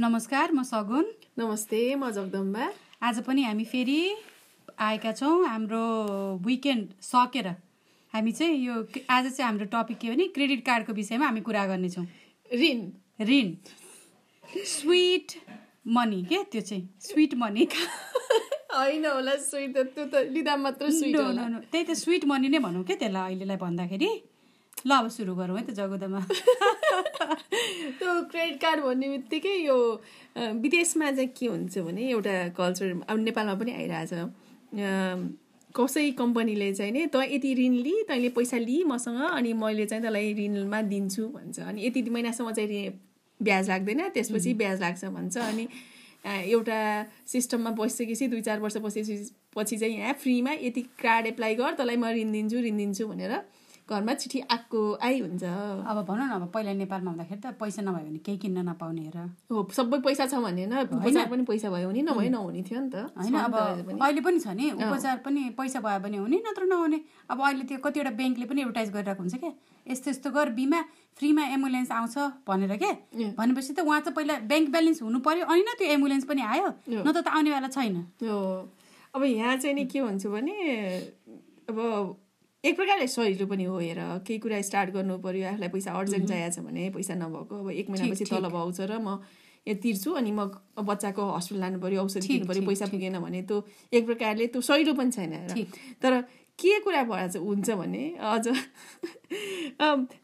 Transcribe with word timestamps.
नमस्कार 0.00 0.52
म 0.52 0.62
सगुन। 0.62 1.06
नमस्ते 1.38 1.78
म 1.94 2.10
जगदम्बा 2.14 2.66
आज 3.02 3.18
पनि 3.26 3.42
हामी 3.42 3.64
फेरि 3.66 3.98
आएका 4.78 5.12
छौँ 5.12 5.46
हाम्रो 5.46 5.82
विकेन्ड 6.46 6.86
सकेर। 7.02 7.46
हामी 8.14 8.32
चाहिँ 8.32 8.58
यो 8.66 8.74
आज 9.10 9.26
चाहिँ 9.26 9.42
हाम्रो 9.42 9.66
टपिक 9.72 9.98
के 9.98 10.10
भने 10.10 10.26
क्रेडिट 10.38 10.64
कार्डको 10.66 10.92
विषयमा 10.94 11.26
हामी 11.26 11.40
कुरा 11.42 11.66
गर्नेछौँ। 11.66 12.06
ऋण। 12.46 12.78
ऋण। 13.26 13.52
स्विट 14.74 15.34
मनी 15.90 16.22
के? 16.30 16.42
त्यो 16.46 16.60
चाहिँ 16.62 16.88
स्विट 17.02 17.34
मनी। 17.34 17.68
होइन 18.70 19.06
होला 19.06 19.34
स्विट 19.50 19.76
त्यो 19.76 20.04
त 20.06 20.22
लिँदा 20.30 20.56
मात्र 20.62 20.90
स्विट 20.94 21.16
त्यही 21.74 21.84
त 21.84 21.98
स्विट 21.98 22.24
मनी 22.30 22.48
नै 22.48 22.58
भनौँ 22.62 22.84
क्या 22.86 22.96
त्यसलाई 23.02 23.34
अहिलेलाई 23.34 23.56
भन्दाखेरि। 23.66 24.10
ल 24.86 24.90
अब 24.92 25.08
सुरु 25.10 25.34
गरौँ 25.34 25.56
है 25.58 25.64
त 25.66 25.70
जगोदमा। 25.78 26.20
त्यो 27.98 28.10
क्रेडिट 28.30 28.60
कार्ड 28.60 28.80
भन्ने 28.84 29.08
बित्तिकै 29.08 29.56
यो 29.66 29.76
विदेशमा 30.62 31.10
चाहिँ 31.10 31.28
के 31.38 31.46
हुन्छ 31.46 31.78
भने 31.78 32.08
एउटा 32.10 32.34
कल्चर 32.56 32.86
अब 33.08 33.18
नेपालमा 33.18 33.54
पनि 33.60 33.72
आइरहेछ। 33.72 34.12
कसै 35.74 36.10
कम्पनीले 36.18 36.72
चाहिँ 36.74 36.92
नि 36.92 37.06
तँ 37.12 37.22
यति 37.24 37.54
ऋण 37.54 37.74
लि 37.84 37.94
तैँले 38.08 38.28
पैसा 38.38 38.58
लि 38.58 38.82
मसँग 38.86 39.20
अनि 39.30 39.52
मैले 39.52 39.86
चाहिँ 39.86 40.02
तँलाई 40.04 40.32
ऋणमा 40.38 40.80
दिन्छु 40.94 41.28
भन्छ। 41.34 41.58
अनि 41.60 41.86
यति 41.86 42.00
महिनासम्म 42.10 42.52
चाहिँ 42.52 42.88
ब्याज 43.40 43.68
लाग्दैन 43.68 44.00
त्यसपछि 44.14 44.54
ब्याज 44.54 44.80
लाग्छ 44.80 45.04
भन्छ। 45.04 45.36
अनि 45.38 45.68
एउटा 46.26 46.78
सिस्टममा 47.26 47.70
बसिसकेपछि 47.78 48.26
दुई 48.28 48.40
चार 48.40 48.60
वर्ष 48.60 48.76
बसेपछि 48.76 49.14
पछि 49.56 49.76
चाहिँ 49.76 49.94
यहाँ 49.98 50.14
फ्रीमा 50.22 50.52
यति 50.62 50.82
कार्ड 51.02 51.26
एप्लाई 51.26 51.54
गर 51.54 51.74
तँलाई 51.78 51.96
म 51.96 52.04
ऋण 52.16 52.32
दिन्छु 52.32 52.56
ऋण 52.66 52.76
दिन्छु 52.76 53.06
भनेर 53.08 53.32
घरमा 53.88 54.14
चिठी 54.14 54.40
आएको 54.52 54.80
आइ 55.00 55.18
हुन्छ। 55.20 55.44
अब 55.88 55.96
भनौँ 56.04 56.26
न 56.28 56.30
अब 56.30 56.44
पहिला 56.52 56.72
नेपालमा 56.76 57.10
हुँदाखेरि 57.10 57.40
त 57.40 57.56
पैसा 57.56 57.82
नभयो 57.82 58.04
भने 58.04 58.18
केही 58.20 58.38
किन्न 58.38 58.68
नपाउने 58.68 59.02
हेर। 59.08 59.18
हो 59.48 59.64
सबै 59.72 59.98
पैसा 60.04 60.26
छ 60.28 60.34
भने 60.44 60.64
होइन। 60.68 60.92
उपचार 60.92 61.26
पनि 61.32 61.42
पैसा 61.48 61.68
भयो 61.72 61.88
भने 61.88 62.02
नभए 62.04 62.28
नहुने 62.28 62.62
थियो 62.68 62.80
नि 62.84 62.90
त। 62.92 63.08
होइन 63.16 63.34
अब 63.34 63.54
अहिले 63.96 64.20
पनि 64.20 64.38
छ 64.44 64.48
नि 64.52 64.70
उपचार 64.76 65.16
पनि 65.24 65.40
पैसा 65.56 65.80
भयो 65.80 66.00
भने 66.04 66.16
हुने 66.20 66.36
नत्र 66.44 66.64
नहुने। 66.68 66.98
अब 67.32 67.38
अहिले 67.40 67.64
त्यो 67.64 67.78
कतिवटा 67.80 68.12
ब्याङ्कले 68.20 68.46
पनि 68.46 68.60
एडभर्टाइज 68.60 68.88
गरिरहेको 68.92 69.22
हुन्छ 69.24 69.34
क्या। 69.40 69.52
यस्तो 69.86 70.10
यस्तो 70.10 70.28
गर 70.36 70.48
बिमा 70.52 70.80
फ्रीमा 71.16 71.44
एम्बुलेन्स 71.56 71.90
आउँछ 71.90 72.16
भनेर 72.44 72.76
के 72.76 72.92
भनेपछि 73.40 73.72
त 73.72 73.80
उहाँ 73.88 74.00
चाहिँ 74.04 74.14
पहिला 74.14 74.34
ब्याङ्क 74.46 74.68
ब्यालेन्स 74.70 75.02
हुनु 75.02 75.18
पर्यो 75.24 75.44
अनि 75.48 75.62
न 75.64 75.70
त्यो 75.80 75.88
एम्बुलेन्स 75.96 76.24
पनि 76.28 76.42
आयो। 76.44 76.68
न 76.92 77.08
त 77.08 77.24
आउनेवाला 77.24 77.68
छैन। 77.72 77.96
अब 79.16 79.22
यहाँ 79.24 79.56
चाहिँ 79.56 79.74
नि 79.74 79.84
के 79.88 79.98
हुन्छ 79.98 80.26
भने 80.28 80.54
अब 81.72 81.78
एक 82.68 82.76
प्रकारले 82.76 83.06
सजिलो 83.08 83.46
पनि 83.46 83.64
हो 83.64 83.78
हेर 83.78 84.00
केही 84.26 84.38
कुरा 84.38 84.60
स्टार्ट 84.68 84.90
गर्नु 84.94 85.18
पर्यो 85.26 85.48
आफूलाई 85.48 85.68
पैसा 85.74 85.92
अर्जेन्ट 86.00 86.28
चाहिएको 86.28 86.54
छ 86.54 86.64
भने 86.66 86.88
पैसा 86.96 87.14
नभएको 87.22 87.60
अब 87.60 87.70
एक 87.72 87.90
महिनापछि 87.90 88.24
तलब 88.32 88.56
आउँछ 88.56 88.80
र 88.80 88.98
म 88.98 89.18
यो 89.66 89.74
तिर्छु 89.84 90.12
अनि 90.20 90.32
म 90.32 90.50
बच्चाको 90.90 91.22
हस्पिटल 91.30 91.60
लानु 91.60 91.78
पर्यो 91.80 92.02
औषधि 92.04 92.28
दिनु 92.28 92.46
पर्यो 92.48 92.66
पैसा 92.66 92.86
पुगेन 92.92 93.18
भने 93.20 93.42
त्यो 93.48 93.56
एक 93.92 94.06
प्रकारले 94.06 94.46
त्यो 94.52 94.60
सजिलो 94.68 94.94
पनि 95.00 95.10
छैन 95.10 95.32
तर 96.02 96.20
के 96.58 96.78
कुरा 96.84 97.02
भएर 97.10 97.28
चाहिँ 97.30 97.46
हुन्छ 97.46 97.70
भने 97.80 98.04
अझ 98.18 98.46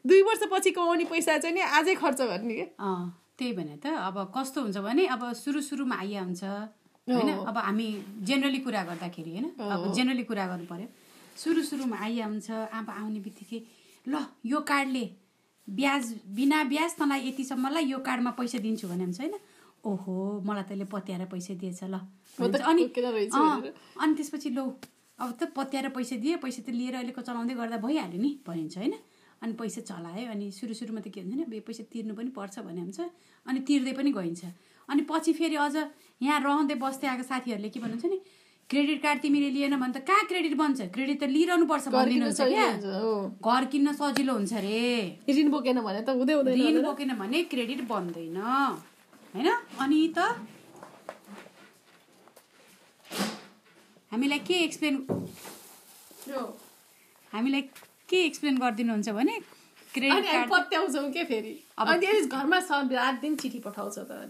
दुई 0.07 0.21
वर्षपछि 0.21 0.71
कमाउने 0.71 1.05
पैसा 1.11 1.37
चाहिँ 1.37 1.55
नि 1.55 1.61
आजै 1.79 1.95
खर्च 1.95 2.21
गर्ने 2.21 2.55
क्या। 2.55 2.95
त्यही 3.37 3.53
भने 3.53 3.75
त 3.83 3.87
अब 4.07 4.17
कस्तो 4.35 4.61
हुन्छ 4.61 4.77
भने 4.83 5.05
अब 5.15 5.31
सुरु 5.33 5.61
सुरुमा 5.61 5.95
आइया 5.95 6.21
हुन्छ 6.23 6.43
होइन? 6.43 7.29
अब 7.45 7.57
हामी 7.57 7.87
जेनरली 8.27 8.59
कुरा 8.67 8.83
गर्दाखेरि 8.83 9.31
होइन? 9.31 9.47
अब 9.59 9.93
जेनरली 9.95 10.23
कुरा 10.23 10.47
गर्नु 10.47 10.65
पर्यो। 10.65 10.87
सुरु 11.35 11.61
सुरुमा 11.63 11.97
आइया 12.05 12.25
हुन्छ 12.25 12.51
अब 12.51 12.89
आउने 12.89 13.19
बित्तिकै 13.19 13.59
ल 14.07 14.25
यो 14.45 14.59
कार्डले 14.71 15.05
ब्याज 15.67 16.13
बिना 16.37 16.63
ब्याज 16.71 16.91
तँलाई 16.95 17.27
यतिसम्मलाई 17.27 17.85
यो 17.85 17.99
कार्डमा 18.07 18.31
पैसा 18.39 18.57
दिन्छु 18.65 18.87
भने 18.87 19.03
हुन्छ 19.03 19.19
होइन? 19.19 19.35
ओहो 19.85 20.41
मलाई 20.45 20.63
तैँले 20.69 20.85
पत्याएर 20.93 21.25
पैसा 21.33 21.53
दिएछ 21.61 21.83
ल। 21.83 21.99
अनि 22.39 22.83
अनि 24.01 24.13
त्यसपछि 24.15 24.49
लौ 24.57 24.65
अब 25.19 25.31
त 25.39 25.51
पत्याएर 25.57 25.89
पैसा 25.97 26.15
दिए 26.23 26.35
पैसा 26.43 26.61
त 26.61 26.69
लिएर 26.69 26.95
अहिलेको 26.95 27.21
चलाउँदै 27.21 27.53
गर्दा 27.55 27.77
भइहाल्यो 27.83 28.19
नि 28.21 28.31
भनिन्छ 28.47 28.77
होइन? 28.77 28.95
अनि 29.41 29.53
पैसा 29.59 29.81
चलायो 29.89 30.31
अनि 30.31 30.45
सुरु 30.51 30.73
सुरुमा 30.73 31.01
त 31.01 31.07
के 31.11 31.21
हुन्छ 31.21 31.49
बे 31.49 31.59
पैसा 31.67 31.83
तिर्नु 31.91 32.13
पनि 32.15 32.29
पर्छ 32.37 32.59
भने 32.61 32.81
हुन्छ 32.81 32.99
अनि 33.45 33.59
तिर्दै 33.67 33.93
पनि 33.93 34.11
गइन्छ। 34.13 34.43
अनि 34.89 35.01
पछि 35.09 35.33
फेरि 35.33 35.55
अझ 35.65 35.75
यहाँ 36.21 36.39
रहँदै 36.45 36.75
बस्दै 36.77 37.07
आएको 37.09 37.23
साथीहरूले 37.25 37.69
के 37.69 37.79
भन्नुहुन्छ 37.79 38.05
नि 38.05 38.19
क्रेडिट 38.69 39.01
कार्ड 39.01 39.19
तिमीले 39.21 39.49
लिएन 39.53 39.75
भने 39.79 39.93
त 39.93 40.01
कहाँ 40.07 40.25
क्रेडिट 40.25 40.53
बन्छ? 40.57 40.81
क्रेडिट 40.93 41.19
त 41.21 41.23
लिइरहनु 41.29 41.65
पर्छ 41.69 41.87
भनिदिनुहुन्छ 41.93 42.41
क्या। 42.41 42.65
हो। 42.97 43.13
घर 43.37 43.65
किन्न 43.69 43.93
सजिलो 43.93 44.33
हुन्छ 44.33 44.53
रे। 44.65 45.21
ऋण 45.29 45.49
बोकेन 45.53 45.79
भने 45.85 46.01
त 46.01 46.09
हुँदै 46.09 46.33
हुँदैन 46.33 46.57
ऋण 46.57 46.81
बोकेन 46.81 47.13
भने 47.13 47.43
क्रेडिट 47.53 47.81
बन्दैन। 47.85 48.37
होइन? 48.41 49.49
अनि 49.79 50.01
त 50.17 50.19
हामीलाई 54.11 54.39
के 54.49 54.55
एक्सप्लेन। 54.65 54.95
हामीलाई 57.33 57.61
के 58.09 58.17
एक्सप्लेन 58.25 58.57
गरिदिनुहुन्छ 58.57 59.09
भने 59.09 59.39
क्रेडिट 59.93 60.25
कार्ड 60.25 60.49
पत्याउँछौँ 60.51 61.09
के 61.11 61.23
फेरि? 61.23 61.53
अनि 61.77 61.99
त्यसपछि 62.01 62.29
घरमा 62.33 62.59
सब 62.65 62.89
रात 62.91 63.15
दिन 63.21 63.35
चिठी 63.35 63.59
पठाउँछ 63.61 63.97
त 63.99 64.25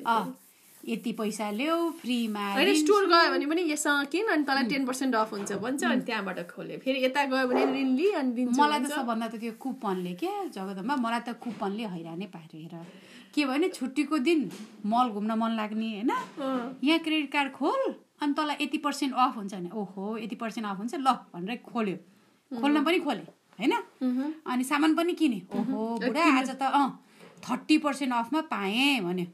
यति 0.87 1.11
पैसा 1.19 1.49
ल्याऊ 1.51 1.89
फ्रीमा 2.01 2.45
होइन 2.53 2.73
स्टोर 2.75 3.05
गयो 3.09 3.29
भने 3.31 3.45
पनि 3.45 3.61
यसँग 3.71 4.07
किन 4.13 4.27
अनि 4.33 4.43
तँलाई 4.45 4.65
टेन 4.69 4.85
पर्सेन्ट 4.85 5.15
अफ 5.15 5.31
हुन्छ 5.33 5.51
भन्छ 5.63 5.83
अनि 5.83 6.01
त्यहाँबाट 6.07 6.39
खोल्यो 6.51 6.77
फेरि 6.85 7.03
यता 7.05 7.23
गयो 7.33 7.47
भने 7.47 7.65
ऋण 7.73 7.89
लि 7.97 8.11
अनि 8.21 8.31
दिन्छ 8.37 8.57
मलाई 8.59 8.79
त 8.79 8.91
सबभन्दा 8.93 9.27
त 9.27 9.35
त्यो 9.41 9.51
कुपनले 9.65 10.13
क्या 10.21 10.33
जगदम्बा 10.55 10.95
मलाई 11.05 11.21
त 11.27 11.33
कुपनले 11.43 11.85
हैरानै 11.93 12.27
पार्यो 12.35 12.59
हेर। 12.61 12.75
के 13.33 13.45
भने 13.45 13.67
छुट्टीको 13.69 14.17
दिन 14.27 14.39
मल 14.85 15.07
घुम्न 15.11 15.31
मन 15.41 15.51
लाग्ने 15.59 15.89
होइन? 15.93 16.11
यहाँ 16.83 16.99
क्रेडिट 17.05 17.31
कार्ड 17.31 17.51
खोल 17.51 17.81
अनि 18.21 18.33
तँलाई 18.33 18.55
यति 18.61 18.77
पर्सेन्ट 18.85 19.13
अफ 19.13 19.35
हुन्छ 19.37 19.53
भने 19.53 19.69
ओहो 19.73 20.17
यति 20.17 20.35
पर्सेन्ट 20.43 20.67
अफ 20.67 20.77
हुन्छ 20.77 20.93
ल 20.95 21.07
भनेर 21.33 21.57
खोल्यो। 21.65 21.97
खोल्न 22.51 22.83
पनि 22.83 22.99
खोले 22.99 23.25
होइन? 23.59 23.73
अनि 24.45 24.63
सामान 24.63 24.95
पनि 24.95 25.13
किने। 25.19 25.41
ओहो 25.51 25.81
बुढा 26.05 26.23
आज 26.39 26.49
त 26.61 26.63
अँ 26.79 26.87
थर्टी 27.43 27.77
पर्सेन्ट 27.83 28.13
अफमा 28.13 28.41
पाएँ 28.53 29.01
भन्यो। 29.01 29.25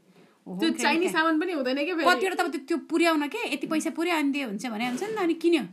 त्यो 0.46 0.68
card। 0.70 1.12
सामान 1.12 1.40
पनि 1.40 1.52
हुँदैन 1.52 1.78
कि 1.86 1.92
कतिवटा 1.94 2.34
त 2.34 2.40
अब 2.40 2.56
त्यो- 2.68 2.84
पुर्याउन 2.90 3.28
के? 3.28 3.40
यति 3.54 3.66
पैसा 3.66 3.90
पुर्यायो 3.90 4.18
अनि 4.20 4.30
दियो 4.32 4.48
हुन्छ 4.48 4.66
भने 4.66 4.86
हुन्छ 4.88 5.02
नि 5.02 5.14
त 5.14 5.18
अनि 5.18 5.34
किन्यो। 5.34 5.64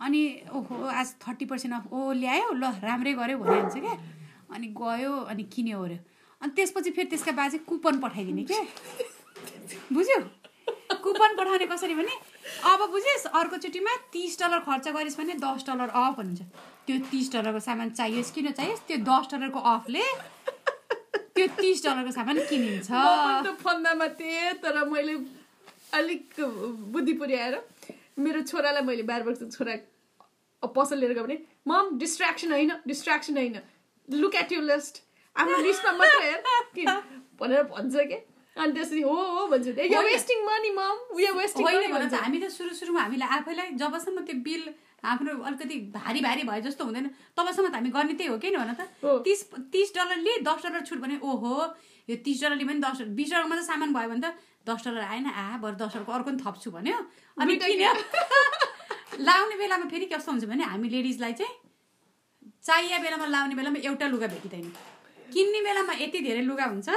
अनि 0.00 0.20
ओहो 0.52 0.74
आज 0.84 1.08
थर्टी 1.22 1.44
पर्सेन्ट 1.46 1.74
अफ 1.74 1.92
ओ 1.92 2.12
ल्यायो 2.12 2.52
ल 2.52 2.64
राम्रै 2.82 3.12
गऱ्यो 3.14 3.38
भने 3.38 3.60
हुन्छ 3.60 3.76
क्या 3.78 3.94
अनि 4.54 4.66
गयो 4.74 5.12
अनि 5.30 5.42
किन्यो 5.42 5.76
ओऱ्यो। 5.78 5.98
अनि 6.42 6.52
त्यसपछि 6.56 6.90
फेरि 6.90 7.08
त्यसका 7.08 7.32
बाजे 7.32 7.58
कुपन 7.58 7.98
पठाइदिने 8.02 8.44
के? 8.44 8.60
बुझ्यो? 9.94 10.18
कुपन 11.06 11.30
पठाउने 11.38 11.66
कसरी 11.66 11.94
भने 11.94 12.14
अब 12.66 12.80
बुझेस् 12.90 13.26
अर्कोचोटिमा 13.26 13.92
तिस 14.12 14.32
डलर 14.42 14.58
खर्च 14.66 14.88
गरिस् 14.88 15.16
भने 15.18 15.34
दस 15.38 15.64
डलर 15.66 15.88
अफ 15.88 16.16
हुन्छ। 16.18 16.40
त्यो 16.86 16.96
तिस 17.10 17.32
डलरको 17.32 17.60
सामान 17.60 17.90
चाहियोस् 17.90 18.30
किन 18.34 18.50
चाहियोस्? 18.50 18.80
त्यो 18.86 18.96
दस 19.06 19.24
डलरको 19.32 19.60
अफले 19.60 20.02
त्यो 21.36 21.46
तिस 21.60 21.84
डलरको 21.84 22.12
सामान 22.12 22.38
किनिन्छ। 22.50 22.88
फन्दामा 23.62 24.08
थिएँ 24.18 24.52
तर 24.64 24.84
मैले 24.88 25.14
अलिक 25.94 26.40
बुद्धि 26.92 27.12
पुर्याएर 27.20 27.54
मेरो 28.18 28.40
छोरालाई 28.50 28.82
मैले 28.82 29.02
बाह्र 29.10 29.22
वर्षको 29.22 29.46
छोरा 29.52 29.74
पसल 30.62 30.98
लिएर 30.98 31.12
गयो 31.12 31.24
भने 31.24 31.38
मम 31.68 31.98
डिस्ट्र्याक्सन 31.98 32.52
होइन 32.52 32.72
डिस्ट्र्याक्सन 32.86 33.36
होइन। 33.36 33.56
लुक 34.08 34.34
एट 34.34 34.52
यु 34.52 34.60
लिस्ट 34.62 35.02
आफ्नो 35.36 35.58
लिस्टमा 35.62 35.92
मात्र 35.92 36.96
भनेर 37.40 37.62
भन्छ 37.72 37.94
के? 38.10 38.18
अनि 38.56 38.72
त्यसरी 38.72 39.02
हो 39.02 39.14
हो 39.36 39.46
भन्छ। 39.52 39.66
वेस्टिङ 40.10 40.38
मनी 40.48 40.70
मम 40.80 40.96
वेस्टिङ 41.40 41.64
होइन 41.66 42.08
त 42.08 42.14
हामी 42.24 42.38
त 42.40 42.48
सुरु 42.56 42.72
सुरुमा 42.80 43.00
हामीलाई 43.06 43.28
आफैलाई 43.38 43.68
जबसम्म 43.82 44.24
त्यो 44.26 44.36
बिल 44.46 44.62
आफ्नो 45.12 45.30
अलिकति 45.48 45.76
भारी 45.96 46.20
भारी 46.26 46.42
भए 46.48 46.60
जस्तो 46.66 46.84
हुँदैन 46.88 47.06
तबसम्म 47.36 47.68
त 47.68 47.74
हामी 47.78 47.90
गर्ने 47.96 48.14
त्यही 48.16 48.30
हो। 48.32 48.38
कि 48.40 48.48
नि 48.50 48.56
भन 48.56 48.72
त। 48.74 48.80
तिस 49.26 49.40
तिस 49.74 49.88
डलरले 49.96 50.32
दस 50.48 50.60
डलर 50.66 50.82
छुट 50.88 50.98
भने 51.04 51.16
ओहो 51.20 51.52
यो 52.08 52.16
तिस 52.24 52.42
डलरले 52.42 52.64
पनि 52.64 52.80
दस 52.86 52.96
डलर 53.00 53.12
बिस 53.20 53.28
डलरमा 53.32 53.54
त 53.56 53.62
सामान 53.68 53.92
भयो 53.92 54.08
भने 54.08 54.22
त 54.24 54.32
दस 54.64 54.80
डलर 54.88 55.02
आएन 55.04 55.26
आ 55.26 55.60
बरु 55.62 55.76
दस 55.82 55.92
डलरको 55.94 56.12
अर्को 56.16 56.30
पनि 56.30 56.40
थप्छु 56.42 56.68
भन्यो। 56.76 56.96
अनि 57.36 57.56
किन्यो 57.60 57.92
लाउने 59.28 59.56
बेलामा 59.60 59.86
फेरि 59.92 60.06
कस्तो 60.10 60.32
हुन्छ 60.32 60.44
भने 60.48 60.64
हामी 60.72 60.88
लेडिजलाई 60.96 61.32
चाहिँ 61.40 61.54
चाहिए 62.66 62.98
बेलामा 63.04 63.26
लाउने 63.36 63.54
बेलामा 63.60 63.78
एउटा 63.84 64.06
लुगा 64.10 64.26
भेटिँदैन। 64.32 64.66
किन्ने 65.34 65.60
बेलामा 65.68 65.92
यति 66.02 66.18
धेरै 66.26 66.42
लुगा 66.50 66.66
हुन्छ 66.72 66.88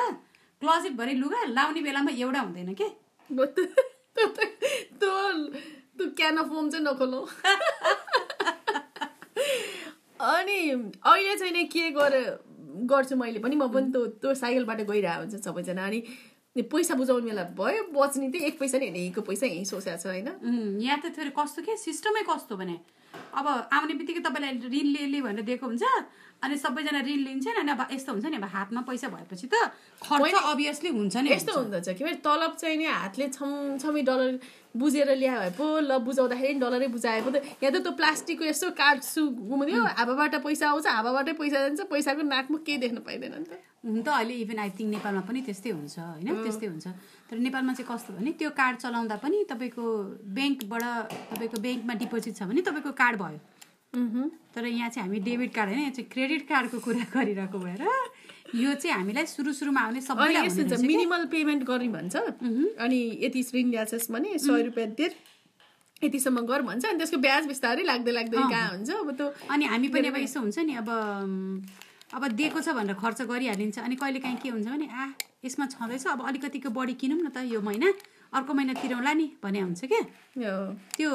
क्लोजेटभरि 0.61 1.13
लुगा 1.13 1.43
लाउने 1.47 1.81
बेलामा 1.81 2.11
एउटा 2.11 2.39
हुँदैन 2.39 2.73
के? 2.73 2.87
त्यो 3.29 5.13
त्यो 5.97 6.05
क्यान 6.17 6.37
अफ 6.37 6.49
होम 6.51 6.69
चाहिँ 6.69 6.85
नखोलौँ। 6.85 7.25
अनि 10.19 10.59
अहिले 10.69 11.35
चाहिँ 11.35 11.53
नि 11.53 11.63
के 11.71 11.89
गरे 11.95 12.21
गर्छु 12.91 13.15
मैले 13.15 13.39
पनि 13.39 13.55
म 13.55 13.67
पनि 13.71 13.91
त्यो 13.91 14.05
त्यो 14.19 14.33
साइकलबाट 14.35 14.81
गइरहेको 14.91 15.19
हुन्छ 15.21 15.35
सबैजना। 15.43 15.85
अनि 15.85 15.99
पैसा 16.59 16.93
बुझाउने 16.99 17.31
बेला 17.31 17.43
भयो 17.55 17.83
बच्ने 17.95 18.27
त्यही 18.29 18.45
एक 18.47 18.59
पैसा 18.59 18.77
नि 18.77 18.85
होइन 18.85 18.95
यहीँको 18.95 19.21
पैसा 19.21 19.45
यहीँ 19.47 19.65
सोचेको 19.65 19.97
छ 19.97 20.05
होइन। 20.11 20.27
यहाँ 20.83 20.99
त 20.99 21.15
फेरि 21.15 21.31
कस्तो 21.39 21.61
के? 21.63 21.77
सिस्टमै 21.77 22.23
कस्तो 22.27 22.55
भने? 22.59 22.75
अब 23.33 23.45
आउने 23.47 23.93
बित्तिकै 23.95 24.21
तपाईँलाई 24.27 24.51
ऋण 24.67 24.87
ले 24.95 25.05
ले 25.07 25.19
भनेर 25.21 25.45
दिएको 25.47 25.65
हुन्छ 25.65 25.83
अनि 26.43 26.57
सबैजना 26.57 26.99
ऋण 27.03 27.19
लिन्छन् 27.27 27.59
अनि 27.59 27.71
अब 27.71 27.81
यस्तो 27.91 28.11
हुन्छ 28.11 28.25
नि 28.25 28.37
अब 28.37 28.43
हातमा 28.55 28.81
पैसा 28.87 29.07
भएपछि 29.11 29.47
त 29.51 29.55
खर्च 30.01 30.33
अभियसली 30.33 30.89
हुन्छ 30.89 31.15
नि 31.17 31.29
यस्तो 31.31 31.51
हुँदछ 31.59 31.89
कि 31.89 32.03
फेरि 32.03 32.15
तलब 32.23 32.55
चाहिँ 32.55 32.77
नि 32.77 32.85
हातले 32.85 33.27
छमछमी 33.35 34.01
डलर 34.07 34.39
बुझेर 34.71 35.09
ल्याए 35.19 35.39
भए 35.39 35.51
पो 35.57 35.65
ल 35.83 35.97
बुझाउँदाखेरि 35.99 36.53
नि 36.53 36.59
डलरै 36.59 36.87
बुझाए 36.87 37.21
पो 37.21 37.29
त। 37.29 37.43
यहाँ 37.59 37.71
त 37.75 37.83
त्यो 37.83 37.91
प्लास्टिकको 37.91 38.45
यसो 38.45 38.69
काट्छु 38.71 39.21
घुमिदियो 39.27 39.83
हावाबाट 39.99 40.35
पैसा 40.39 40.69
आउँछ 40.69 40.87
हावाबाटै 40.87 41.33
पैसा 41.35 41.57
जान्छ 41.59 41.81
पैसाको 41.91 42.21
नाकमा 42.23 42.57
केही 42.63 42.77
देख्न 42.87 42.97
पाइँदैन 43.03 43.35
नि 43.35 43.45
त। 43.49 43.59
हुन 43.83 43.99
त 43.99 44.07
अहिले 44.07 44.35
इभन 44.45 44.59
आई 44.63 44.69
थिङ्क 44.79 44.89
नेपालमा 44.95 45.21
पनि 45.27 45.41
त्यस्तै 45.43 45.71
हुन्छ 45.75 45.95
होइन? 45.99 46.27
त्यस्तै 46.45 46.67
हुन्छ। 46.71 46.87
तर 47.27 47.35
नेपालमा 47.35 47.73
चाहिँ 47.75 47.87
कस्तो 47.91 48.13
भने 48.15 48.31
त्यो 48.39 48.49
कार्ड 48.55 48.75
चलाउँदा 48.79 49.15
पनि 49.19 49.37
तपाईँको 49.51 49.83
ब्याङ्कबाट 50.37 50.83
तपाईँको 51.35 51.57
ब्याङ्कमा 51.65 51.93
डिपोजिट 51.99 52.33
छ 52.37 52.41
भने 52.47 52.61
तपाईँको 52.63 52.91
कार्ड 52.95 53.15
भयो। 53.19 53.39
तर 53.93 54.65
यहाँ 54.65 54.89
चाहिँ 54.89 55.07
हामी 55.07 55.19
डेबिट 55.25 55.53
कार्ड 55.53 55.69
होइन 55.69 55.81
यहाँ 55.81 55.91
चाहिँ 55.91 56.09
क्रेडिट 56.11 56.47
कार्डको 56.47 56.79
कुरा 56.79 57.05
गरिरहेको 57.13 57.59
भएर 57.59 57.83
यो 58.55 58.73
चाहिँ 58.73 58.95
हामीलाई 58.95 59.25
सुरु 59.25 59.53
सुरुमा 59.53 59.81
आउने 59.81 59.99
यस्तो 59.99 60.13
हुने 60.13 60.39
हुन्छ। 60.39 60.81
मिनिमल 60.81 61.25
पेमेन्ट 61.33 61.63
गर्ने 61.63 61.87
भन्छ। 61.89 62.15
अनि 62.85 62.99
यति 63.21 63.41
ऋण 63.55 63.69
ल्याछस् 63.69 64.11
भने 64.11 64.37
सय 64.37 64.61
रुपियाँ 64.69 64.89
तिर 64.97 65.11
यतिसम्म 66.03 66.41
गर 66.49 66.61
भन्छ। 66.69 66.85
अनि 66.85 66.97
त्यसको 66.97 67.17
ब्याज 67.17 67.47
बिस्तारै 67.47 67.83
लाग्दै 67.83 68.11
लाग्दै 68.11 68.37
कहाँ 68.37 68.69
हुन्छ? 68.69 68.89
अब 68.89 69.09
त्यो 69.17 69.27
अनि 69.49 69.65
हामी 69.65 69.87
पनि 69.89 70.07
अब 70.07 70.17
यस्तो 70.17 70.39
हुन्छ 70.39 70.57
नि 70.65 70.73
अब 70.81 70.89
अब 72.13 72.27
दिएको 72.33 72.61
छ 72.61 72.73
भनेर 72.73 72.97
खर्च 72.97 73.21
गरिहालिन्छ। 73.29 73.77
अनि 73.85 73.95
कहिले 73.95 74.19
काहीँ 74.19 74.37
के 74.41 74.49
हुन्छ 74.49 74.67
भने 74.67 74.87
आ 74.89 75.13
यसमा 75.45 75.65
छँदैछ 75.73 76.07
अब 76.07 76.21
अलिकतिको 76.25 76.69
बढी 76.73 76.93
किनौँ 76.97 77.21
न 77.21 77.29
त 77.29 77.45
यो 77.53 77.61
महिना। 77.61 77.93
अर्को 78.33 78.53
महिना 78.53 78.73
तिरौँला 78.81 79.13
नि 79.13 79.25
भने 79.43 79.59
हुन्छ 79.59 79.85
क्या। 79.85 80.01
त्यो 80.97 81.11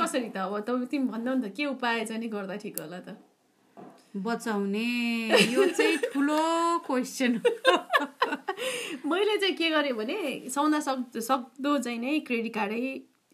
कसरी 0.00 0.28
त? 0.28 0.36
अब 0.36 0.84
तिमी 0.90 1.06
भन्दा 1.08 1.34
नि 1.34 1.48
त 1.48 1.54
के 1.56 1.64
उपाय 1.66 2.04
चाहिँ 2.04 2.20
नि 2.20 2.28
गर्दा 2.28 2.56
ठिक 2.60 2.80
होला 2.80 3.00
त? 3.00 3.16
बचाउने 4.16 4.88
यो 5.52 5.64
चाहिँ 5.66 5.96
ठुलो 6.12 6.38
क्वेसन 6.86 7.40
मैले 9.10 9.36
चाहिँ 9.36 9.54
के 9.56 9.70
गरेँ 9.70 9.92
भने 9.92 10.18
साउदा 10.54 10.80
सक् 10.80 11.18
सक्दो 11.18 11.78
चाहिँ 11.78 11.98
नै 11.98 12.18
क्रेडिट 12.28 12.54
कार्डै 12.54 12.78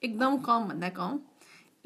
एकदम 0.03 0.37
कम 0.47 0.69
भन्दा 0.69 0.89
कम 0.97 1.19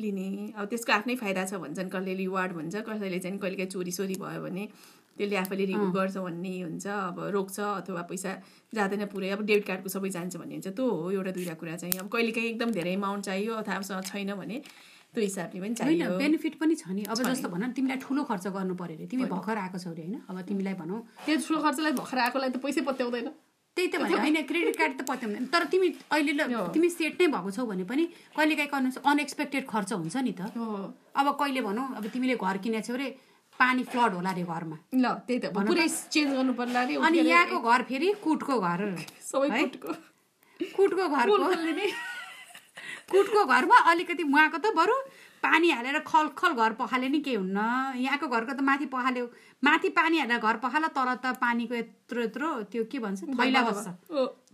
लिने। 0.00 0.52
अब 0.56 0.64
त्यसको 0.70 0.92
आफ्नै 0.92 1.14
फाइदा 1.16 1.44
छ 1.46 1.54
भन्छन् 1.64 1.90
कसैले 1.90 2.14
रिवार्ड 2.14 2.52
भन्छ 2.52 2.74
कसैले 2.86 3.18
चाहिँ 3.18 3.38
कहिलेकाहीँ 3.38 3.70
चोरी 3.70 3.92
सोरी 3.92 4.14
भयो 4.20 4.40
भने। 4.42 4.68
त्यसले 5.18 5.36
आफैले 5.36 5.64
रिभ्यू 5.64 5.90
गर्छ 5.90 6.16
भन्ने 6.16 6.54
हुन्छ 6.60 6.86
अब 6.86 7.16
रोक्छ 7.34 7.58
अथवा 7.60 8.02
पैसा 8.10 8.30
जाँदैन 8.74 9.04
पुरै। 9.12 9.28
अब 9.30 9.40
डेबिट 9.46 9.64
कार्डको 9.66 9.88
सबै 9.88 10.10
जान्छ 10.16 10.36
भन्ने 10.36 10.54
हुन्छ 10.54 10.68
त्यो 10.74 10.84
हो 10.84 11.10
एउटा 11.10 11.30
दुइटा 11.38 11.54
कुरा 11.60 11.76
चाहिँ। 11.82 11.98
अब 11.98 12.08
कहिलेकाहीँ 12.10 12.48
एकदम 12.50 12.70
धेरै 12.78 12.92
एमाउन्ट 12.98 13.24
चाहियो 13.24 13.52
अथवा 13.62 13.74
आफूसँग 13.74 14.04
छैन 14.10 14.34
भने 14.34 14.58
त्यो 15.14 15.22
हिसाबले 15.22 15.60
पनि 15.62 15.74
चाहियो। 15.78 16.18
बेनिफिट 16.18 16.54
पनि 16.58 16.74
छ 16.74 16.90
नि। 16.90 17.02
अब 17.06 17.22
जस्तो 17.22 17.48
भन 17.48 17.70
तिमीलाई 17.72 17.98
ठुलो 18.02 18.22
खर्च 18.26 18.46
गर्नु 18.50 18.74
पर्यो 18.74 18.96
अरे। 18.98 19.06
तिमी 19.06 19.24
भर्खर 19.30 19.56
आएको 19.64 19.78
छौ 19.78 19.90
अरे 19.90 20.02
होइन? 20.02 20.16
अब 20.26 20.40
तिमीलाई 20.50 20.74
भनौँ। 20.74 21.00
त्यो 21.26 21.34
ठुलो 21.46 21.58
खर्चलाई 21.62 21.92
भर्खर 21.94 22.18
आएकोलाई 22.18 22.50
त 22.50 22.58
पैसै 22.58 22.82
पत्याउँदैन। 22.82 23.28
त्यही 23.76 23.88
त 23.90 23.94
भने 24.02 24.14
होइन 24.18 24.42
क्रेडिट 24.50 24.76
कार्ड 24.76 24.92
त 24.98 25.02
पत्याउँदैन। 25.06 25.46
तर 25.54 25.62
तिमी 25.70 25.88
अहिले 26.10 26.32
ल 26.34 26.66
तिमी 26.74 26.88
सेट 26.90 27.22
नै 27.22 27.26
भएको 27.30 27.50
छौ 27.54 27.66
भने 27.66 27.84
पनि 27.86 28.04
कहिले 28.34 28.54
काहीँ 28.58 28.90
अनएक्सपेक्टेड 29.02 29.62
खर्च 29.70 29.90
हुन्छ 29.94 30.16
नि 30.18 30.32
त। 30.34 30.50
अब 30.50 31.26
कहिले 31.38 31.60
भनौँ 31.62 31.86
अब 31.94 32.04
तिमीले 32.10 32.34
घर 32.34 32.58
किनेको 32.58 32.86
छौ 32.86 32.94
अरे 32.94 33.06
पानी 33.60 33.82
फ्लड 33.90 34.12
होला 34.14 34.30
अरे 34.30 34.42
घरमा। 34.42 34.76
ल 34.94 35.04
त्यही 35.26 35.38
त 35.38 35.46
पुरै 35.54 35.86
चेन्ज 35.88 36.30
गर्नु 36.34 36.52
पर्ला 36.58 36.80
अरे 36.80 36.94
अनि 37.06 37.18
यहाँको 37.18 37.58
घर 37.60 37.82
फेरि 37.88 38.08
कुटको 38.24 38.54
घर। 38.60 38.80
सबै? 39.30 39.48
कुटको। 39.60 39.90
कुटको 40.76 41.04
घरको। 41.08 41.44
कुटको 43.10 43.40
घरमा 43.44 43.76
अलिकति 43.90 44.22
उहाँको 44.22 44.58
त 44.58 44.66
बरु 44.74 44.96
पानी 45.44 45.70
हालेर 45.70 45.98
खल 46.08 46.26
खल 46.40 46.52
घर 46.56 46.72
पखाले 46.80 47.08
नि 47.08 47.20
केही 47.20 47.36
हुन्न। 47.36 47.58
यहाँको 48.00 48.26
घरको 48.26 48.52
त 48.56 48.60
माथि 48.64 48.86
पखाल्यो। 48.88 49.24
माथि 49.62 49.88
पानी 49.92 50.16
हालेर 50.24 50.40
घर 50.40 50.56
पखाल 50.64 50.84
तर 50.96 51.08
त 51.20 51.36
पानीको 51.36 51.74
यत्रो 51.74 52.20
यत्रो 52.22 52.48
त्यो 52.72 52.84
के 52.88 52.98
भन्छ? 52.98 53.20
थैला 53.28 53.60
बस्छ। 53.68 53.86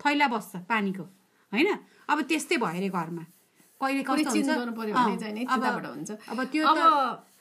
थैला 0.02 0.26
बस्छ 0.34 0.66
पानीको। 0.66 1.04
होइन? 1.52 1.68
अब 2.10 2.18
त्यस्तै 2.26 2.56
भयो 2.58 2.76
अरे 2.76 2.88
घरमा। 2.90 3.24
कहिले 3.80 4.02
कस्तो 4.04 4.30
हुन्छ? 5.90 6.10
अब- 6.28 6.46
त्यो 6.46 6.62
अब 6.66 6.76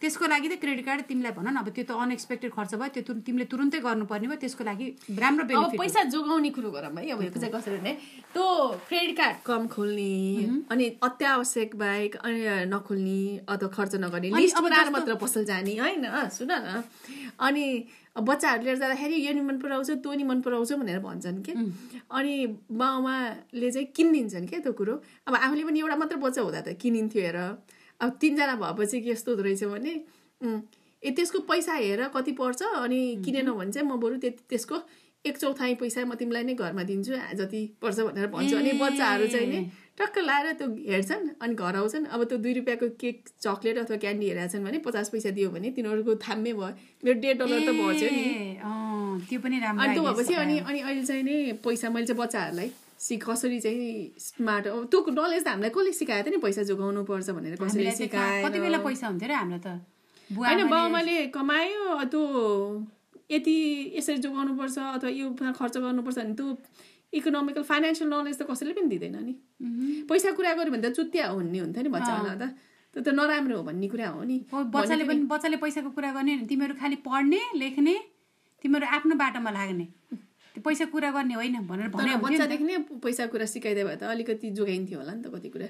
त्यसको 0.02 0.26
लागि 0.26 0.48
त 0.48 0.56
क्रेडिट 0.58 0.86
कार्ड 0.86 1.02
तिमीलाई 1.06 1.32
भन 1.36 1.48
न 1.50 1.58
अब 1.60 1.68
त्यो 1.70 1.84
त 1.84 1.92
अनएक्सपेक्टेड 1.94 2.52
खर्च 2.54 2.72
भयो 2.74 2.90
त्यो 2.96 3.14
तिमीले 3.22 3.46
तुरुन्तै 3.46 3.80
गर्नुपर्ने 3.82 4.28
भयो 4.30 4.40
त्यसको 4.40 4.64
लागि 4.64 4.86
राम्रो 5.18 5.44
अब 5.60 5.76
पैसा 5.78 6.00
जोगाउने 6.10 6.50
कुरो 6.56 6.70
गरौँ 6.72 6.92
है 6.96 7.10
अब 7.10 7.20
चाहिँ 7.36 7.52
कसरी 7.52 7.78
भने 7.78 7.94
त्यो 8.32 8.46
क्रेडिट 8.88 9.16
कार्ड 9.18 9.36
कम 9.46 9.68
खोल्ने 9.68 10.12
अनि 10.70 10.86
अत्यावश्यक 11.04 11.76
बाहेक 11.76 12.16
अनि 12.18 12.40
नखोल्ने 12.70 13.20
अथवा 13.46 13.68
खर्च 13.70 13.94
नगर्ने 14.00 14.28
मात्र 14.96 15.16
पसल 15.20 15.44
जाने 15.46 15.74
होइन? 15.78 16.04
सुन 16.32 16.52
न। 16.54 16.84
अनि 17.42 17.66
बच्चाहरू 18.22 18.64
लिएर 18.64 18.78
जाँदाखेरि 18.78 19.16
यो 19.28 19.34
नि 19.34 19.42
मन 19.42 19.58
पराउँछ 19.60 19.90
त्यो 20.04 20.14
नि 20.14 20.24
मन 20.24 20.42
पराउँछ 20.42 20.74
भनेर 20.74 21.00
भन्छन् 21.00 21.42
कि? 21.44 21.54
अनि 22.12 22.34
बाउमाले 22.72 23.72
चाहिँ 23.72 23.88
किनिदिन्छन् 23.96 24.48
क्या 24.48 24.60
त्यो 24.60 24.74
कुरो? 24.74 24.94
अब 25.28 25.36
आफूले 25.36 25.64
पनि 25.64 25.80
एउटा 25.80 25.96
मात्र 25.96 26.16
बच्चा 26.20 26.42
हुँदा 26.42 26.62
त 26.62 26.78
किनिन्थ्यो 26.82 27.22
हेर। 27.24 27.38
अब 28.02 28.10
तिनजना 28.22 28.56
भएपछि 28.56 29.02
के 29.02 29.10
यस्तो 29.12 29.32
हुँदो 29.32 29.44
रहेछ 29.44 29.64
भने 29.64 29.94
ए 31.04 31.12
त्यसको 31.16 31.40
पैसा 31.48 31.74
हेर 31.74 32.08
कति 32.16 32.32
पर्छ 32.36 32.62
अनि 32.84 33.00
किनेनौ 33.26 33.54
भने 33.56 33.72
चाहिँ 33.72 33.88
म 33.88 34.00
बरु 34.00 34.18
त्यति 34.20 34.44
त्यसको 34.50 34.76
एक 35.26 35.38
चौथाइ 35.38 35.76
पैसा 35.76 36.06
म 36.06 36.16
तिमीलाई 36.16 36.44
नै 36.44 36.54
घरमा 36.56 36.84
दिन्छु 36.84 37.12
जति 37.40 37.62
पर्छ 37.82 38.00
भनेर 38.00 38.28
भन्छु 38.28 38.56
अनि 38.58 38.72
बच्चाहरू 38.80 39.28
चाहिँ 39.28 39.48
नि 39.48 39.60
टक्क 40.00 40.18
लाएर 40.24 40.52
त्यो 40.60 40.68
हेर्छन् 40.90 41.24
अनि 41.44 41.54
घर 41.54 41.76
आउँछन्। 41.76 42.06
अब 42.08 42.24
त्यो 42.24 42.38
दुई 42.44 42.54
रुपियाँको 42.54 42.88
केक 43.00 43.18
चक्लेट 43.46 43.78
अथवा 43.78 43.98
क्यान्डी 44.04 44.26
हेरेका 44.30 44.48
छन् 44.48 44.64
भने 44.64 44.78
पचास 44.88 45.10
पैसा 45.14 45.30
दियो 45.38 45.50
भने 45.52 45.72
तिनीहरूको 45.76 46.16
थाम्मै 46.26 46.54
भयो। 46.54 46.70
मेरो 47.04 47.20
डेढ 47.20 47.38
डलर 47.40 47.60
त 47.68 47.70
बच्यो 47.80 48.10
नि। 48.10 48.26
त्यो 49.30 49.40
पनि 49.44 49.60
राम्रो 49.60 49.84
अनि 49.84 49.94
त्यो 49.94 50.04
भएपछि। 50.04 50.34
अनि 50.34 50.56
अनि 50.60 50.80
अहिले 50.80 51.04
चाहिँ 51.04 51.24
नि 51.24 51.36
पैसा 51.66 51.90
मैले 51.90 52.06
चाहिँ 52.08 52.20
बच्चाहरूलाई 52.22 52.70
सि 53.00 53.18
कसरी 53.18 53.60
चाहिँ 53.60 53.90
स्मार्ट 54.20 54.68
अब 54.68 54.86
त्यो 54.92 55.00
नलेज 55.12 55.44
त 55.44 55.48
हामीलाई 55.48 55.72
कसले 55.76 55.92
सिकाएको 56.00 56.26
थियो 56.26 56.36
नि 56.36 56.42
पैसा 56.44 56.64
जोगाउनु 56.70 57.04
पर्छ 57.04 57.30
भनेर 57.36 57.56
कसरी 57.56 57.68
हामीलाई 57.68 57.96
सिकायो। 58.00 58.48
कति 58.48 58.60
बेला 58.60 58.80
पैसा 58.88 59.08
हुन्थ्यो 59.08 59.30
र 59.30 59.34
हाम्रो 59.40 59.60
त? 59.60 59.68
होइन 60.30 60.62
बाउमाले 60.70 61.16
कमायो 61.36 61.84
त्यो 62.12 62.22
यति 63.32 63.56
यसरी 63.98 64.18
जोगाउनु 64.26 64.52
पर्छ 64.60 64.78
अथवा 64.96 65.10
यो 65.10 65.26
खर्च 65.60 65.76
गर्नुपर्छ 65.78 66.18
भने 66.20 66.34
त्यो 66.34 66.48
इकोनोमिकल 67.14 67.64
फाइनेन्सियल 67.66 68.10
नलेज 68.10 68.38
त 68.40 68.44
कसैले 68.50 68.74
पनि 68.78 68.88
दिँदैन 68.94 69.18
नि। 69.26 69.34
पैसा 70.10 70.32
कुरा 70.38 70.54
गऱ्यो 70.54 70.72
भने 70.72 70.84
त 70.86 70.94
चुत्या 70.94 71.28
हुने 71.34 71.60
हुन्थ्यो 71.60 71.84
नि 71.84 71.90
बच्चाहरूलाई 71.90 72.38
त। 72.38 72.46
त्यो 72.94 73.02
त 73.02 73.10
नराम्रो 73.18 73.58
हो 73.58 73.64
भन्ने 73.70 73.88
कुरा 73.90 74.08
हो 74.14 74.24
नि। 74.24 74.38
बच्चाले 74.50 75.04
पनि 75.10 75.22
बच्चाले 75.30 75.58
पैसाको 75.58 75.90
कुरा 75.98 76.10
गर्ने 76.14 76.34
तिमीहरू 76.50 76.74
खालि 76.78 76.98
पढ्ने 77.06 77.42
लेख्ने 77.62 77.96
तिमीहरू 78.62 78.86
आफ्नो 78.98 79.16
बाटोमा 79.18 79.52
लाग्ने। 79.58 79.88
पैसा 80.66 80.86
कुरा 80.94 81.10
गर्ने 81.16 81.34
होइन 81.40 81.56
भनेर 81.70 81.88
भने 81.94 82.16
बच्चादेखि 82.26 82.64
नै 82.64 82.78
पैसा 83.04 83.26
कुरा 83.32 83.46
सिकाइदियो 83.46 83.86
भए 83.88 83.98
त 84.02 84.04
अलिकति 84.14 84.50
जोगाइन्थ्यो 84.58 84.98
होला 85.00 85.14
नि 85.14 85.22
त 85.24 85.28
कति 85.34 85.50
कुरा। 85.50 85.68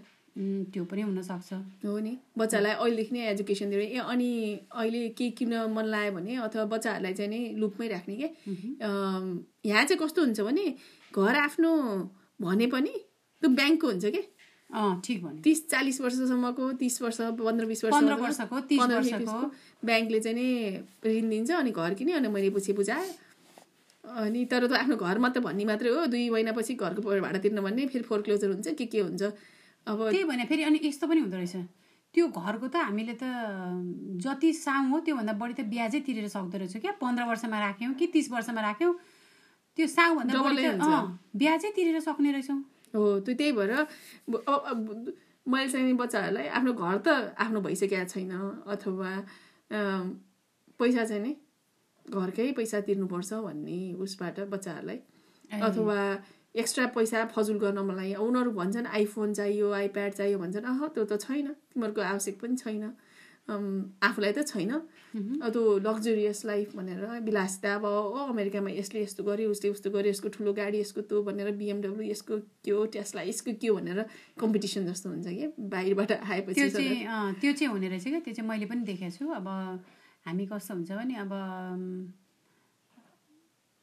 त्यो 0.71 0.83
पनि 0.87 1.01
हुनसक्छ। 1.01 1.51
हो 1.83 1.99
नि। 1.99 2.13
बच्चालाई 2.37 2.73
अहिलेदेखि 2.79 3.11
नै 3.13 3.21
एजुकेसन 3.31 3.69
दिएर 3.69 3.81
ए 3.81 3.99
अनि 3.99 4.29
अहिले 4.71 5.01
के 5.17 5.29
किन 5.35 5.53
मन 5.75 5.85
लाग्यो 5.93 6.11
भने 6.15 6.35
अथवा 6.47 6.65
बच्चाहरूलाई 6.73 7.13
चाहिँ 7.13 7.29
नि 7.29 7.39
लुपमै 7.59 7.87
राख्ने 7.93 8.15
के? 8.15 8.27
यहाँ 9.67 9.83
चाहिँ 9.85 9.99
कस्तो 9.99 10.19
हुन्छ 10.23 10.39
भने 10.47 10.65
घर 11.15 11.35
आफ्नो 11.35 11.71
भने 12.41 12.67
पनि 12.67 12.93
त्यो 13.41 13.49
ब्याङ्कको 13.49 13.87
हुन्छ 13.87 14.05
के? 14.05 14.21
ठिक 14.69 15.23
भन्यो। 15.23 15.41
तिस 15.41 15.59
चालिस 15.69 15.97
वर्षसम्मको 16.01 16.71
तिस 16.77 17.01
वर्ष 17.01 17.17
पन्ध्र 17.41 17.65
बिस 17.65 17.83
वर्ष 17.83 17.93
पन्ध्र 17.93 18.15
वर्षको, 18.21 18.59
30 18.69 18.79
वर्षको। 18.79 19.39
ब्याङ्कले 19.85 20.19
चाहिँ 20.19 20.35
नि 20.37 20.47
ऋण 21.05 21.29
दिन्छ 21.29 21.51
अनि 21.51 21.71
घर 21.71 21.93
किन्यो 21.97 22.15
अनि 22.17 22.27
मैले 22.29 22.49
पछि 22.53 22.73
बुझाएँ। 22.77 23.09
अनि 24.03 24.45
तर 24.45 24.67
त 24.67 24.73
आफ्नो 24.85 24.95
घर 24.95 25.17
मात्र 25.17 25.39
भन्ने 25.41 25.65
मात्रै 25.65 25.89
हो। 25.89 26.05
दुई 26.05 26.29
महिनापछि 26.29 26.73
घरको 26.77 27.01
भाडा 27.01 27.39
तिर्न 27.41 27.61
भन्ने 27.65 27.87
फेरि 27.89 28.05
फोरक्लोजर 28.05 28.49
हुन्छ 28.53 28.67
के 28.77 28.85
के 28.85 28.99
हुन्छ। 28.99 29.21
अब 29.89 29.97
त्यही 30.13 30.23
भने 30.23 30.45
फेरि 30.45 30.63
अनि 30.63 30.79
यस्तो 30.85 31.07
पनि 31.07 31.19
हुँदो 31.25 31.37
रहेछ। 31.37 31.55
त्यो 32.13 32.25
घरको 32.29 32.67
त 32.69 32.75
हामीले 32.89 33.13
त 33.17 33.25
जति 34.21 34.49
साउ 34.53 34.89
हो 34.89 34.97
त्योभन्दा 35.01 35.33
बढी 35.33 35.53
त 35.53 35.61
ब्याजै 35.65 35.99
तिरेर 36.05 36.27
सक्दो 36.29 36.57
रहेछ 36.57 36.77
क्या। 36.77 36.93
पन्ध्र 37.01 37.23
वर्षमा 37.25 37.57
राख्यौँ 37.59 37.93
कि 37.97 38.05
तिस 38.13 38.29
वर्षमा 38.31 38.61
राख्यौँ। 38.61 38.93
त्यो 39.77 39.87
साउभन्दा 39.87 40.41
बढी 40.43 40.63
ब्याजै 41.39 41.69
तिरेर 41.75 41.99
सक्ने 42.07 42.31
रहेछौँ। 42.31 42.59
हो 42.95 43.19
त्यो 43.25 43.33
त्यही 43.39 43.51
भएर 43.57 43.71
मैले 45.45 45.67
चाहिँ 45.71 45.93
बच्चाहरूलाई 46.01 46.47
आफ्नो 46.57 46.71
घर 46.73 46.97
त 47.05 47.07
आफ्नो 47.37 47.59
भइसकेको 47.67 48.05
छैन 48.13 48.31
अथवा 48.73 49.11
पैसा 50.79 51.03
चाहिँ 51.05 51.21
नि 51.23 51.33
घरकै 52.05 52.51
पैसा 52.57 52.77
तिर्नुपर्छ 52.87 53.31
भन्ने 53.45 53.79
उसबाट 54.03 54.39
बच्चाहरूलाई। 54.53 54.99
अथवा 55.61 55.99
एक्स्ट्रा 56.55 56.85
पैसा 56.97 57.19
फजुल 57.33 57.57
गर्न 57.59 57.79
मलाई 57.89 58.13
उनीहरू 58.25 58.51
भन्छन् 58.51 58.87
आइफोन 58.99 59.33
चाहियो 59.39 59.67
आइप्याड 59.79 60.11
चाहियो 60.19 60.37
भन्छन् 60.39 60.65
अह 60.65 60.79
त्यो 60.93 61.03
त 61.05 61.13
छैन 61.23 61.47
तिमीहरूको 61.53 62.01
आवश्यक 62.01 62.35
पनि 62.41 62.55
छैन। 62.57 62.83
आफूलाई 63.49 64.31
त 64.37 64.45
छैन। 64.51 64.71
अब 65.41 65.49
त्यो 65.53 65.61
लग्जरियस 65.85 66.39
लाइफ 66.45 66.75
भनेर 66.77 67.01
विलासिता 67.27 67.73
अब 67.75 67.85
ओ 67.89 68.25
अमेरिकामा 68.33 68.69
यसले 68.77 69.01
यस्तो 69.03 69.23
गर्यो 69.25 69.49
उसले 69.51 69.69
उस्तो 69.75 69.89
गर्यो 69.95 70.09
यसको 70.13 70.29
ठुलो 70.37 70.53
गाडी 70.59 70.77
यसको 70.85 71.01
त्यो 71.09 71.21
भनेर 71.29 71.51
बिएमडब्ल्यू 71.61 72.09
यसको 72.13 72.37
के 72.65 72.71
हो 72.71 72.85
टेस्ला 72.93 73.21
यसको 73.31 73.51
के 73.61 73.67
हो 73.67 73.75
भनेर 73.81 74.05
कम्पिटिसन 74.39 74.85
जस्तो 74.93 75.09
हुन्छ 75.09 75.27
कि 75.39 75.45
बाहिरबाट 75.73 76.11
त्यो 76.13 76.31
आएपछि 76.33 76.69
चाहिँ 76.77 77.05
अँ, 77.05 77.33
त्यो 77.41 77.51
चाहिँ 77.57 77.71
हुने 77.73 77.87
रहेछ 77.89 78.03
क्या 78.07 78.19
त्यो 78.25 78.33
चाहिँ 78.37 78.49
मैले 78.49 78.65
पनि 78.69 78.81
देखेको 78.85 79.11
छु। 79.17 79.25
अब 79.33 79.47
हामी 80.29 80.45
कस्तो 80.53 80.73
हुन्छ 80.77 80.91
भने 80.93 81.15
अब 81.25 81.31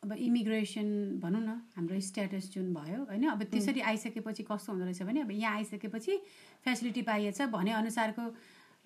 अब 0.03 0.13
इमिग्रेसन 0.13 1.19
भनौँ 1.23 1.41
न 1.43 1.51
हाम्रो 1.77 1.99
स्ट्याटस 2.01 2.51
जुन 2.55 2.67
भयो 2.75 3.03
होइन? 3.11 3.25
अब 3.35 3.43
त्यसरी 3.51 3.81
आइसकेपछि 3.91 4.43
कस्तो 4.47 4.73
हुँदो 4.73 4.85
रहेछ 4.87 5.03
भने 5.03 5.21
अब 5.27 5.31
यहाँ 5.35 5.55
आइसकेपछि 5.57 6.15
फेसिलिटी 6.65 7.03
पाइएछ 7.03 7.43
भने 7.51 7.73
अनुसारको 7.83 8.25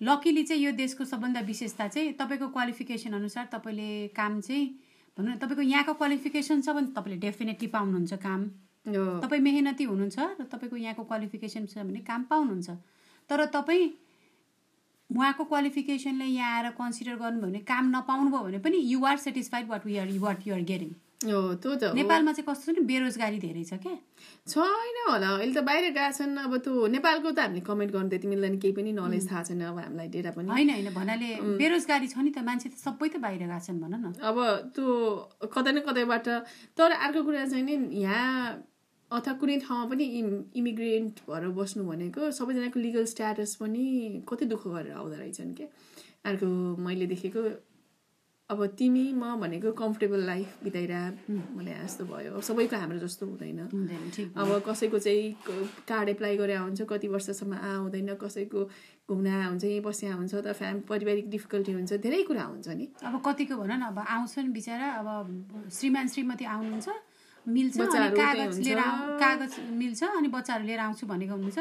लकिली 0.01 0.43
चाहिँ 0.43 0.63
यो 0.63 0.71
देशको 0.73 1.05
सबभन्दा 1.05 1.39
विशेषता 1.45 1.87
चाहिँ 1.87 2.13
तपाईँको 2.19 2.47
क्वालिफिकेसन 2.49 3.13
अनुसार 3.13 3.45
तपाईँले 3.53 4.07
काम 4.15 4.39
चाहिँ 4.41 4.65
भनौँ 5.17 5.33
न 5.33 5.37
तपाईँको 5.37 5.61
यहाँको 5.61 5.93
क्वालिफिकेसन 5.93 6.61
छ 6.61 6.69
भने 6.69 6.93
तपाईँले 6.95 7.19
डेफिनेटली 7.21 7.67
पाउनुहुन्छ 7.67 8.13
काम। 8.13 8.41
तपाईँ 9.21 9.41
मेहनती 9.41 9.83
हुनुहुन्छ 9.83 10.19
र 10.39 10.43
तपाईँको 10.51 10.77
यहाँको 10.77 11.03
क्वालिफिकेसन 11.03 11.65
छ 11.65 11.77
भने 11.77 11.99
काम 12.01 12.23
पाउनुहुन्छ। 12.29 12.69
तर 13.29 13.45
तपाईँ 13.53 13.89
उहाँको 15.09 15.43
क्वालिफिकेसनले 15.43 16.25
यहाँ 16.25 16.57
आएर 16.57 16.69
कन्सिडर 16.73 17.15
गर्नुभयो 17.15 17.45
भने 17.45 17.59
काम 17.67 17.85
नपाउनु 17.95 18.29
भयो 18.31 18.43
भने 18.43 18.59
पनि 18.59 18.77
you're 18.89 19.17
satisfied 19.17 19.67
what 19.69 19.85
we 19.85 19.97
are 19.97 20.07
what 20.17 20.47
you're 20.47 20.61
getting 20.65 20.89
त्यो 21.21 21.73
त। 21.75 21.93
नेपालमा 21.93 22.31
चाहिँ 22.33 22.45
कस्तो 22.49 22.65
छ 22.65 22.75
नि 22.75 22.81
बेरोजगारी 22.89 23.37
धेरै 23.45 23.63
छ 23.69 23.77
क्या। 23.77 23.93
छैन 24.49 24.97
होला 25.05 25.29
अहिले 25.37 25.53
त 25.53 25.61
बाहिर 25.61 25.93
गएको 25.93 26.11
छन् 26.17 26.33
अब 26.37 26.53
त्यो 26.65 26.73
नेपालको 26.97 27.29
त 27.31 27.39
हामीले 27.45 27.61
कमेन्ट 27.61 27.91
गर्नु 27.93 28.09
त्यति 28.09 28.27
मिल्दैन 28.33 28.55
केही 28.57 28.73
पनि 28.73 28.91
नलेज 28.97 29.29
थाहा 29.29 29.43
छैन 29.49 29.61
अब 29.69 29.77
हामीलाई 29.77 30.07
डेटा 30.15 30.31
पनि। 30.33 30.49
होइन 30.49 30.69
होइन 30.73 30.89
भन्नाले 30.97 31.29
बेरोजगारी 31.61 32.07
छ 32.09 32.17
नि 32.25 32.31
त 32.33 32.41
मान्छे 32.41 32.67
त 32.73 32.75
सबै 32.81 33.07
त 33.13 33.15
बाहिर 33.21 33.45
गएको 33.45 33.61
छन् 33.61 33.79
भन 33.85 33.93
न। 34.01 34.05
अब 34.17 34.37
त्यो 34.73 34.85
कतै 35.45 35.71
न 35.71 35.77
कतैबाट 35.85 36.27
तर 36.73 36.89
अर्को 37.05 37.21
कुरा 37.21 37.45
चाहिँ 37.53 37.65
नि 37.69 37.75
यहाँ 38.01 38.65
अथवा 39.11 39.33
कुनै 39.37 39.57
ठाउँमा 39.61 39.85
पनि 39.91 40.05
इम 40.19 40.27
इमिग्रेन्ट 40.55 41.15
भएर 41.27 41.43
बस्नु 41.53 41.83
भनेको 41.85 42.31
सबैजनाको 42.31 42.79
लिगल 42.79 43.05
स्ट्याटस 43.13 43.55
पनि 43.61 43.85
कति 44.25 44.45
दुःख 44.47 44.63
गरेर 44.67 44.93
आउँदो 44.97 45.15
रहेछन् 45.21 45.53
क्या। 45.53 45.67
अर्को 46.25 46.47
मैले 46.79 47.05
देखेको 47.11 47.41
अब 48.51 48.65
तिमी 48.75 49.05
म 49.15 49.39
भनेको 49.39 49.71
कम्फर्टेबल 49.79 50.19
लाइफ 50.27 50.63
बिताइरह 50.63 51.03
भने 51.55 51.73
जस्तो 51.83 52.03
भयो। 52.05 52.41
सबैको 52.43 52.75
हाम्रो 52.75 52.99
जस्तो 52.99 53.25
हुँदैन। 53.25 53.59
अब 54.35 54.49
कसैको 54.67 54.99
चाहिँ 54.99 55.31
कार्ड 55.87 56.09
एप्लाई 56.09 56.37
गरे 56.37 56.55
हुन्छ 56.55 56.81
कति 56.83 57.07
वर्षसम्म 57.07 57.53
आ 57.55 57.71
हुँदैन। 57.87 58.19
कसैको 58.19 58.59
घुम्न 59.07 59.27
आ 59.27 59.47
हुन्छ 59.47 59.63
यहीँ 59.63 59.81
बसी 59.87 60.07
आ 60.07 60.13
हुन्छ 60.19 60.33
त 60.35 60.51
फ्याम 60.51 60.79
पारिवारिक 60.83 61.29
डिफिकल्टी 61.31 61.71
हुन्छ 61.71 61.91
धेरै 62.03 62.21
कुरा 62.27 62.43
हुन्छ 62.43 62.67
नि। 62.75 62.85
अब 63.07 63.15
कतिको 63.23 63.55
भन 63.55 63.71
न 63.71 63.81
अब 63.87 63.99
आउँछन् 64.03 64.51
बिचरा 64.51 64.87
अब 64.99 65.07
श्रीमान 65.71 66.07
श्रीमती 66.11 66.45
आउनुहुन्छ 66.45 66.87
मिल्छ 67.47 67.79
अनि 67.79 68.09
कागज 68.19 68.51
हुन्छ। 68.51 68.67
लिएर 68.67 68.81
कागज 69.23 69.51
मिल्छ 69.79 70.03
अनि 70.03 70.27
बच्चाहरू 70.27 70.63
लिएर 70.65 70.79
आउँछु 70.91 71.07
भनेको 71.07 71.33
हुनुहुन्छ 71.33 71.59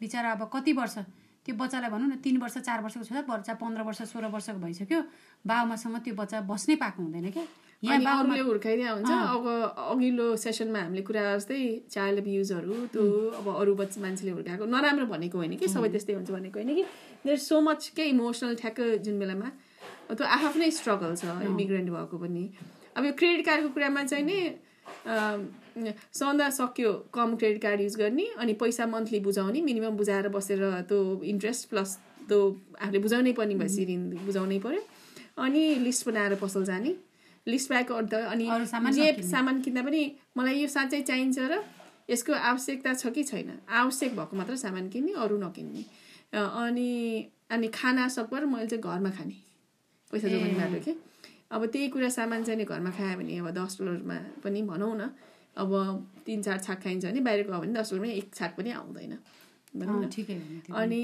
बिचरा 0.00 0.30
अब 0.32 0.42
कति 0.54 0.72
वर्ष 0.72 0.96
त्यो 1.48 1.56
बच्चालाई 1.56 1.90
भनौँ 1.90 2.08
न 2.12 2.14
तिन 2.20 2.36
वर्ष 2.44 2.56
चार 2.60 2.84
वर्षको 2.84 3.04
छ 3.08 3.24
बच्चा 3.24 3.52
पन्ध्र 3.56 3.82
वर्ष 3.88 4.00
सोह्र 4.12 4.28
वर्षको 4.28 4.60
भइसक्यो। 4.60 5.00
बाबुमासँग 5.48 5.96
त्यो 6.04 6.14
बच्चा 6.14 6.44
बस्नै 6.44 6.76
पाएको 6.76 7.00
हुँदैन 7.02 7.30
क्या। 7.32 7.44
यहाँ 7.88 8.20
अरूले 8.20 8.42
हुर्काइदिया 8.44 8.90
हुन्छ 8.92 9.08
अब 9.08 9.46
अघिल्लो 9.96 10.26
सेसनमा 10.36 10.80
हामीले 10.84 11.02
कुरा 11.08 11.22
जस्तै 11.40 11.88
चाइल्ड 11.88 12.18
अब्युजहरू 12.20 12.74
त्यो 12.92 13.04
अब 13.40 13.46
अरू 13.48 13.72
बच्चा 13.80 13.98
मान्छेले 14.04 14.32
हुर्काएको 14.36 14.64
नराम्रो 14.68 15.06
भनेको 15.08 15.36
होइन 15.38 15.56
कि 15.56 15.68
सबै 15.72 15.88
त्यस्तै 15.88 16.14
हुन्छ 16.20 16.30
भनेको 16.36 16.58
होइन 16.60 16.74
कि। 16.74 16.84
देयर 17.24 17.38
सो 17.40 17.60
मच 17.64 17.80
के 17.96 18.04
इमोसनल 18.12 18.54
ठ्याक्क 18.60 19.00
जुन 19.00 19.16
बेलामा। 19.18 19.48
त्यो 20.12 20.26
आफ्नै 20.26 20.70
स्ट्रगल 20.74 21.14
छ 21.16 21.24
इमिग्रेन्ट 21.48 21.88
भएको 21.96 22.16
पनि। 22.18 22.44
अब 22.92 23.04
यो 23.04 23.12
क्रेडिट 23.16 23.44
कार्डको 23.46 23.68
कुरामा 23.72 24.02
चाहिँ 24.04 24.24
नि 24.26 24.38
सौदा 26.18 26.48
सक्यो 26.50 26.92
कम 27.14 27.36
क्रेडिट 27.36 27.62
कार्ड 27.62 27.80
युज 27.80 27.96
गर्ने 27.96 28.26
अनि 28.38 28.52
पैसा 28.62 28.86
मन्थली 28.86 29.20
बुझाउने 29.20 29.60
मिनिमम 29.62 29.96
बुझाएर 29.96 30.28
बसेर 30.36 30.60
त्यो 30.88 30.98
इन्ट्रेस्ट 31.24 31.68
प्लस 31.70 31.96
त्यो 32.28 32.38
आफूले 32.80 32.98
बुझाउनै 32.98 33.32
पर्ने 33.32 33.54
भएपछि 33.54 33.84
ऋण 33.90 34.02
बुझाउनै 34.26 34.58
पर्यो। 34.60 34.82
अनि 35.44 35.62
लिस्ट 35.84 36.06
बनाएर 36.08 36.34
पसल 36.42 36.64
जाने। 36.64 36.94
लिस्ट 37.46 37.68
ब्याग 37.68 37.92
अन्त 37.92 38.14
अनि 38.14 38.46
जे। 38.92 39.12
सामान 39.24 39.60
किन्दा 39.62 39.82
पनि 39.82 40.02
मलाई 40.36 40.60
यो 40.60 40.68
साँच्चै 40.68 41.00
चाहिन्छ 41.08 41.38
र 41.38 41.62
यसको 42.10 42.32
आवश्यकता 42.32 42.94
छ 42.94 43.12
कि 43.14 43.22
छैन। 43.24 43.50
आवश्यक 43.68 44.12
भएको 44.16 44.36
मात्र 44.36 44.56
सामान 44.56 44.88
किन्ने 44.88 45.12
अरू 45.24 45.36
नकिन्ने। 45.38 45.82
अनि 46.36 46.88
अनि 47.50 47.68
खाना 47.72 48.08
सकभर 48.08 48.44
मैले 48.44 48.66
चाहिँ 48.66 48.82
घरमा 48.82 49.10
खाने। 49.16 49.36
पैसा 50.10 50.28
जोगाउने 50.28 50.54
बाटो 50.60 50.80
के? 50.84 50.92
अब 51.48 51.64
त्यही 51.72 51.88
कुरा 51.88 52.08
सामान 52.12 52.44
चाहिँ 52.44 52.64
घरमा 52.64 52.90
खायो 52.92 53.16
भने 53.18 53.38
अब 53.40 53.48
दस 53.56 53.78
डलरमा 53.80 54.16
पनि 54.44 54.62
भनौँ 54.68 54.94
न। 54.96 55.08
अब 55.58 55.70
तिन 56.26 56.42
चार 56.42 56.58
छाक 56.58 56.82
खाइन्छ 56.82 57.04
भने 57.04 57.20
बाहिर 57.20 57.46
गयो 57.48 57.58
भने 57.60 57.72
दस 57.74 57.92
डलरमा 57.92 58.12
एक 58.12 58.34
छाक 58.34 58.56
पनि 58.56 58.70
आउँदैन। 58.78 59.18
भनौँ 59.76 60.00
न। 60.00 60.08
हो। 60.70 60.74
अनि 60.76 61.02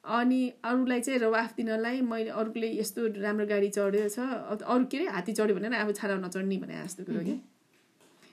अनि 0.00 0.40
अरूलाई 0.64 1.00
चाहिँ 1.00 1.20
रवाफ 1.20 1.54
दिनलाई 1.56 2.00
मैले 2.00 2.30
अरूले 2.32 2.68
यस्तो 2.78 3.06
राम्रो 3.20 3.46
गाडी 3.46 3.68
चढ्यो 3.68 4.08
छ 4.08 4.18
अरू 4.64 4.84
के 4.88 4.96
अरे 4.96 5.06
हात्ती 5.12 5.32
चढ्यो 5.36 5.54
भनेर 5.56 5.74
आफू 5.76 5.92
छाडा 5.92 6.14
नचढ्ने 6.16 6.56
भने 6.56 6.74
जस्तो 6.84 7.04
कुरो 7.04 7.20
कि। 7.20 7.36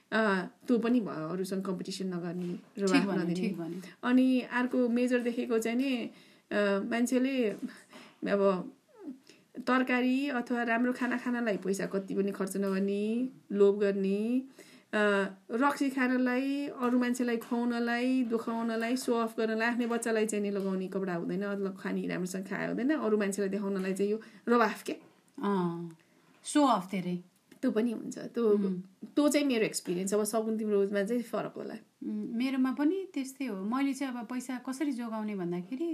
त्यो 0.07 0.77
पनि 0.79 0.99
भयो 1.03 1.27
अरूसँग 1.27 1.61
कम्पिटिसन 1.65 2.07
नगर्ने 2.13 2.51
रवाफ 2.79 3.07
नदिने। 3.19 3.49
अनि 4.07 4.27
अर्को 4.47 4.87
मेजर 4.87 5.19
देखेको 5.27 5.57
चाहिँ 5.59 5.77
नि 5.77 5.91
मान्छेले 6.87 7.35
अब 8.31 8.41
तरकारी 9.67 10.17
अथवा 10.39 10.63
राम्रो 10.63 10.93
खाना 10.93 11.17
खानलाई 11.19 11.57
पैसा 11.59 11.85
कति 11.91 12.15
पनि 12.15 12.31
खर्च 12.31 12.57
नगर्ने 12.57 13.03
लोभ 13.51 13.79
गर्ने 13.79 14.19
रक्सी 14.93 15.89
खानलाई 15.89 16.67
अरू 16.79 16.99
मान्छेलाई 16.99 17.37
खुवाउनलाई 17.37 18.23
दुखाउनलाई 18.31 18.95
सो 18.97 19.13
अफ 19.19 19.37
गर्नलाई 19.37 19.67
आफ्नै 19.67 19.87
बच्चालाई 19.87 20.25
चाहिँ 20.25 20.43
नि 20.43 20.51
लगाउने 20.57 20.87
कपडा 20.87 21.13
हुँदैन 21.15 21.43
अथवा 21.43 21.71
खाने 21.81 22.07
राम्रोसँग 22.07 22.45
खायो 22.49 22.67
हुँदैन 22.67 22.91
अरू 22.95 23.17
मान्छेलाई 23.17 23.49
देखाउनलाई 23.49 23.93
चाहिँ 23.93 24.11
यो 24.11 24.19
रवाफ 24.47 24.83
के 24.89 24.95
सो 26.45 26.65
अफ 26.65 26.91
धेरै। 26.91 27.17
त्यो 27.61 27.71
पनि 27.71 27.91
हुन्छ 27.91 28.17
त्यो 28.33 28.43
त्यो 29.15 29.27
चाहिँ 29.27 29.47
मेरो 29.47 29.65
एक्सपिरियन्स 29.65 30.13
अब 30.13 30.23
सकुन 30.23 30.57
तिम्रो 30.57 30.81
उसमा 30.83 31.03
चाहिँ 31.03 31.23
फरक 31.23 31.53
होला। 31.57 31.75
मेरोमा 32.39 32.71
पनि 32.79 32.97
त्यस्तै 33.13 33.45
हो। 33.45 33.57
मैले 33.65 33.93
चाहिँ 33.93 34.13
अब 34.13 34.25
पैसा 34.29 34.57
कसरी 34.67 34.91
जोगाउने 34.93 35.35
भन्दाखेरि 35.35 35.89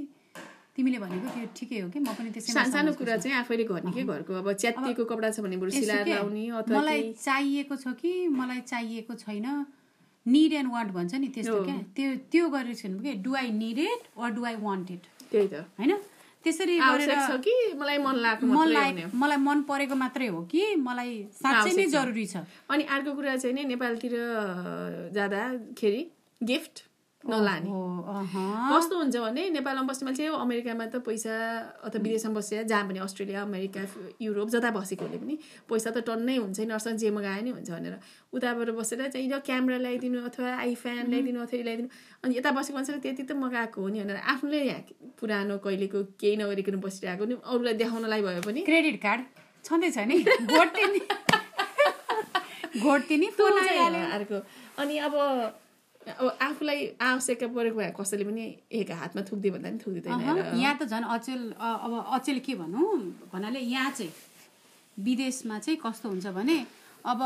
तिमीले 0.75 0.98
भनेको 1.00 1.27
त्यो 1.34 1.48
ठिकै 1.58 1.80
हो 1.80 1.88
कि? 1.94 2.00
म 2.00 2.10
पनि 2.18 2.30
त्यसै 2.34 2.65
सानो 2.74 2.92
कुरा 2.98 3.18
चाहिँ 3.22 3.38
आफैले 3.38 3.63
गर्ने 3.70 3.92
के 3.94 4.03
घरको? 4.03 4.34
अब 4.42 4.48
च्यातिएको 4.53 5.03
कपडा 5.06 5.30
छ 5.30 5.39
भने 5.46 5.58
बरु 5.62 5.70
सिलाएर 5.70 6.08
लाउने 6.08 6.44
अथवा 6.50 6.80
मलाई 6.80 7.01
चाहिएको 7.13 7.75
छ 7.77 7.94
कि? 8.01 8.12
मलाई 8.27 8.62
चाहिएको 8.72 9.13
छैन। 9.22 9.48
निड 10.25 10.53
एन्ड 10.53 10.70
वान्ट 10.74 10.89
भन्छ 10.98 11.13
नि 11.13 11.27
त्यस्तो। 11.36 11.62
क्या? 11.68 11.77
त्यो 11.96 12.10
त्यो 12.32 12.44
गरेर 12.50 12.75
छैन 12.82 12.98
कि 13.06 13.13
do 13.22 13.32
I 13.36 13.51
need 13.53 13.80
it 13.86 14.01
or 14.18 14.30
do 14.34 14.42
I 14.50 14.56
want 14.65 14.92
it 14.92 15.03
त्यही 15.32 15.48
त। 15.48 15.53
होइन? 15.77 15.94
त्यसरी 16.44 16.75
गरेर 16.80 17.38
कि? 17.44 17.56
मलाई 17.80 17.98
मन 18.03 18.15
लागेको 18.24 18.48
मन 18.48 18.56
मात्रै 18.56 18.74
लाग 18.74 18.88
हुने 18.88 19.03
हो। 19.03 19.10
मलाई 19.20 19.38
मन 19.48 19.62
परेको 19.70 19.96
मात्रै 19.96 20.27
हो 20.27 20.42
कि? 20.51 20.63
मलाई 20.88 21.12
साँच्चै 21.38 21.72
नै। 21.75 21.86
जरुरी 21.94 22.25
छ। 22.25 22.36
अनि 22.72 22.84
अर्को 22.96 23.12
कुरा 23.13 23.36
चाहिँ 23.36 23.56
नि 23.56 23.63
नेपालतिर 23.72 24.15
जाँदाखेरि 25.13 26.01
गिफ्ट 26.42 26.75
नलाने। 27.24 27.70
कस्तो 28.72 28.98
हुन्छ 28.98 29.15
भने 29.15 29.50
नेपालमा 29.50 29.84
बस्ने 29.88 30.06
मान्छे 30.06 30.27
अमेरिकामा 30.27 30.86
त 30.92 30.96
पैसा 31.08 31.34
अथवा 31.88 32.00
विदेशमा 32.03 32.34
बसेर 32.36 32.63
जहाँ 32.68 32.84
पनि 32.88 33.00
अस्ट्रेलिया 33.00 33.42
अमेरिका 33.42 33.82
युरोप 34.20 34.50
जता 34.51 34.70
बसेकोले 34.75 35.18
पनि 35.24 35.36
पैसा 35.72 35.89
त 35.96 36.03
टन्नै 36.03 36.36
हुन्छ 36.44 36.60
नर्सँग 36.68 36.98
जे 37.00 37.10
मगाए 37.15 37.42
नै 37.48 37.51
हुन्छ 37.56 37.70
भनेर। 37.72 37.96
उताबाट 38.36 38.70
बसेर 38.75 39.08
चाहिँ 39.08 39.32
यो 39.32 39.39
क्यामेरा 39.39 39.77
ल्याइदिनु 39.86 40.20
अथवा 40.27 40.50
आइफ्यान 40.68 41.08
ल्याइदिनु 41.08 41.39
अथवा 41.48 41.58
यो 41.58 41.63
ल्याइदिनु। 41.63 41.89
अनि 42.24 42.32
यता 42.38 42.51
बसेको 42.51 42.75
मान्छेले 42.75 43.00
त्यति 43.00 43.24
त 43.24 43.32
मगाएको 43.39 43.77
हो 43.80 43.88
नि 43.88 44.03
भनेर 44.03 44.20
यहाँ 44.68 44.84
पुरानो 45.15 45.58
कहिलेको 45.63 46.00
केही 46.20 46.36
नगरिकन 46.44 46.75
बसिरहेको 46.84 47.24
नि 47.24 47.36
अरूलाई 47.39 47.74
देखाउनलाई 47.80 48.22
भयो 48.22 48.42
पनि। 48.44 48.62
क्रेडिट 48.68 48.98
कार्ड 49.00 49.22
छँदैछ 49.65 49.98
नि? 50.12 50.18
घोट्ने 50.44 50.86
नि। 50.92 51.01
नि 53.15 53.27
अर्को। 54.12 54.38
अनि 54.82 54.98
अब 55.08 55.13
अब 56.04 56.38
आफूलाई 56.42 56.80
आवश्यकता 57.02 57.48
परेको 57.48 57.78
भए 57.78 57.92
कसैले 58.00 58.24
पनि 58.30 58.44
एक 58.72 58.92
हातमा 58.92 59.22
थुक्दियो 59.30 59.54
भन्दा 59.54 59.70
पनि 59.70 59.80
थुक्दिँदैन 59.80 60.60
यहाँ 60.60 60.76
त 60.78 60.84
झन् 60.92 61.06
अचेल 61.16 61.42
अब 61.56 61.94
अचेल 62.18 62.40
के 62.46 62.54
भनौँ 62.56 62.92
भन्नाले 63.34 63.60
यहाँ 63.60 63.92
चाहिँ 63.92 64.12
विदेशमा 64.98 65.60
चाहिँ 65.60 65.80
कस्तो 65.86 66.10
हुन्छ 66.10 66.28
भने 66.38 66.58
अब 67.06 67.22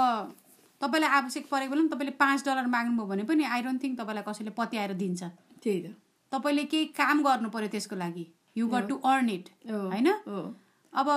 तपाईँलाई 0.81 1.09
आवश्यक 1.09 1.45
परेको 1.49 1.73
बेला 1.73 1.87
तपाईँले 1.89 2.13
पाँच 2.21 2.45
डलर 2.45 2.67
माग्नुभयो 2.69 3.07
भने 3.07 3.23
पनि 3.25 3.43
आई 3.43 3.61
डोन्ट 3.65 3.83
थिङ्क 3.83 3.99
तपाईँलाई 3.99 4.23
कसैले 4.29 4.51
पत्याएर 4.53 4.93
दिन्छ। 4.93 5.23
त्यही 5.63 5.79
त। 5.81 5.95
तपाईँले 6.31 6.63
केही 6.71 6.85
काम 6.93 7.23
गर्नु 7.23 7.49
पर्यो 7.49 7.69
त्यसको 7.73 7.95
लागि। 7.95 8.25
You 8.57 8.67
got 8.67 8.87
to 8.89 8.95
earn 9.01 9.29
it. 9.29 9.45
होइन? 9.65 10.07
अब 10.93 11.07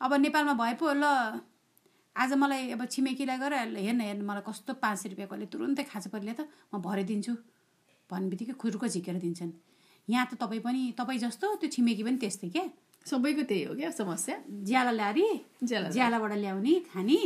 अब 0.00 0.14
नेपालमा 0.20 0.54
भए 0.60 0.74
पो 0.76 0.92
ल 0.92 1.04
आज 2.18 2.32
मलाई 2.34 2.70
अब 2.74 2.84
छिमेकीलाई 2.90 3.38
गएर 3.38 3.54
हेर्न 3.78 4.00
हेर्न 4.00 4.22
मलाई 4.26 4.42
कस्तो 4.42 4.74
पाँच 4.82 4.98
सय 4.98 5.08
रुपियाँ 5.08 5.28
कहिले 5.30 5.46
तुरुन्तै 5.54 5.82
खाँचो 5.86 6.10
परिले 6.10 6.34
त 6.34 6.50
म 6.74 6.82
भरे 6.82 7.04
दिन्छु 7.06 7.32
भन्ने 8.10 8.28
बित्तिकै 8.30 8.54
खुर्को 8.58 8.86
झिकेर 8.90 9.16
दिन्छन्। 9.22 9.52
यहाँ 10.08 10.26
त 10.26 10.34
तपाईँ 10.42 10.62
पनि 10.66 10.82
तपाईँ 10.98 11.18
जस्तो 11.22 11.46
त्यो 11.62 11.70
छिमेकी 11.70 12.02
पनि 12.02 12.18
त्यस्तै 12.18 12.48
क्या? 12.50 12.66
सबैको 13.06 13.42
त्यही 13.46 13.62
हो 13.70 13.74
क्या 13.78 13.90
समस्या? 13.94 14.34
ज्याला 14.66 14.92
ल्यारी 14.98 15.26
ज्याला 15.62 15.88
ज्यालाबाट 15.94 16.32
ल्याउने 16.42 16.74
खाने 16.90 17.18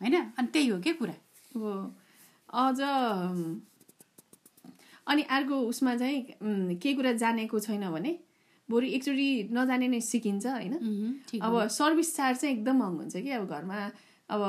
होइन? 0.00 0.16
अनि 0.38 0.48
त्यही 0.48 0.68
हो 0.68 0.80
क्या 0.80 0.92
कुरा। 0.96 1.16
हो। 1.52 1.72
अझ 2.48 2.80
अनि 5.12 5.22
अर्को 5.28 5.56
उसमा 5.68 5.92
चाहिँ 6.00 6.18
केही 6.80 6.94
कुरा 6.96 7.12
जानेको 7.20 7.58
छैन 7.60 7.84
भने 7.92 8.12
बरु 8.68 8.86
एकचोटि 8.96 9.28
नजाने 9.52 9.86
नै 9.92 10.00
सिकिन्छ 10.00 10.46
होइन? 10.46 10.74
अब 11.36 11.52
सर्भिस 11.68 12.16
चार्ज 12.16 12.36
चाहिँ 12.40 12.54
एकदम 12.56 12.76
महँगो 12.78 13.00
हुन्छ 13.04 13.16
कि 13.16 13.30
अब 13.36 13.44
घरमा 13.48 13.76
अब 14.30 14.42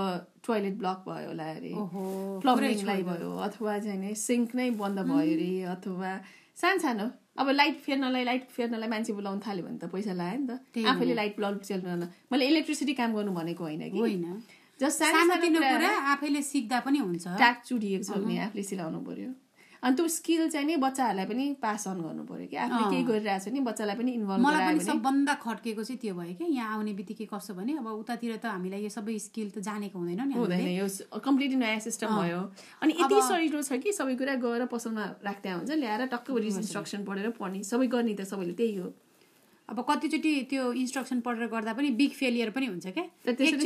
टोइलेट 0.46 0.76
ब्लक 0.82 1.00
भयो 1.08 1.28
होला 1.30 1.46
अरे 1.56 1.72
प्लम्बिङलाई 2.44 3.02
भयो 3.10 3.32
अथवा 3.48 3.78
चाहिँ 3.86 4.14
सिङ्क 4.28 4.56
नै 4.56 4.70
बन्द 4.82 5.00
भयो 5.10 5.34
अरे 5.36 5.52
अथवा 5.76 6.12
सानो 6.62 6.80
सानो 6.86 7.06
अब 7.40 7.50
लाइट 7.56 7.76
फेर्नलाई 7.88 8.24
लाइट 8.30 8.48
फेर्नलाई 8.56 8.90
मान्छे 8.94 9.14
बोलाउनु 9.20 9.42
थाल्यो 9.48 9.64
भने 9.66 9.78
त 9.80 9.92
पैसा 9.96 10.14
लाग्यो 10.22 10.40
नि 10.40 10.48
त। 10.48 10.86
आफैले 10.92 11.14
लाइट 11.22 11.40
बल्ब 11.40 11.60
चेल्न 11.70 12.10
मैले 12.32 12.48
इलेक्ट्रिसिटी 12.52 12.94
काम 13.00 13.14
गर्नु 13.16 13.32
भनेको 13.40 13.64
होइन 13.64 13.84
कि? 13.90 14.00
होइन। 14.00 14.24
जस्ट 14.80 15.00
सानो 15.04 15.34
आफैले 16.14 16.42
सिक्दा 16.52 16.80
पनि 16.88 17.00
हुन्छ। 17.00 17.26
चुडिएको 17.70 18.04
छ 18.04 18.12
भने 18.20 18.36
आफूले 18.48 18.64
सिलाउनु 18.72 19.00
पर्यो। 19.08 19.30
अनि 19.84 19.96
त्यो 19.96 20.08
स्किल 20.08 20.50
चाहिँ 20.50 20.68
नि 20.68 20.76
बच्चाहरूलाई 20.76 21.26
पनि 21.26 21.46
पास 21.64 21.88
अन 21.88 22.00
गर्नु 22.04 22.24
पर्यो 22.28 22.48
कि। 22.52 22.56
आफूले 22.56 22.86
केही 22.92 23.04
गरिरहेको 23.08 23.44
छ 23.44 23.54
नि 23.56 23.60
बच्चालाई 23.64 23.96
पनि 23.96 24.12
इन्भल्भ 24.20 24.44
मलाई 24.44 24.66
पनि 24.66 24.76
भने। 24.76 24.86
सबभन्दा 24.86 25.34
खड्केको 25.40 25.84
चाहिँ 25.84 26.00
त्यो 26.04 26.14
भयो 26.20 26.34
क्या 26.36 26.48
यहाँ 26.52 26.76
आउने 26.76 26.94
बित्तिकै 27.00 27.26
कस्तो 27.32 27.54
भने 27.56 27.78
अब 27.80 27.88
उतातिर 27.88 28.36
त 28.44 28.46
हामीलाई 28.52 28.82
यो 28.84 28.92
सबै 28.92 29.16
स्किल 29.18 29.50
त 29.56 29.64
जानेको 29.64 29.96
हुँदैन 29.96 30.22
नि 30.28 30.34
हुँदैन। 30.36 30.68
यो 30.84 30.88
कम्प्लिटली 31.16 31.58
नयाँ 31.64 31.80
सिस्टम 31.80 32.12
भयो। 32.12 32.42
अनि 32.84 32.92
यति 33.00 33.18
सजिलो 33.24 33.62
छ 33.64 33.80
कि 33.80 33.96
सबै 33.96 34.16
कुरा 34.20 34.36
गएर 34.44 34.68
पसलमा 34.68 35.04
राख्दा 35.24 35.50
हुन्छ 35.64 35.72
ल्याएर 35.72 36.12
टक्क 36.12 36.28
इन्स्ट्रक्सन 36.28 37.08
पढेर 37.08 37.30
पढ्ने 37.40 37.64
सबै 37.64 37.88
गर्ने 37.88 38.14
त 38.20 38.28
सबैले 38.28 38.54
त्यही 38.60 38.76
हो। 38.84 38.92
अब 39.70 39.80
कतिचोटि 39.88 40.32
त्यो 40.50 40.64
इन्स्ट्रक्सन 40.76 41.20
पढेर 41.22 41.48
गर्दा 41.48 41.74
पनि 41.78 41.90
बिग 41.96 42.12
फेलियर 42.20 42.50
पनि 42.52 42.66
हुन्छ 42.74 42.88
क्या। 43.00 43.06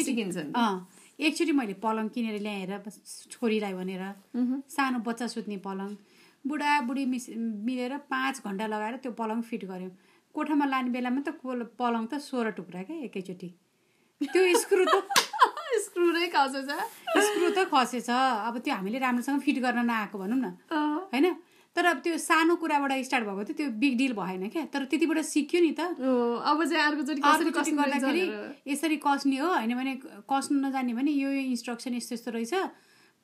सिकिन्छ 0.03 0.37
एकचोटि 1.19 1.51
मैले 1.51 1.73
पलङ 1.83 2.07
किनेर 2.09 2.39
ल्याएर 2.41 2.71
छोरीलाई 3.31 3.73
भनेर 3.73 4.03
सानो 4.69 4.99
बच्चा 5.07 5.27
सुत्ने 5.27 5.57
पलङ। 5.67 5.89
बुढाबुढी 6.45 7.05
मिस 7.05 7.29
मिलेर 7.67 7.97
पाँच 8.09 8.41
घन्टा 8.45 8.65
लगाएर 8.67 8.95
त्यो 9.03 9.11
पलङ 9.19 9.41
फिट 9.49 9.65
गऱ्यौँ 9.65 9.91
कोठामा 10.35 10.65
लाने 10.65 10.89
बेलामा 10.89 11.21
त 11.27 11.29
पलङ 11.79 12.03
त 12.11 12.17
सोह्र 12.19 12.51
टुक्रा 12.57 12.81
क्या 12.83 12.97
एकैचोटि। 13.07 13.49
त्यो 14.21 14.41
स्क्रु 14.59 14.85
त 14.85 14.95
स्क्रु 15.85 16.05
नै 16.11 16.27
खाउँछ 16.33 16.55
स्क्रु 17.25 17.49
त 17.55 17.59
खसेछ। 17.71 18.09
अब 18.09 18.57
त्यो 18.65 18.73
हामीले 18.73 18.99
राम्रोसँग 18.99 19.39
फिट 19.45 19.57
गर्न 19.63 19.85
नआएको 19.85 20.17
भनौँ 20.17 20.39
न। 20.39 20.47
होइन? 21.13 21.25
तर 21.75 21.85
अब 21.85 21.97
त्यो 22.05 22.17
सानो 22.17 22.55
कुराबाट 22.61 22.91
स्टार्ट 23.03 23.25
भएको 23.25 23.43
थियो 23.43 23.57
त्यो 23.57 23.69
बिग 23.81 23.93
डिल 23.97 24.13
भएन 24.13 24.49
क्या। 24.49 24.65
तर 24.73 24.85
त्यतिबाट 24.85 25.19
सिक्यो 25.25 25.61
नि 25.61 25.71
त। 25.73 25.81
अब 26.45 26.57
चाहिँ 26.69 27.75
गर्दाखेरि। 27.77 28.23
यसरी 28.71 28.97
कस्ने 29.01 29.37
हो 29.41 29.47
होइन 29.47 29.73
भने 29.73 29.93
कस्नु 30.29 30.57
नजाने 30.61 30.93
भने 30.93 31.11
यो 31.11 31.29
इन्स्ट्रक्सन 31.49 31.93
यस्तो 31.97 32.13
यस्तो 32.15 32.31
रहेछ। 32.31 32.53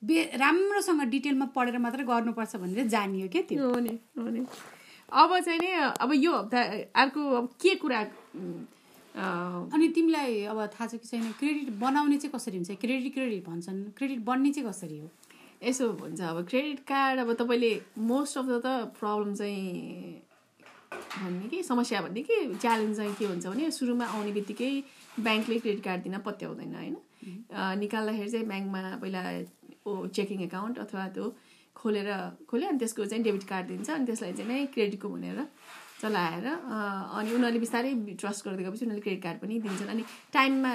बे 0.02 0.16
राम्रोसँग 0.34 1.02
डिटेलमा 1.14 1.46
पढेर 1.54 1.78
मात्रै 1.78 2.04
गर्नुपर्छ 2.10 2.56
भनेर 2.58 2.86
जानियो 2.90 3.28
क्या 3.30 3.42
त्यो। 3.46 3.70
नि 3.86 3.94
अब 5.12 5.30
चाहिँ 5.38 5.58
नि 5.60 5.70
अब 6.02 6.10
यो 6.14 6.32
हप्ता 6.32 6.60
अर्को 7.02 7.20
अब 7.38 7.46
के 7.62 7.74
कुरा 7.82 8.00
अनि 9.70 9.86
तिमीलाई 9.94 10.50
अब 10.50 10.58
थाहा 10.74 10.86
छ 10.86 10.94
कि 10.98 11.06
छैन 11.06 11.32
क्रेडिट 11.38 11.68
बनाउने 11.78 12.16
चाहिँ 12.18 12.32
कसरी 12.34 12.56
हुन्छ? 12.56 12.70
क्रेडिट 12.82 13.12
क्रेडिट 13.14 13.42
भन्छन्। 13.46 13.78
क्रेडिट 13.98 14.20
बन्ने 14.24 14.50
चाहिँ 14.54 14.68
कसरी 14.70 14.98
हो? 14.98 15.08
यसो 15.62 15.88
भन्छ 16.00 16.20
अब 16.22 16.46
क्रेडिट 16.48 16.78
कार्ड 16.88 17.20
अब 17.20 17.32
तपाईँले 17.40 17.72
मोस्ट 18.10 18.38
अफ 18.38 18.44
द 18.44 18.60
त 18.64 18.66
प्रब्लम 18.98 19.34
चाहिँ 19.34 20.22
भन्ने 20.90 21.48
कि 21.48 21.62
समस्या 21.62 22.00
भन्ने 22.02 22.22
कि 22.22 22.36
च्यालेन्ज 22.54 22.96
चाहिँ 22.96 23.14
के 23.18 23.24
हुन्छ 23.24 23.46
भने 23.46 23.70
सुरुमा 23.70 24.06
आउने 24.16 24.32
बित्तिकै 24.32 24.72
ब्याङ्कले 25.20 25.58
क्रेडिट 25.58 25.84
कार्ड 25.84 26.02
दिन 26.02 26.18
पत्याउँदैन 26.26 26.74
होइन? 26.74 26.96
निकाल्दाखेरि 27.80 28.30
चाहिँ 28.30 28.46
ब्याङ्कमा 28.46 28.80
पहिला 29.02 29.20
ओ 29.86 30.06
चेकिङ 30.16 30.42
एकाउन्ट 30.48 30.78
अथवा 30.78 31.06
त्यो 31.14 31.26
खोलेर 31.76 32.08
खोल्यो 32.50 32.68
अनि 32.68 32.78
त्यसको 32.78 33.04
चाहिँ 33.10 33.24
डेबिट 33.24 33.44
कार्ड 33.52 33.66
दिन्छ 33.68 33.90
अनि 33.90 34.04
त्यसलाई 34.06 34.32
चाहिँ 34.32 34.48
नै 34.52 34.66
क्रेडिटको 34.74 35.08
भनेर 35.08 35.38
चलाएर 36.00 36.46
अनि 36.48 37.28
उनीहरूले 37.36 37.60
बिस्तारै 37.60 37.92
ट्रस्ट 38.20 38.40
गर्दै 38.46 38.62
गएपछि 38.64 38.84
उनीहरूले 38.84 39.04
क्रेडिट 39.04 39.22
कार्ड 39.22 39.38
पनि 39.44 39.58
दिन्छन्। 39.66 39.88
अनि 39.94 40.02
टाइममा 40.32 40.72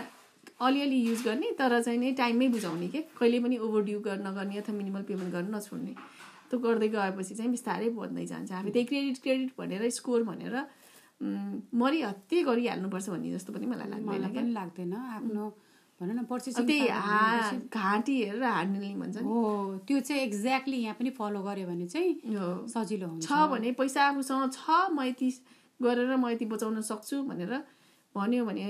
अलिअलि 0.59 0.99
युज 1.07 1.21
गर्ने 1.25 1.51
तर 1.59 1.81
चाहिँ 1.81 1.99
नि 1.99 2.11
टाइममै 2.19 2.47
बुझाउने 2.55 2.87
के? 2.87 3.01
कहिले 3.19 3.39
पनि 3.39 3.57
ओभर 3.57 3.81
ड्यू 3.89 3.99
गर्न 4.07 4.27
नगर्ने 4.27 4.57
अथवा 4.57 4.75
मिनिमल 4.75 5.03
पेमेन्ट 5.09 5.31
गर्न 5.33 5.55
नछोड्ने। 5.55 5.93
त्यो 6.49 6.59
गर्दै 6.59 6.87
गएपछि 6.95 7.35
चाहिँ 7.35 7.51
बिस्तारै 7.51 7.89
बढ्दै 7.99 8.25
जान्छ। 8.25 8.51
हामी 8.51 8.71
त्यही 8.71 8.85
क्रेडिट 8.85 9.17
क्रेडिट 9.23 9.51
भनेर 9.59 9.89
स्कोर 9.99 10.23
भनेर 10.23 10.55
उम्, 11.21 11.61
मरिहत्ते 11.79 12.43
गरिहाल्नुपर्छ 12.43 13.09
भन्ने 13.09 13.31
जस्तो 13.35 13.53
पनि 13.53 13.65
मलाई 13.65 13.87
लाग्दैन 13.89 14.33
पनि 14.35 14.51
लाग्दैन। 14.51 14.93
आफ्नो 14.93 15.43
भनौँ 16.01 16.15
न 16.15 16.23
पर्चेसिङ 16.27 16.65
त्यही 16.67 16.87
घाँटी 17.71 18.15
हेरेर 18.21 18.43
हान्ने 18.43 18.89
भन्छ 18.99 19.17
हो 19.23 19.39
त्यो 19.87 19.99
चाहिँ 19.99 20.21
एक्ज्याक्टली 20.21 20.77
यहाँ 20.77 20.95
पनि 20.99 21.09
फलो 21.19 21.39
गर्यो 21.43 21.67
भने 21.67 21.87
चाहिँ 21.87 22.11
सजिलो 22.67 23.07
हुन्छ। 23.07 23.23
छ 23.27 23.31
भने 23.51 23.71
पैसा 23.79 24.01
आफूसँग 24.11 24.51
छ 24.51 24.91
म 24.91 25.07
यति 25.07 25.29
गरेर 25.79 26.15
म 26.15 26.27
यति 26.35 26.45
बचाउन 26.51 26.81
सक्छु 26.83 27.23
भनेर 27.31 27.53
भन्यो 28.15 28.45
भने 28.45 28.65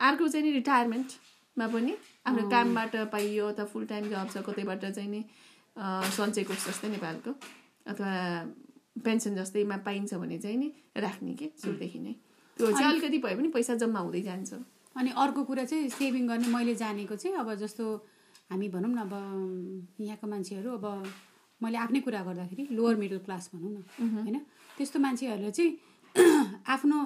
अर्को 0.00 0.28
चाहिँ 0.28 0.46
नि 0.46 0.52
रिटायरमेन्टमा 0.52 1.66
पनि 1.74 1.92
आफ्नो 2.26 2.48
कामबाट 2.50 2.96
पाइयो 3.12 3.46
अथवा 3.46 3.64
फुल 3.72 3.84
टाइम 3.86 4.08
जब 4.10 4.28
छ 4.30 4.42
कतैबाट 4.48 4.84
चाहिँ 4.84 5.10
नि 5.10 5.24
कोष 6.44 6.66
जस्तै 6.68 6.88
नेपालको 6.88 7.30
अथवा 7.86 8.12
पेन्सन 9.04 9.34
जस्तैमा 9.36 9.76
पाइन्छ 9.86 10.14
भने 10.14 10.38
चाहिँ 10.38 10.56
नि 10.56 10.72
राख्ने 10.96 11.34
के 11.34 11.50
सुरुदेखि 11.62 11.98
नै। 11.98 12.12
त्यो 12.58 12.72
चाहिँ 12.72 12.88
अलिकति 12.92 13.18
भए 13.18 13.34
पनि 13.36 13.48
पैसा 13.48 13.74
जम्मा 13.82 14.00
हुँदै 14.00 14.20
जान्छ। 14.22 14.52
अनि 14.96 15.10
अर्को 15.16 15.44
कुरा 15.44 15.64
चाहिँ 15.64 15.88
सेभिङ 15.88 16.26
गर्ने 16.28 16.48
मैले 16.48 16.74
जानेको 16.74 17.16
चाहिँ 17.16 17.36
अब 17.38 17.54
जस्तो 17.62 17.84
हामी 18.50 18.68
भनौँ 18.68 18.90
न 18.90 18.98
अब 18.98 19.14
यहाँको 20.00 20.26
मान्छेहरू 20.26 20.70
अब 20.76 20.86
मैले 21.62 21.78
आफ्नै 21.78 22.00
कुरा 22.00 22.20
गर्दाखेरि 22.24 22.66
लोवर 22.76 22.94
मिडल 22.96 23.18
क्लास 23.24 23.50
भनौँ 23.54 23.70
न 23.70 24.08
होइन? 24.16 24.38
त्यस्तो 24.76 24.98
मान्छेहरूले 24.98 25.50
चाहिँ 25.50 25.72
आफ्नो 26.74 26.98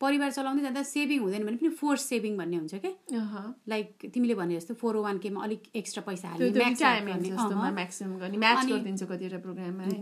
परिवार 0.00 0.30
चलाउँदै 0.30 0.62
जाँदा 0.62 0.82
सेभिङ 0.82 1.20
हुँदैन 1.20 1.42
भने 1.46 1.56
पनि 1.56 1.68
फोर्स 1.80 2.02
सेभिङ 2.04 2.36
भन्ने 2.36 2.56
हुन्छ 2.56 2.74
क्या 2.84 2.92
अहँ। 3.20 3.44
लाइक 3.68 4.10
तिमीले 4.14 4.34
भने 4.36 4.54
जस्तो 4.56 4.74
फोर 4.76 4.96
वान 5.06 5.18
केमा 5.24 5.40
अलिक 5.44 5.62
एक्स्ट्रा 5.80 6.02
पैसा 6.08 6.28
हाल्ने 6.28 6.50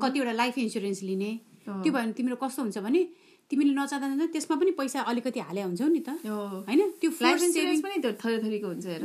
कतिवटा 0.03 0.33
लाइफ 0.33 0.59
इन्सुरेन्स 0.59 1.03
लिने। 1.03 1.31
त्यो 1.65 1.79
भयो 1.79 1.93
भने 1.93 2.13
तिम्रो 2.13 2.37
कस्तो 2.43 2.63
हुन्छ 2.63 2.79
भने 2.87 3.03
तिमीले 3.51 3.73
नचाहँदा 3.75 4.07
जाँदा 4.09 4.27
त्यसमा 4.35 4.57
पनि 4.61 4.71
पैसा 4.83 5.01
अलिकति 5.15 5.41
हाले 5.41 5.63
हुन्छौ 5.63 5.87
नि 5.87 6.01
त। 6.03 6.19
होइन? 6.27 6.81
त्यो 7.01 7.11
पनि 7.15 7.97
त्यो 8.03 8.13
थरी 8.19 8.39
थरीको 8.45 8.67
हुन्छ 8.67 8.87
हेर। 8.87 9.05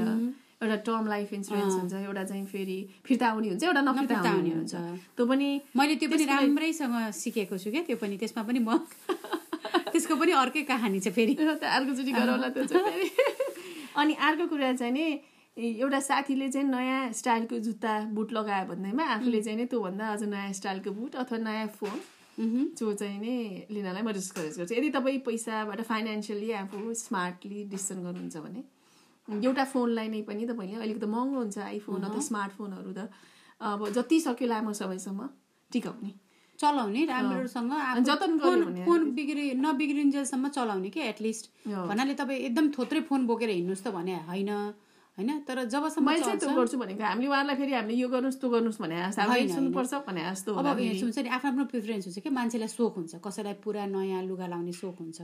एउटा 0.60 0.76
टर्म 0.88 1.08
लाइफ 1.08 1.34
इन्सुरेन्स 1.34 1.74
हुन्छ 1.74 1.94
एउटा 1.94 2.24
चाहिँ 2.24 2.46
फेरि 2.46 2.80
फिर्ता 3.06 3.28
आउने 3.30 3.48
हुन्छ 3.50 3.64
एउटा 3.64 3.82
नफिर्ता 3.82 4.30
आउने 4.30 4.52
हुन्छ। 4.58 4.74
त्यो 5.16 5.26
पनि 5.26 5.50
मैले 5.78 5.96
त्यो 6.02 6.10
पनि 6.10 6.26
राम्रैसँग 6.26 6.96
सिकेको 7.16 7.56
छु 7.58 7.72
क्या 7.72 7.84
त्यो 7.88 7.98
पनि 8.02 8.18
त्यसमा 8.18 8.44
पनि 8.44 8.60
म 8.60 8.80
त्यसको 9.92 10.16
पनि 10.16 10.32
अर्कै 10.44 10.64
कहानी 10.70 11.00
छ 11.00 11.10
फेरि। 11.18 11.34
त 11.36 11.64
अर्कोचोटि 11.64 12.12
गरौँला 12.12 12.50
त्यो 12.56 12.64
चाहिँ 12.74 13.10
अनि 13.96 14.14
अर्को 14.28 14.46
कुरा 14.48 14.74
चाहिँ 14.74 14.94
नि 14.94 15.06
एउटा 15.60 16.00
साथीले 16.00 16.48
चाहिँ 16.50 16.68
नयाँ 16.68 17.12
स्टाइलको 17.14 17.58
जुत्ता 17.66 17.94
बुट 18.16 18.32
लगायो 18.34 18.66
भन्दैमा 18.68 19.04
आफूले 19.16 19.42
चाहिँ 19.42 19.58
नि 19.60 19.66
त्योभन्दा 19.68 20.06
अझ 20.14 20.24
नयाँ 20.24 20.54
स्टाइलको 20.60 20.92
बुट 20.92 21.16
अथवा 21.24 21.38
नयाँ 21.38 21.68
फोन 21.76 22.00
जो 22.80 22.94
चाहिँ 22.94 23.20
नि 23.20 23.36
लिनलाई 23.72 24.02
म 24.02 24.12
डिस्करेज 24.16 24.58
गर्छु। 24.60 24.76
यदि 24.76 24.90
तपाईँ 24.96 25.20
पैसाबाट 25.28 25.82
फाइनेन्सियली 25.84 26.52
आफू 26.64 26.94
स्मार्टली 26.96 27.64
डिसिसन 27.68 28.04
गर्नुहुन्छ 28.04 28.38
भने 28.40 28.64
एउटा 29.28 29.64
फोनलाई 29.74 30.08
नै 30.08 30.22
पनि 30.24 30.48
तपाईँले 30.48 30.80
अलिकति 30.80 31.06
महँगो 31.06 31.38
हुन्छ 31.38 31.58
आइफोन 31.60 32.02
अथवा 32.08 32.22
स्मार्टफोनहरू 32.30 32.92
त। 32.96 33.12
अब 33.60 33.90
जति 33.92 34.20
सक्यो 34.22 34.48
लामो 34.48 34.74
समयसम्म 34.74 35.28
टिकाउने 35.72 36.12
चलाउने 36.60 37.06
राम्रोसँग 37.06 37.72
जतन 38.08 38.38
फोन 38.40 38.60
फोन 38.86 39.02
बिग्रे 39.16 39.46
नबिग्रिन्जेलसम्म 39.64 40.48
चलाउने 40.58 40.90
कि 40.90 41.00
एटलिस्ट। 41.10 41.46
भन्नाले 41.68 42.14
तपाईँ 42.20 42.40
एकदम 42.48 42.66
थोत्रै 42.78 43.02
फोन 43.10 43.28
बोकेर 43.28 43.50
हिँड्नुहोस् 43.50 43.84
त 43.84 43.96
भने 43.96 44.16
होइन 44.28 44.52
होइन? 45.18 45.32
तर 45.48 45.64
जबसम्म 45.68 46.06
मैले 46.08 46.24
चाहिँ 46.24 46.40
त्यो 46.40 46.52
गर्छु 46.56 46.78
भनेको 46.80 47.04
हामीले 47.04 47.28
उहाँलाई 47.28 47.56
फेरि 47.60 47.74
हामीले 47.74 47.96
यो 48.00 48.08
गर्नुहोस् 48.08 48.40
त्यो 48.40 48.50
गर्नुहोस् 48.50 48.80
भने 48.80 48.98
सुन्नुपर्छ 49.56 49.94
भने 50.08 50.22
जस्तो 50.32 50.50
अब 50.56 50.68
हुन्छ 50.80 51.18
नि 51.20 51.30
आफ्नो 51.30 51.50
आफ्नो 51.52 51.66
प्रिफरेन्स 51.72 52.04
हुन्छ 52.08 52.20
क्या 52.24 52.34
मान्छेलाई 52.40 52.72
सोख 52.72 52.94
हुन्छ 52.98 53.14
कसैलाई 53.20 53.56
पुरा 53.64 53.86
नयाँ 53.96 54.24
लुगा 54.24 54.48
लाउने 54.48 54.74
सोख 54.80 54.96
हुन्छ। 55.00 55.20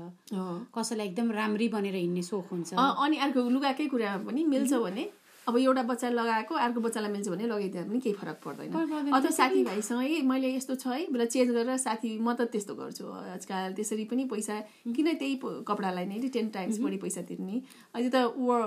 कसैलाई 0.75 1.07
एकदम 1.07 1.31
राम्री 1.31 1.67
बनेर 1.75 1.95
हिँड्ने 1.95 2.23
सोख 2.31 2.51
हुन्छ। 2.51 2.73
अनि 2.75 3.15
अर्को 3.23 3.39
लुगाकै 3.55 3.87
कुरामा 3.87 4.19
पनि 4.27 4.43
मिल्छ 4.51 4.73
भने 4.83 5.03
अब 5.47 5.57
एउटा 5.57 5.81
बच्चा 5.85 6.09
लगाएको 6.09 6.55
अर्को 6.55 6.79
बच्चालाई 6.81 7.11
मिल्छ 7.11 7.27
भने 7.29 7.45
लगाइदिँदा 7.45 7.87
पनि 7.89 7.99
केही 8.01 8.15
फरक 8.17 8.37
पर्दैन। 8.45 8.73
अथवा 9.13 9.29
साथीभाइसँगै 9.29 10.21
मैले 10.25 10.49
यस्तो 10.55 10.75
छ 10.75 10.87
है 10.87 11.05
बेला 11.13 11.25
चेन्ज 11.25 11.49
गरेर 11.53 11.77
साथी 11.77 12.17
म 12.17 12.33
त 12.33 12.49
त्यस्तो 12.49 12.73
गर्छु। 12.75 13.05
आजकल 13.05 13.73
त्यसरी 13.77 14.05
पनि 14.09 14.25
पैसा 14.25 14.55
किन 14.89 15.07
त्यही 15.21 15.35
कपडालाई 15.69 16.05
नै 16.05 16.17
टेन 16.33 16.49
टाइम्स 16.49 16.77
बढी 16.81 16.97
पैसा 16.97 17.21
तिर्ने। 17.29 17.61
अहिले 17.93 18.09
त 18.09 18.17
वर 18.33 18.61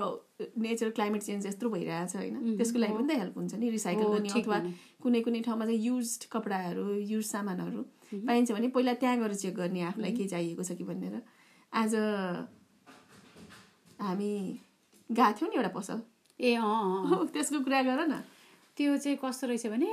नेचर 0.55 0.89
क्लाइमेट 0.95 1.21
चेन्ज 1.23 1.45
यत्रो 1.47 1.69
भइरहेछ 1.69 2.15
होइन। 2.15 2.55
त्यसको 2.57 2.79
लागि 2.79 2.93
पनि 2.95 3.07
त 3.07 3.19
हेल्प 3.19 3.35
हुन्छ 3.37 3.53
नि 3.59 3.69
रिसाइकल 3.69 4.07
गर्ने 4.15 4.29
अथवा। 4.39 4.59
कुनै 5.03 5.19
कुनै 5.27 5.41
ठाउँमा 5.43 5.65
चाहिँ 5.65 5.81
युज 5.83 6.07
कपडाहरू 6.31 6.85
युज 7.11 7.25
सामानहरू 7.25 7.81
पाइन्छ 8.23 8.51
भने 8.51 8.67
पहिला 8.71 8.93
त्यहाँ 9.03 9.17
गएर 9.19 9.33
चेक 9.35 9.55
गर्ने 9.55 9.81
आफूलाई 9.89 10.11
के 10.15 10.27
चाहिएको 10.27 10.63
छ 10.63 10.79
कि 10.79 10.83
भनेर। 10.87 11.15
अ 11.73 11.83
हामी 13.99 14.31
गएको 15.09 15.33
थियौँ 15.35 15.49
नि 15.51 15.55
एउटा 15.59 15.73
पसल। 15.75 15.99
ए 16.39 16.55
अँ 16.55 17.25
त्यसको 17.33 17.59
कुरा 17.63 17.81
गर 17.83 18.07
न। 18.07 18.21
त्यो 18.77 18.97
चाहिँ 18.97 19.17
कस्तो 19.19 19.47
रहेछ 19.47 19.65
भने 19.67 19.87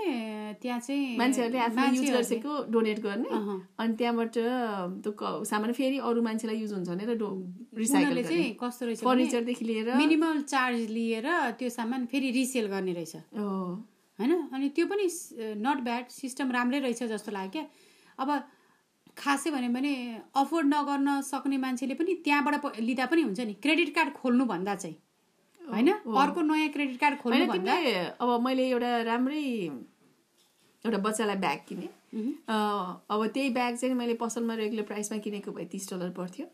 त्यहाँ 0.62 0.80
चाहिँ 0.80 1.18
मान्छेहरूले 1.18 1.58
आफूले 1.58 1.96
युज 1.98 2.10
गरिसकेको 2.10 2.52
डोनेट 2.70 2.98
गर्ने। 3.02 3.30
अनि 3.82 3.94
त्यहाँबाट 3.98 4.28
त्यो 5.02 5.44
सामान 5.44 5.72
फेरि 5.74 5.98
अरू 5.98 6.22
मान्छेलाई 6.22 6.56
युज 6.56 6.72
हुन्छ 6.72 6.88
भनेर 6.88 7.14
डो 7.18 7.28
रिसाइकल 7.74 8.22
चाहिँ 8.22 8.52
कस्तो 8.62 8.86
रहेछ 8.86 9.02
फर्निचरदेखि 9.02 9.64
लिएर 9.64 9.94
मिनिमल 9.98 10.40
चार्ज 10.46 10.90
लिएर 10.90 11.26
त्यो 11.58 11.68
सामान 11.78 12.06
फेरि 12.06 12.30
रिसेल 12.38 12.66
गर्ने 12.74 12.92
रहेछ। 12.92 13.14
होइन? 14.18 14.32
अनि 14.54 14.68
त्यो 14.76 14.86
पनि 14.86 15.06
नट 15.66 15.78
ब्याड 15.82 16.04
सिस्टम 16.14 16.52
राम्रै 16.52 16.78
रहेछ 16.86 17.02
जस्तो 17.10 17.32
लाग्यो 17.32 17.50
क्या। 17.52 17.64
अब 18.22 18.30
खासै 19.16 19.50
भन्यो 19.50 19.70
भने 19.74 19.92
अफोर्ड 20.36 20.66
नगर्न 20.66 21.20
सक्ने 21.26 21.58
मान्छेले 21.58 21.94
पनि 21.98 22.14
त्यहाँबाट 22.22 22.78
लिँदा 22.78 23.06
पनि 23.10 23.22
हुन्छ 23.22 23.40
नि। 23.40 23.54
क्रेडिट 23.66 23.94
कार्ड 23.94 24.12
खोल्नु 24.14 24.44
भन्दा 24.46 24.74
चाहिँ। 24.76 24.96
होइन? 25.66 25.88
अर्को 25.92 26.40
नयाँ 26.42 26.68
क्रेडिट 26.72 26.98
कार्ड 27.00 27.18
खोल्नु 27.20 27.46
भन्दा? 27.46 27.74
अब 28.20 28.28
मैले 28.44 28.64
एउटा 28.70 28.90
राम्रै 29.08 29.42
एउटा 30.84 30.98
बच्चालाई 30.98 31.36
ब्याग 31.36 31.60
किनेँ। 31.68 31.90
अब 33.10 33.26
त्यही 33.34 33.50
ब्याग 33.50 33.76
चाहिँ 33.76 33.94
मैले 33.94 34.14
पसलमा 34.20 34.54
रेगुलर 34.56 34.82
प्राइसमा 34.84 35.18
किनेको 35.24 35.52
भए 35.52 35.64
तिस 35.72 35.90
डलर 35.92 36.10
पर्थ्यो। 36.18 36.46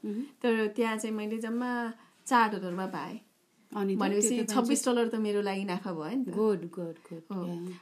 तर 0.43 0.67
त्यहाँ 0.77 0.97
चाहिँ 0.97 1.15
मैले 1.17 1.39
जम्मा 1.39 1.71
चार 2.27 2.49
डलरमा 2.51 2.87
पाएँ। 2.95 3.19
अनि 3.73 3.97
भनेपछि 3.97 4.45
छब्बिस 4.45 4.89
डलर 4.89 5.09
त 5.09 5.15
मेरो 5.21 5.41
लागि 5.43 5.65
नाफा 5.65 5.93
भयो 5.93 6.17
नि 6.17 6.33
गुड 6.33 6.65
गुड 6.73 6.97
गुड। 7.09 7.23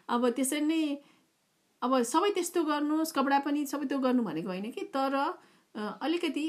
अब 0.08 0.28
त्यसरी 0.36 0.60
नै 0.66 0.82
अब 1.82 1.92
सबै 2.04 2.30
त्यस्तो 2.30 2.62
गर्नुहोस् 2.64 3.12
कपडा 3.14 3.38
पनि 3.46 3.64
सबै 3.66 3.86
त्यो 3.86 3.98
गर्नु 3.98 4.22
भनेको 4.22 4.48
होइन 4.48 4.70
कि? 4.70 4.82
तर 4.94 5.14
अलिकति 5.74 6.44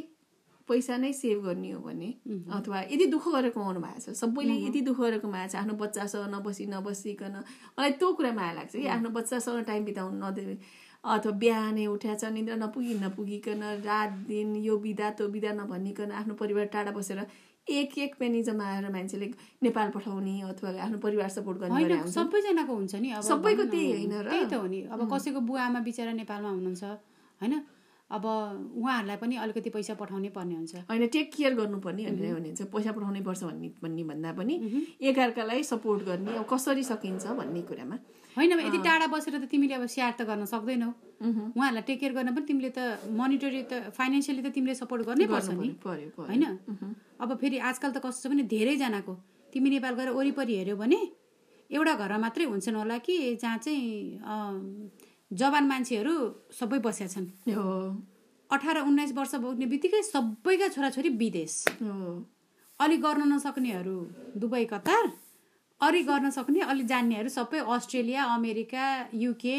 पैसा 0.68 0.98
नै 0.98 1.12
सेभ 1.14 1.44
गर्ने 1.46 1.72
हो 1.72 1.80
भने 1.82 2.10
अथवा 2.58 2.82
यदि 2.92 3.06
दुःख 3.06 3.28
गरेर 3.28 3.52
कमाउनु 3.52 3.80
भएको 3.80 4.00
छ 4.02 4.16
सबैले 4.22 4.54
यदि 4.68 4.82
दुःख 4.82 5.00
गरेर 5.00 5.20
कमाएको 5.20 5.52
छ 5.52 5.56
आफ्नो 5.56 5.74
बच्चासँग 5.84 6.34
नबसी 6.36 6.66
नबसिकन 6.74 7.36
मलाई 7.80 7.92
त्यो 8.00 8.14
कुरा 8.14 8.32
माया 8.32 8.54
लाग्छ 8.54 8.74
कि 8.76 8.88
आफ्नो 8.88 9.10
बच्चासँग 9.18 9.64
टाइम 9.66 9.86
बिताउनु 9.86 10.18
नदे 10.26 10.58
अथवा 11.04 11.32
बिहानै 11.44 11.86
उठ्याछ 11.86 12.24
निन्द्रा 12.32 12.56
नपुगी 12.56 12.94
नपुगिकन 13.04 13.64
रात 13.86 14.12
दिन 14.28 14.56
यो 14.56 14.78
बिदा 14.78 15.10
त्यो 15.18 15.28
बिदा 15.28 15.52
नभनिकन 15.62 16.12
आफ्नो 16.20 16.34
परिवार 16.42 16.66
टाढा 16.74 16.92
बसेर 16.92 17.26
एक 17.68 17.98
एक 17.98 18.16
पेनी 18.20 18.42
जमाएर 18.44 18.90
मान्छेले 18.92 19.28
नेपाल 19.64 19.90
पठाउने 19.96 20.36
अथवा 20.42 20.70
आफ्नो 20.84 20.98
परिवार 20.98 21.30
सपोर्ट 21.30 21.58
गर्ने 21.58 21.98
सबैजनाको 22.12 22.74
हुन्छ 22.74 22.96
नि 22.96 23.10
सबैको 23.24 23.64
त्यही 23.66 23.92
होइन 23.92 24.14
र? 24.22 24.30
त्यही 24.30 24.46
त 24.46 24.54
हो 24.54 24.68
नि। 24.68 24.82
अब 24.94 25.10
कसैको 25.14 25.40
बुवा 25.42 25.62
आमा 25.66 25.80
बिचरा 25.80 26.14
नेपालमा 26.22 26.50
हुनुहुन्छ 26.50 26.84
होइन? 27.42 27.54
अब 28.12 28.26
उहाँहरूलाई 28.26 29.18
पनि 29.18 29.36
अलिकति 29.44 29.70
पैसा 29.72 29.94
पठाउनै 29.96 30.30
पर्ने 30.36 30.56
हुन्छ। 30.56 30.74
होइन 30.90 31.08
टेक 31.08 31.28
केयर 31.32 31.54
गर्नुपर्ने 31.56 32.04
भनेर 32.06 32.34
भनिन्छ 32.36 32.62
पैसा 32.68 32.92
पठाउनै 32.92 33.22
पर्छ 33.28 33.42
भन्ने 33.44 33.70
भन्ने 33.84 34.04
भन्दा 34.04 34.32
पनि 34.40 34.56
एकअर्कालाई 35.02 35.64
सपोर्ट 35.64 36.00
गर्ने 36.10 36.32
अब 36.36 36.46
कसरी 36.52 36.84
सकिन्छ 36.84 37.24
भन्ने 37.40 37.62
कुरामा। 37.70 37.98
होइन 38.36 38.52
यदि 38.60 38.78
टाढा 38.84 39.08
बसेर 39.12 39.36
त 39.38 39.48
तिमीले 39.48 39.74
अब 39.76 39.86
स्याहार 39.88 40.14
त 40.20 40.22
गर्न 40.28 40.46
सक्दैनौ। 40.48 40.90
उहाँहरूलाई 41.56 41.84
टेक 41.88 41.98
केयर 42.00 42.14
गर्न 42.18 42.30
पनि 42.36 42.46
तिमीले 42.48 42.70
त 42.76 42.80
मोनिटरी 43.12 43.62
त 43.72 43.74
फाइनेन्सियली 43.96 44.42
त 44.42 44.50
तिमीले 44.56 44.76
सपोर्ट 44.76 45.02
गर्नै 45.08 45.28
पर्छ 45.28 45.50
नि। 45.56 45.70
होइन? 46.20 46.44
अब 47.20 47.30
फेरि 47.42 47.58
आजकल 47.70 47.92
त 47.92 47.98
कस्तो 48.04 48.28
छ 48.28 48.32
भने 48.32 48.44
धेरैजनाको 48.52 49.14
तिमी 49.54 49.70
नेपाल 49.76 49.94
गएर 50.00 50.10
वरिपरि 50.16 50.54
हेऱ्यौ 50.60 50.76
भने 50.80 51.00
एउटा 51.70 51.94
घरमा 51.96 52.18
मात्रै 52.24 52.46
हुन्छन् 52.52 52.76
होला 52.76 52.98
कि 53.04 53.16
जहाँ 53.42 53.58
चाहिँ 53.64 53.84
जवान 55.32 55.68
मान्छेहरू 55.68 56.14
सबै 56.52 56.80
बसेका 56.80 57.08
छन्। 57.08 57.28
अठार 58.50 58.78
उन्नाइस 58.82 59.12
वर्ष 59.16 59.34
पुग्ने 59.44 59.66
बित्तिकै 59.66 60.02
सबैका 60.04 60.68
छोराछोरी 60.68 61.10
विदेश। 61.16 61.54
अलि 62.80 62.98
गर्न 62.98 63.22
नसक्नेहरू 63.34 63.96
दुबई 64.38 64.66
कतार। 64.66 65.12
अलि 65.82 66.02
गर्न 66.04 66.30
सक्ने 66.30 66.60
अलि 66.62 66.84
जान्नेहरू 66.86 67.30
सबै 67.32 67.60
अस्ट्रेलिया 67.66 68.24
अमेरिका 68.36 68.86
युके 69.16 69.58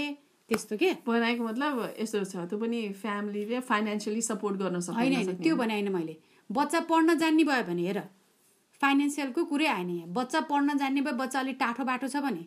त्यस्तो 0.50 0.76
के? 0.76 0.90
बनाएको 1.06 1.42
मतलब 1.44 1.94
यस्तो 1.98 2.24
छ। 2.24 2.44
त्यो 2.46 2.58
पनि 2.58 2.80
फ्यामिलीले 2.92 3.60
फाइनेन्सियली 3.64 4.22
सपोर्ट 4.22 4.56
गर्न 4.60 4.76
होइन 4.76 4.82
सक्दैन 4.82 5.14
होइन 5.14 5.42
त्यो 5.42 5.54
भने 5.56 5.72
होइन 5.72 5.88
मैले। 5.88 6.14
बच्चा 6.50 6.80
पढ्न 6.90 7.16
जान्ने 7.18 7.44
भयो 7.44 7.64
भने 7.64 7.82
हेर। 7.86 8.00
फाइनेन्सियलको 8.80 9.44
कुरै 9.48 9.66
आएन 9.66 9.90
यहाँ। 9.90 10.08
बच्चा 10.12 10.40
पढ्न 10.50 10.76
जान्ने 10.78 11.00
भयो 11.00 11.16
बच्चा 11.16 11.38
अलिक 11.40 11.56
टाठो 11.58 11.84
बाटो 11.84 12.08
छ 12.08 12.16
भने। 12.20 12.44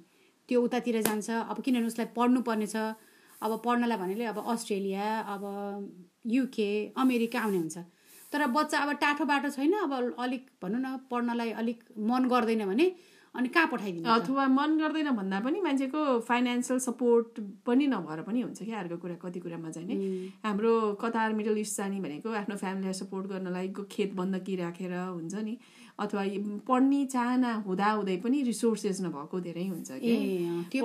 त्यो 0.49 0.61
उतातिर 0.61 1.01
जान्छ। 1.01 1.29
अब 1.49 1.57
किनभने 1.65 1.87
उसलाई 1.87 2.07
पढ्नु 2.13 2.41
पर्ने 2.45 2.67
छ। 2.67 2.93
अब 3.45 3.61
पढ्नलाई 3.65 3.97
भनेले 3.97 4.25
अब 4.25 4.43
अस्ट्रेलिया 4.53 5.07
अब 5.33 5.43
युके 6.27 6.69
अमेरिका 6.97 7.39
आउने 7.39 7.57
हुन्छ। 7.57 7.77
तर 8.33 8.45
बच्चा 8.51 8.77
अब 8.79 8.91
टाठो 9.01 9.25
बाटो 9.25 9.49
छैन 9.49 9.73
अब 9.79 9.91
अलिक 10.19 10.43
भनौँ 10.63 10.81
न 10.81 10.97
पढ्नलाई 11.11 11.51
अलिक 11.61 11.83
मन 12.09 12.25
गर्दैन 12.29 12.65
भने 12.65 12.87
अनि 13.35 13.49
कहाँ 13.49 13.67
पठाइदिनु? 13.71 14.09
अथवा 14.09 14.47
मन 14.47 14.77
गर्दैन 14.79 15.09
भन्दा 15.15 15.39
पनि 15.45 15.61
मान्छेको 15.61 16.01
फाइनेन्सियल 16.27 16.79
सपोर्ट 16.79 17.39
पनि 17.67 17.85
नभएर 17.87 18.21
पनि 18.27 18.41
हुन्छ 18.41 18.63
क्या 18.63 18.79
अर्को 18.79 18.97
कुरा 18.97 19.15
कति 19.23 19.39
कुरामा 19.39 19.69
चाहिँ 19.71 19.87
नि 19.87 19.95
हाम्रो 20.45 20.73
कतार 21.01 21.33
मिडल 21.35 21.57
इस्ट 21.59 21.77
जाने 21.77 21.99
भनेको 21.99 22.29
आफ्नो 22.41 22.55
फ्यामिलीलाई 22.57 22.93
सपोर्ट 23.03 23.25
गर्नलाई 23.31 23.67
खेत 23.91 24.13
बन्दकी 24.15 24.55
राखेर 24.55 24.93
हुन्छ 24.93 25.35
नि 25.35 25.57
अथवा 25.95 26.23
पढ्ने 26.67 27.01
चाहना 27.07 27.51
हुँदाहुँदै 27.65 28.15
पनि 28.23 28.41
रिसोर्सेस 28.43 28.97
नभएको 29.01 29.39
धेरै 29.39 29.65
हुन्छ 29.67 29.89
कि। 30.03 30.79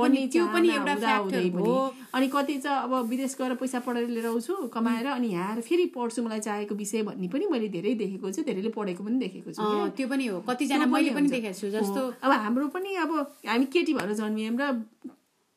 अनि 2.14 2.26
कति 2.34 2.56
चाहिँ 2.58 2.82
अब 2.82 2.92
विदेश 3.10 3.34
गएर 3.40 3.54
पैसा 3.58 3.78
पढेर 3.86 4.06
लिएर 4.08 4.26
आउँछु 4.26 4.54
कमाएर 4.70 5.06
अनि 5.06 5.28
यहाँ 5.28 5.60
फेरि 5.66 5.86
पढ्छु 5.96 6.22
मलाई 6.22 6.40
चाहेको 6.46 6.74
विषय 6.74 7.02
भन्ने 7.02 7.28
पनि 7.28 7.46
मैले 7.50 7.68
धेरै 7.74 7.94
देखेको 8.02 8.30
छु 8.30 8.42
धेरैले 8.46 8.70
पढेको 8.70 9.02
पनि 9.04 9.18
देखेको 9.18 9.50
छु 9.50 9.62
त्यो 9.98 10.06
पनि 10.08 10.26
हो 10.26 10.38
कतिजना 10.48 10.86
मैले 10.86 11.10
पनि। 11.10 11.28
देखेको 11.28 11.58
छु 11.58 11.66
जस्तो। 11.74 12.02
अब 12.22 12.30
हाम्रो 12.44 12.66
पनि 12.74 12.90
अब 13.05 13.11
हामी 13.46 13.66
केटी 13.74 13.92
भएर 13.94 14.12
जन्मियौँ 14.20 14.57
र 14.61 14.64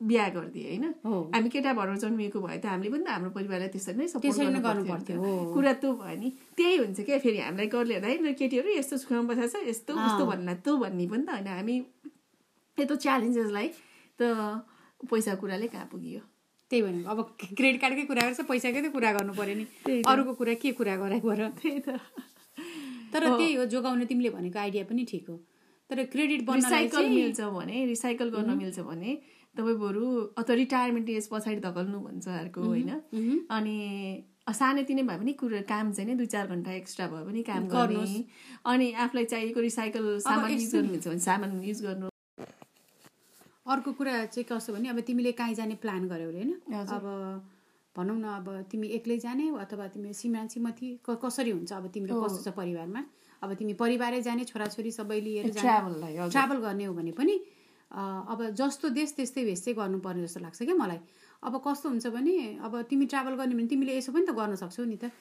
बिहा 0.00 0.28
गरिदिए 0.28 0.68
होइन? 0.68 0.84
हामी 1.34 1.48
केटा 1.48 1.72
भएर 1.72 1.96
जन्मिएको 2.02 2.38
भए 2.40 2.58
त 2.58 2.66
हामीले 2.66 2.90
पनि 2.92 3.04
त 3.04 3.08
हाम्रो 3.14 3.30
परिवारलाई 3.36 3.70
त्यसरी 3.72 3.96
नै 3.98 4.08
सपोर्ट 4.12 4.36
गर्नु 4.66 4.84
पर्थ्यो 4.84 5.16
त। 5.16 5.52
कुरा 5.54 5.72
त्यो 5.80 5.90
भयो 6.02 6.16
नि। 6.20 6.28
त्यही 6.58 6.76
हुन्छ 6.76 6.98
क्या 7.08 7.18
फेरि 7.24 7.38
हामीलाई 7.46 7.68
गर्ले 7.72 7.94
है 8.04 8.18
न 8.20 8.32
केटीहरू 8.36 8.68
यस्तो 8.74 8.96
सुखमा 9.00 9.22
बसेको 9.32 9.48
छ 9.54 9.64
यस्तो 9.70 9.92
उस्तो 9.94 10.24
भन्ला 10.28 10.54
त्यो 10.60 10.72
भन्ने 10.82 11.06
पनि 11.08 11.24
त 11.24 11.30
होइन। 11.30 11.48
हामी 11.56 11.76
यत्रो 12.78 12.96
च्यालेन्जेसलाई 13.00 13.68
त 14.18 14.22
पैसा 15.08 15.34
कुराले 15.40 15.66
कहाँ 15.72 15.88
पुगियो? 15.88 16.20
त्यही 16.70 16.82
भनेको 16.82 17.08
अब 17.08 17.18
क्रेडिट 17.54 17.80
कार्डकै 17.80 18.04
कुरा 18.10 18.22
गर्छ 18.28 18.40
पैसाकै 18.50 18.80
त 18.82 18.88
कुरा 18.92 19.10
गर्नु 19.16 19.32
पर्यो 19.40 19.54
नि। 19.56 19.64
त। 19.86 20.04
अरूको 20.04 20.32
कुरा 20.36 20.54
के 20.60 20.72
कुरा 20.74 20.94
गराएको 21.00 21.32
र? 21.32 21.48
त्यही 21.60 21.80
त। 21.86 21.88
तर 23.14 23.22
त्यही 23.38 23.54
हो 23.54 23.64
जोगाउने 23.72 24.04
तिमीले 24.10 24.30
भनेको 24.36 24.58
आइडिया 24.58 24.84
पनि 24.90 25.04
ठिक 25.06 25.28
हो। 25.30 25.36
तर 25.90 26.04
क्रेडिट 26.12 26.40
रिसाइकल 26.56 27.08
मिल्छ 27.14 27.40
भने 27.56 27.84
रिसाइकल 27.86 28.30
गर्न 28.30 28.50
मिल्छ 28.58 28.78
भने 28.80 29.12
तपाईँ 29.56 29.76
बरु 29.78 30.06
अथवा 30.40 30.54
रिटायरमेन्ट 30.56 31.08
एज 31.10 31.28
पछाडि 31.32 31.60
धकल्नु 31.60 31.98
भन्छ 32.00 32.28
अर्को 32.28 32.60
होइन। 32.62 32.88
अनि 33.50 33.76
सानोतिनो 34.52 35.02
भए 35.08 35.16
पनि 35.18 35.32
कुरा 35.32 35.60
काम 35.68 35.92
चाहिँ 35.92 36.08
नि 36.10 36.14
दुई 36.16 36.26
चार 36.26 36.46
घन्टा 36.46 36.72
एक्स्ट्रा 36.72 37.06
भयो 37.08 37.24
भने 37.24 37.42
काम 37.42 37.68
गर्ने। 37.68 38.24
अनि 38.66 38.92
आफूलाई 39.04 39.24
चाहिएको 39.24 39.60
रिसाइकल 39.60 40.18
सामान 40.24 40.50
युज 40.52 40.72
गर्नु 40.74 40.90
मिल्छ 40.90 41.08
भने 41.08 41.18
सामान 41.28 41.62
युज 41.62 41.82
गर्नु। 41.82 42.08
अर्को 43.66 43.92
कुरा 43.98 44.14
चाहिँ 44.26 44.44
कस्तो 44.50 44.72
भने 44.74 44.88
अब 44.88 45.00
तिमीले 45.00 45.32
काहीँ 45.32 45.54
जाने 45.54 45.74
प्लान 45.84 46.08
गर्यौ 46.08 46.28
अरे 46.28 46.38
होइन। 46.38 46.52
अब 46.96 47.04
भनौँ 47.96 48.16
न 48.18 48.24
अब 48.40 48.46
तिमी 48.70 48.88
एक्लै 48.98 49.18
जाने 49.18 49.48
अथवा 49.64 49.86
तिमी 49.94 50.12
छिमथी 50.12 50.88
क- 51.06 51.18
कसरी 51.24 51.50
हुन्छ 51.50 51.72
अब 51.72 51.86
तिम्रो 51.94 52.14
कस्तो 52.24 52.50
छ 52.50 52.54
परिवारमा? 52.54 53.00
अब 53.44 53.54
तिमी 53.60 53.74
परिवारै 53.76 54.20
जाने 54.24 54.44
छोराछोरी 54.48 54.90
सबै 54.90 55.20
लिएर 55.20 55.50
जाने। 55.52 56.30
ट्राभल 56.32 56.58
गर्ने 56.64 56.84
हो 56.84 56.92
भने 56.94 57.12
पनि 57.12 57.34
अब 57.92 58.40
जस्तो 58.58 58.88
देश 58.90 59.12
त्यस्तै 59.16 59.44
भेष 59.44 59.60
चाहिँ 59.64 59.76
गर्नुपर्ने 59.78 60.22
जस्तो 60.26 60.40
लाग्छ 60.40 60.62
क्या 60.62 60.74
मलाई। 60.74 61.00
अब 61.44 61.54
कस्तो 61.60 61.88
हुन्छ 61.88 62.06
भने 62.10 62.34
अब 62.64 62.72
तिमी 62.88 63.06
ट्राभल 63.12 63.34
गर्ने 63.36 63.54
भने 63.54 63.68
तिमीले 63.68 63.92
यसो 63.96 64.12
पनि 64.12 64.26
त 64.26 64.32
गर्न 64.32 64.56
सक्छौ 64.56 64.84
नि 64.84 64.96
त। 64.96 65.12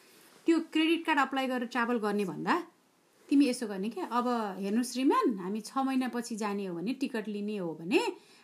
त्यो 0.47 0.55
क्रेडिट 0.73 1.01
कार्ड 1.05 1.19
अप्लाई 1.19 1.45
गरेर 1.47 1.67
ट्राभल 1.69 1.97
गर्ने 1.99 2.25
भन्दा 2.25 2.53
तिमी 3.29 3.45
यसो 3.47 3.67
गर्ने 3.67 3.89
क्या। 3.91 4.05
अब 4.07 4.27
हेर्नु 4.59 4.83
श्रीमान 4.83 5.27
हामी 5.43 5.61
छ 5.61 5.71
महिनापछि 5.83 6.35
जाने 6.35 6.65
हो 6.67 6.75
भने 6.75 6.93
टिकट 6.99 7.27
लिने 7.27 7.57
हो 7.59 7.69
भने 7.79 8.01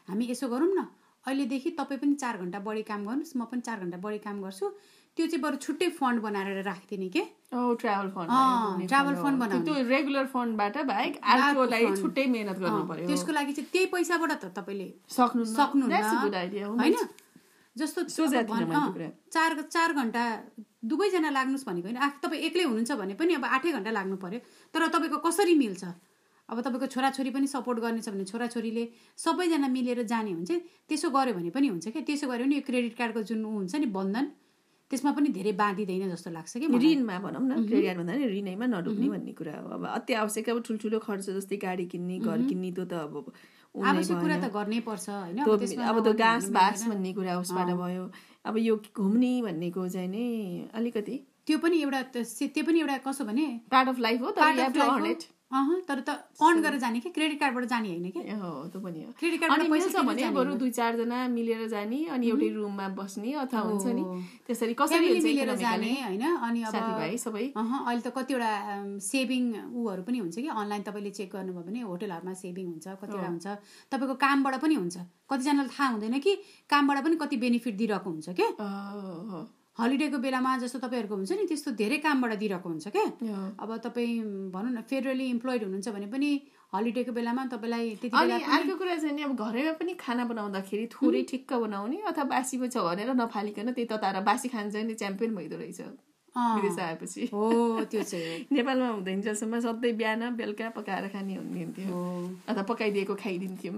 हामी 0.07 0.23
यसो 0.31 0.47
गरौँ 0.47 0.71
न। 0.75 0.87
अहिलेदेखि 1.25 1.69
तपाईँ 1.79 1.99
पनि 1.99 2.15
चार 2.15 2.37
घन्टा 2.39 2.59
बढी 2.63 2.83
काम 2.87 3.01
गर्नुहोस् 3.07 3.35
म 3.35 3.43
पनि 3.51 3.61
चार 3.67 3.79
घन्टा 3.83 3.97
बढी 3.99 4.19
काम 4.23 4.37
गर्छु। 4.41 4.65
त्यो 5.19 5.27
चाहिँ 5.27 5.43
बरु 5.43 5.57
छुट्टै 5.59 5.87
फन्ड 5.99 6.21
बनाएर 6.23 6.63
राखिदिने 6.63 7.09
के? 7.11 7.21
ओ 7.51 7.75
ट्राभल 7.75 8.07
फन्ड 8.15 8.29
अँ, 8.31 8.87
travel 8.87 9.15
fund 9.19 9.35
बनाउने। 9.43 9.65
त्यो 9.67 9.75
रेगुलर 9.91 10.25
फन्डबाट 10.31 10.75
बाहेक 10.87 11.13
अर्कोलाई 11.19 11.85
छुट्टै 11.99 12.25
मेहनत 12.35 12.57
गर्नु 12.63 12.83
पर्यो। 12.87 13.07
त्यसको 13.07 13.31
लागि 13.35 13.51
चाहिँ 13.51 13.67
त्यही 13.67 13.85
पैसाबाट 13.91 14.31
त 14.39 14.45
तपाईँले 14.55 14.87
सक्नु 15.11 15.43
हो 15.43 16.71
होइन? 16.79 16.95
जस्तो। 17.75 17.99
चार 19.35 19.51
चार 19.75 19.89
घन्टा 19.93 20.23
दुवैजना 20.87 21.29
लाग्नुहोस् 21.35 21.67
भनेको 21.67 21.87
होइन? 21.91 21.99
आख 21.99 22.13
तपाईँ 22.23 22.41
एक्लै 22.47 22.63
हुनुहुन्छ 22.63 22.91
भने 23.03 23.13
पनि 23.19 23.33
अब 23.35 23.45
आठै 23.59 23.71
घन्टा 23.75 23.91
लाग्नु 23.91 24.15
पर्यो। 24.23 24.39
तर 24.71 24.87
तपाईँको 24.87 25.19
कसरी 25.19 25.55
मिल्छ? 25.59 25.83
अब 26.49 26.57
तपाईँको 26.63 26.87
छोराछोरी 26.95 27.29
पनि 27.35 27.47
सपोर्ट 27.47 27.79
गर्नेछ 27.79 28.07
भने 28.09 28.25
छोराछोरीले 28.25 28.83
सबैजना 29.19 29.67
मिलेर 29.67 29.99
जाने 30.07 30.31
हुन्छ 30.31 30.51
त्यसो 30.87 31.09
गर्यो 31.11 31.33
भने 31.35 31.49
पनि 31.51 31.67
हुन्छ 31.75 31.87
क्या 31.91 32.07
त्यसो 32.07 32.25
गर्यो 32.31 32.45
भने 32.47 32.55
यो 32.55 32.63
क्रेडिट 32.65 32.93
कार्डको 32.97 33.21
जुन 33.29 33.45
ऊ 33.45 33.51
हुन्छ 33.59 33.75
नि 33.75 33.85
बन्धन 33.85 34.25
त्यसमा 34.91 35.11
पनि 35.13 35.29
धेरै 35.29 35.51
बाँधिँदैन 35.53 36.09
जस्तो 36.09 36.29
लाग्छ 36.31 36.53
कि। 36.57 36.67
ऋणमा 36.67 37.15
भनौँ 37.19 37.41
न 37.41 37.65
क्रेडिट 37.65 37.85
कार्ड 37.85 37.97
भन्दा 37.99 38.13
नि 38.13 38.25
ऋणैमा 38.33 38.65
नडुब्ने 38.65 39.07
भन्ने 39.09 39.33
कुरा 39.37 39.53
हो। 39.61 39.67
अब 39.69 39.85
अति 39.85 40.13
आवश्यक 40.21 40.49
अब 40.49 40.61
ठुल्ठुलो 40.67 40.99
खर्च 40.99 41.29
जस्तै 41.29 41.57
गाडी 41.61 41.85
किन्ने 41.93 42.17
घर 42.19 42.39
किन्ने 42.49 42.71
त्यो 42.73 42.85
त 42.85 42.93
अब 43.05 43.13
आवश्यक 43.75 44.17
कुरा। 44.17 44.37
त 44.37 44.49
गर्नै 44.49 44.79
पर्छ 44.81 45.09
होइन? 45.09 45.39
अब 45.45 45.97
त्यो 46.03 46.13
घाँस 46.13 46.49
बास। 46.49 46.87
भन्ने 46.89 47.13
कुरा 47.13 47.37
उसबाट 47.39 47.69
भयो। 47.81 48.05
अब 48.45 48.57
यो 48.57 48.75
घुम्ने 48.97 49.33
भन्नेको 49.45 49.87
चाहिँ 49.89 50.09
नि 50.09 50.25
अलिकति 50.73 51.15
त्यो 51.45 51.57
पनि 51.59 51.81
एउटा 51.81 52.01
त्यो 52.13 52.63
पनि 52.65 52.79
एउटा 52.79 52.97
कसो 53.05 53.25
भने 53.25 53.45
पार्ट 53.71 53.87
अफ 53.89 53.99
लाइफ 53.99 54.21
हो 54.21 54.31
तर 55.51 55.99
त 56.05 56.09
अर्न 56.37 56.61
गरेर 56.61 56.79
जाने 56.79 56.99
कि? 56.99 57.09
क्रेडिट 57.09 57.39
कार्डबाट 57.39 57.65
जाने 57.65 57.89
होइन 57.89 58.09
कि? 58.13 58.21
हो 58.37 58.49
त्यो 58.69 58.79
पनि 58.81 58.99
हो। 59.03 59.11
क्रेडिट 59.19 59.43
अनि 59.43 59.49
कार्डबाट 59.49 59.81
पैसा 59.81 60.01
भने 60.05 60.29
बरु। 60.29 60.53
दुई 60.61 60.71
चारजना 60.71 61.27
मिलेर 61.27 61.67
जाने 61.67 61.99
अनि 62.05 62.25
एउटै 62.29 62.49
रुममा 62.53 62.87
बस्ने 62.93 63.33
अथवा 63.33 63.61
हुन्छ 63.61 63.85
नि। 63.97 64.03
त्यसरी 64.45 64.73
कसरी 64.77 65.09
मिलेर? 65.25 65.55
जाने 65.57 65.91
होइन? 66.05 66.25
अनि 66.37 66.59
अब 66.63 66.71
साथीभाइ 66.71 67.17
सबै? 67.17 67.45
अहँ, 67.57 67.79
अहिले 67.81 68.01
त 68.01 68.13
कतिवटा 68.13 68.51
सेभिङ 69.01 69.43
ऊहरू 69.73 70.01
पनि 70.05 70.17
हुन्छ 70.21 70.37
कि? 70.37 70.49
अनलाइन 70.53 70.81
तपाईँले 70.85 71.11
चेक 71.17 71.29
गर्नुभयो 71.33 71.65
भने 71.65 71.79
होटलहरूमा 71.81 72.33
सेभिङ 72.37 72.65
हुन्छ 72.69 72.87
कतिवटा 73.01 73.27
हुन्छ। 73.33 73.47
तपाईँको 73.89 74.15
कामबाट 74.21 74.55
पनि 74.61 74.75
हुन्छ। 74.75 74.97
कतिजनालाई 75.29 75.73
थाहा 75.73 75.87
हुँदैन 75.97 76.19
कि 76.21 76.31
कामबाट 76.69 76.97
पनि 77.05 77.15
कति 77.17 77.35
बेनिफिट 77.37 77.73
दिइरहेको 77.77 78.09
हुन्छ 78.09 78.29
क्या 78.37 78.49
हलिडेको 79.79 80.17
बेलामा 80.19 80.57
जस्तो 80.59 80.79
तपाईँहरूको 80.79 81.15
हुन्छ 81.15 81.31
नि 81.31 81.45
त्यस्तो 81.47 81.71
धेरै 81.81 81.97
कामबाट 82.05 82.33
दिइरहेको 82.39 82.69
हुन्छ 82.69 82.87
क्या। 82.95 83.07
अब 83.59 83.69
तपाईँ 83.85 84.15
भनौँ 84.51 84.71
न 84.71 84.81
फेडरली 84.89 85.25
इम्प्लोइड 85.29 85.63
हुनुहुन्छ 85.63 85.89
भने 85.95 86.07
पनि 86.13 86.29
हलिडेको 86.75 87.11
बेलामा 87.11 87.45
तपाईँलाई 87.53 87.95
त्यति 88.01 88.15
बेला 88.17 88.35
अर्को 88.57 88.75
कुरा 88.77 88.95
चाहिँ 88.95 89.15
नि 89.15 89.23
अब 89.23 89.33
घरैमा 89.37 89.73
पनि 89.79 89.93
खाना 89.99 90.25
बनाउँदाखेरि 90.31 90.85
थोरै 90.93 91.21
ठिक्क 91.31 91.53
बनाउने 91.63 91.97
अथवा 92.11 92.23
बासी 92.33 92.57
छ 92.67 92.77
भनेर 92.89 93.13
नफालिकन 93.15 93.71
त्यही 93.71 93.87
तताएर 93.87 94.19
बासी 94.27 94.47
खान 94.49 94.69
चाहिँ 94.69 94.87
नि 94.87 94.93
च्याम्पियन 95.01 95.35
भइदो 95.35 95.57
रहेछ। 95.57 95.81
विदेश 96.35 96.79
आएपछि 96.79 97.29
हो 97.33 97.43
त्यो 97.91 98.03
चाहिँ 98.03 98.45
नेपालमा 98.51 98.87
हुँदैन 98.89 99.21
जसम्म 99.21 99.59
सधैँ 99.59 99.93
बिहान 99.93 100.35
बेलुका 100.35 100.69
पकाएर 100.69 101.07
खाने 101.09 101.35
हुन्थ्यो। 101.35 101.89
अथवा 102.47 102.63
पकाइदिएको 102.63 103.15
खाइदिन्थ्यौँ। 103.15 103.77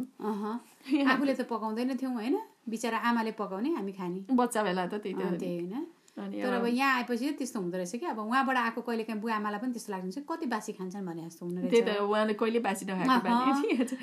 आफूले 1.07 1.33
त 1.33 1.41
पकाउँदैन 1.47 1.97
थियौँ 1.97 2.13
होइन? 2.13 2.37
बिचरा 2.69 2.97
आमाले 2.97 3.31
पकाउने 3.39 3.69
हामी 3.75 3.91
खाने। 3.91 4.19
बच्चा 4.29 4.63
बेला 4.63 4.85
त 4.87 4.93
त्यही 5.03 5.15
त 5.15 5.39
त्यही 5.39 5.57
होइन। 5.57 5.87
तर 6.11 6.53
अब 6.53 6.65
यहाँ 6.67 6.95
आएपछि 6.97 7.31
त्यस्तो 7.39 7.59
हुँदो 7.59 7.77
रहेछ 7.77 7.95
कि? 7.95 8.05
अब 8.05 8.19
उहाँबाट 8.19 8.57
आएको 8.57 8.81
कहिले 8.83 9.03
काहीँ 9.07 9.21
बुवा 9.21 9.35
आमालाई 9.35 9.59
पनि 9.63 9.71
त्यस्तो 9.71 9.91
लाग्छ 9.93 10.17
कति 10.27 10.45
बासी 10.45 10.71
खान्छन् 10.75 11.05
भने 11.07 11.23
जस्तो 11.23 11.45
हुने 11.45 11.69
त्यही 11.71 11.81
रहेछ। 11.81 11.97
त 11.97 12.01
उहाँले 12.03 12.33
कहिले 12.35 12.59
बासी 12.59 12.85
नखाएको। 12.85 13.95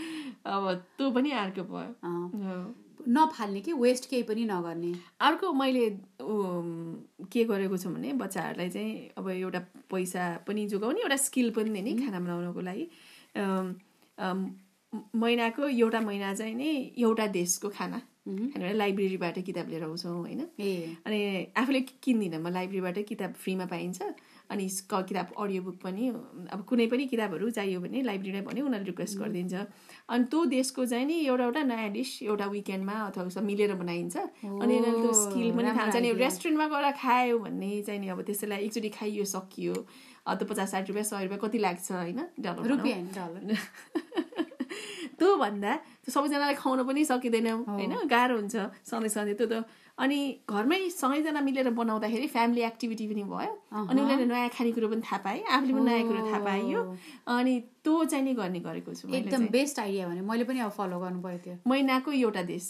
अब 0.48 0.64
त्यो 0.96 1.11
पनि 1.12 1.30
अर्को 1.30 1.62
भयो। 1.68 2.88
नफाल्ने 3.09 3.61
कि 3.61 3.73
वेस्ट 3.73 4.09
केही 4.11 4.23
पनि 4.23 4.44
नगर्ने। 4.44 4.92
अर्को 5.21 5.53
मैले 5.53 5.85
के 7.33 7.44
गरेको 7.44 7.77
छु 7.77 7.88
भने 7.90 8.12
बच्चाहरूलाई 8.21 8.68
चाहिँ 8.71 9.11
अब 9.18 9.29
एउटा 9.31 9.61
पैसा 9.90 10.25
पनि 10.47 10.66
जोगाउने 10.68 11.01
एउटा 11.01 11.16
स्किल 11.16 11.51
पनि 11.57 11.71
दिने 11.71 11.97
खाना 12.05 12.21
बनाउनको 12.21 12.61
लागि। 12.61 12.85
महिनाको 15.16 15.68
एउटा 15.68 16.01
महिना 16.01 16.35
चाहिँ 16.35 16.55
नि 16.55 16.71
एउटा 16.99 17.27
देशको 17.33 17.68
खाना। 17.68 18.01
हामीले 18.29 18.73
लाइब्रेरीबाट 18.73 19.38
किताब 19.44 19.68
लिएर 19.68 19.83
आउँछौँ 19.85 20.12
होइन? 20.12 20.40
अनि 21.07 21.18
आफूले 21.57 21.81
किन्दिनँ 22.05 22.38
म 22.38 22.53
लाइब्रेरीबाटै 22.53 23.03
किताब 23.03 23.33
फ्रीमा 23.33 23.66
पाइन्छ। 23.66 24.03
अनि 24.53 24.68
किताब 24.92 25.33
अडियो 25.38 25.62
बुक 25.62 25.77
पनि 25.81 26.09
अब 26.53 26.64
कुनै 26.68 26.87
पनि 26.92 27.07
किताबहरू 27.09 27.51
चाहियो 27.51 27.81
भने 27.81 28.03
लाइब्रेरीलाई 28.03 28.44
भने 28.44 28.61
उनीहरूले 28.61 28.90
रिक्वेस्ट 28.90 29.18
गरिदिन्छ। 29.18 29.55
अनि 30.09 30.25
त्यो 30.25 30.44
देशको 30.44 30.85
चाहिँ 30.87 31.07
नि 31.07 31.14
एउटा 31.27 31.44
एउटा 31.44 31.62
नयाँ 31.62 31.90
डिस 31.92 32.11
एउटा 32.23 32.47
विकेन्डमा 32.47 32.92
अथवा 32.92 33.40
मिलेर 33.42 33.75
बनाइन्छ। 33.75 34.16
अनि 34.16 34.77
त्यो 34.81 35.12
स्किल 35.12 35.49
पनि 35.57 35.71
खान्छ 35.77 35.97
नि। 35.97 36.12
रेस्टुरेन्टमा 36.16 36.66
गएर 36.73 36.90
खायो 36.97 37.38
भन्ने 37.38 37.71
चाहिँ 37.83 38.01
नि 38.01 38.09
अब 38.09 38.23
त्यसैलाई 38.23 38.59
एकचोटि 38.64 38.88
खाइयो 38.88 39.25
सकियो। 39.25 39.75
अब 40.27 40.37
त्यो 40.38 40.49
पचास 40.49 40.71
साठी 40.71 40.87
रुपियाँ 40.92 41.05
सय 41.05 41.23
रुपियाँ 41.29 41.40
कति 41.44 41.59
लाग्छ 41.59 41.92
होइन। 41.92 42.21
रुपियाँ 42.40 42.97
होइन 42.97 43.09
डलर। 43.16 43.57
त्यो 45.18 45.37
भन्दा 45.37 45.73
त्यो 45.77 46.11
सबैजनालाई 46.14 46.55
खुवाउन 46.55 46.81
पनि 46.88 47.05
सकिँदैन 47.05 47.47
होइन? 47.68 47.92
गाह्रो 48.09 48.35
हुन्छ 48.38 48.57
सधैँ 48.88 49.09
सधैँ 49.09 49.35
त्यो 49.35 49.47
त 49.47 49.55
अनि 49.98 50.18
घरमै 50.50 50.78
सँगैजना 50.90 51.40
मिलेर 51.42 51.70
बनाउँदाखेरि 51.74 52.26
फ्यामिली 52.34 52.62
एक्टिभिटी 52.62 53.06
पनि 53.08 53.22
भयो। 53.30 53.52
अनि 53.74 54.00
उनीहरूले 54.00 54.26
नयाँ 54.30 54.48
खानेकुरो 54.54 54.88
पनि 54.88 55.02
थाहा 55.02 55.18
पाए। 55.24 55.40
आफूले 55.50 55.72
पनि 55.74 55.84
नयाँ 55.90 56.06
कुरो 56.08 56.20
थाहा 56.26 56.40
पाइयो 56.44 56.80
अनि 57.34 57.54
त्यो 57.84 58.04
चाहिँ 58.04 58.24
नि 58.24 58.34
गर्ने 58.34 58.61
गरेको 58.61 58.94
छु 58.94 59.08
मैले 59.08 59.18
एकदम 59.18 59.46
बेस्ट 59.50 59.78
आइडिया 59.78 60.08
भने 60.08 60.20
मैले 60.30 60.44
पनि 60.44 60.58
अब 60.61 60.70
फलो 60.78 61.00
गर्नु 61.00 61.20
पर्यो 61.22 61.38
त्यो। 61.44 61.54
महिनाको 61.66 62.12
एउटा 62.12 62.42
देश। 62.52 62.64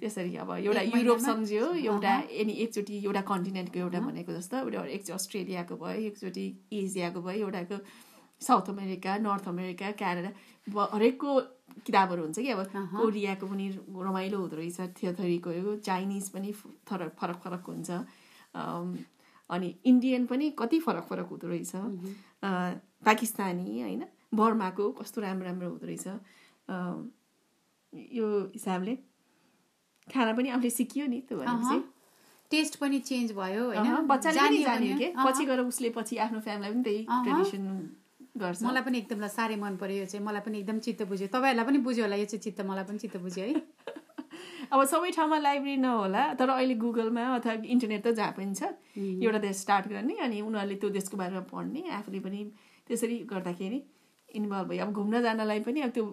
त्यसरी 0.00 0.36
अब 0.42 0.50
एउटा 0.58 0.82
युरोप? 0.90 1.18
सम्झ्यो 1.28 1.72
एउटा 1.86 2.14
एनी 2.42 2.52
एकचोटि 2.66 2.94
एउटा 3.04 3.22
कन्टिनेन्टको 3.30 3.78
एउटा 3.78 4.00
भनेको 4.10 4.32
जस्तो 4.38 4.56
एउटा 4.66 4.90
एकचोटि 4.96 5.12
अस्ट्रेलियाको 5.12 5.74
भयो 5.86 6.00
एकचोटि 6.10 6.46
एसियाको 6.82 7.20
भयो 7.22 7.46
एउटाको 7.46 7.78
South 8.42 8.66
America 8.70 9.16
North 9.24 9.48
America 9.48 9.90
Canada 10.00 10.30
हरेकको 10.94 11.30
किताबहरू 11.86 12.22
हुन्छ 12.22 12.38
कि 12.38 12.50
अब 12.50 12.62
कोरियाको 12.96 13.46
पनि 13.46 13.68
रमाइलो 13.90 14.38
हुँदो 14.38 14.56
रहेछ 14.56 14.80
थ्योथरीको 14.80 15.76
चाइनिज 15.76 16.28
पनि 16.28 16.52
फरक 16.88 17.12
फरक 17.20 17.36
फरक 17.36 17.64
हुन्छ। 17.68 17.90
अनि 19.50 19.74
इन्डियन 19.84 20.26
पनि 20.26 20.50
कति 20.58 20.78
फरक 20.80 21.04
फरक 21.10 21.26
हुँदो 21.26 21.46
रहेछ। 21.48 21.72
अ, 21.74 22.80
पाकिस्तानी 23.06 23.80
होइन 23.80 24.02
बर्माको 24.34 24.90
कस्तो 24.92 25.20
राम्रो 25.20 25.46
राम्रो 25.46 25.68
हुँदो 25.70 25.86
रहेछ। 25.86 26.06
यो 28.16 28.26
हिसाबले 28.54 28.96
खाना 30.14 30.32
पनि 30.32 30.48
आफूले 30.48 30.70
सिकियो 30.70 31.06
नि 31.06 31.20
त्यो 31.28 31.38
भनेपछि। 31.38 31.78
टेस्ट 32.50 32.76
पनि 32.76 32.98
चेन्ज 33.00 33.32
भयो 33.32 33.64
होइन? 33.66 33.82
बच्चाले 34.06 34.38
जान्यो 34.64 34.98
के। 34.98 35.06
पछि 35.26 35.44
गएर 35.44 35.60
उसले 35.60 35.90
पछि 35.90 36.16
आफ्नो 36.16 36.40
फ्यामिलीलाई 36.40 36.72
पनि 36.74 36.82
त्यही। 36.82 37.02
ट्रेडिसन 37.24 37.96
गर्छ। 38.38 38.62
मलाई 38.62 38.82
पनि 38.82 38.98
एकदम 38.98 39.26
साह्रै 39.26 39.56
मन 39.56 39.76
पर्यो 39.76 39.96
यो 39.98 40.06
चाहिँ। 40.06 40.24
मलाई 40.26 40.40
पनि 40.46 40.58
एकदम 40.58 40.78
चित्त 40.86 41.02
बुझ्यो। 41.10 41.28
तपाईँहरूलाई 41.28 41.66
पनि 41.66 41.78
बुझ्यो 41.86 42.04
होला 42.04 42.16
यो 42.16 42.24
चाहिँ 42.24 42.42
चित्त 42.42 42.60
मलाई 42.70 42.84
पनि 42.84 42.98
चित्त 42.98 43.16
बुझ्यो 43.16 43.44
है। 43.44 43.54
अब 44.72 44.84
सबै 44.84 45.10
ठाउँमा 45.16 45.38
लाइब्रेरी 45.38 45.76
नहोला 45.76 46.22
तर 46.34 46.48
अहिले 46.50 46.74
गुगलमा 46.74 47.24
अथवा 47.36 47.52
इन्टरनेट 47.64 48.06
त 48.06 48.12
जहाँ 48.18 48.32
पनि 48.36 48.54
छ। 48.54 48.62
एउटा 48.96 49.38
देश 49.38 49.56
स्टार्ट 49.56 49.88
गर्ने 49.88 50.14
अनि 50.26 50.40
उनीहरूले 50.42 50.76
त्यो 50.82 50.90
देशको 50.90 51.16
बारेमा 51.16 51.42
पढ्ने 51.52 51.82
आफूले 51.98 52.20
पनि 52.20 52.40
त्यसरी 52.88 53.16
गर्दाखेरि 53.32 53.78
इन्भल्भ 54.28 54.68
भयो 54.68 54.84
अब 54.86 54.92
घुम्न 54.92 55.22
जानलाई 55.22 55.60
पनि 55.66 55.80
अब 55.80 55.90
त्यो 55.90 56.04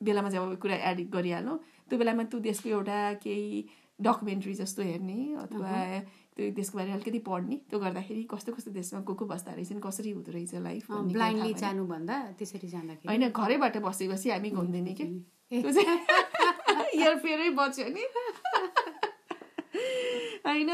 बेलामा 0.00 0.30
चाहिँ 0.30 0.46
अब 0.46 0.56
कुरा 0.62 0.76
एड 0.90 0.98
गरिहाल्नु 1.10 1.54
त्यो 1.88 1.98
बेलामा 1.98 2.22
त्यो 2.30 2.40
देशको 2.40 2.68
एउटा 2.68 2.98
केही 3.22 3.64
डकुमेन्ट्री 4.02 4.54
जस्तो 4.54 4.82
हेर्ने 4.82 5.18
अथवा 5.34 5.72
त्यो 6.36 6.50
देशको 6.50 6.78
बारेमा 6.78 6.94
अलिकति 6.94 7.18
पढ्ने 7.18 7.56
त्यो 7.70 7.78
गर्दाखेरि 7.80 8.22
कस्तो 8.24 8.52
कस्तो 8.52 8.70
देशमा 8.70 9.00
को 9.00 9.14
को 9.14 9.24
बस्दा 9.26 9.52
रहेछन् 9.52 9.80
कसरी 9.80 10.10
हुँदो 10.10 10.32
रहेछ 10.32 10.54
लाइफ 10.54 10.86
ब्लाइन्डली। 10.90 11.54
जानुभन्दा 11.54 12.16
त्यसरी 12.38 12.68
जाँदाखेरि। 12.68 13.08
होइन 13.08 13.28
घरैबाट 13.30 13.76
बसी 13.76 14.08
बसी 14.08 14.30
हामी 14.30 14.50
घुम्दैन 14.50 14.88
कि? 15.00 15.06
फेरै 17.22 17.50
बच्यो 17.50 17.86
नि। 17.88 18.04
होइन 20.46 20.70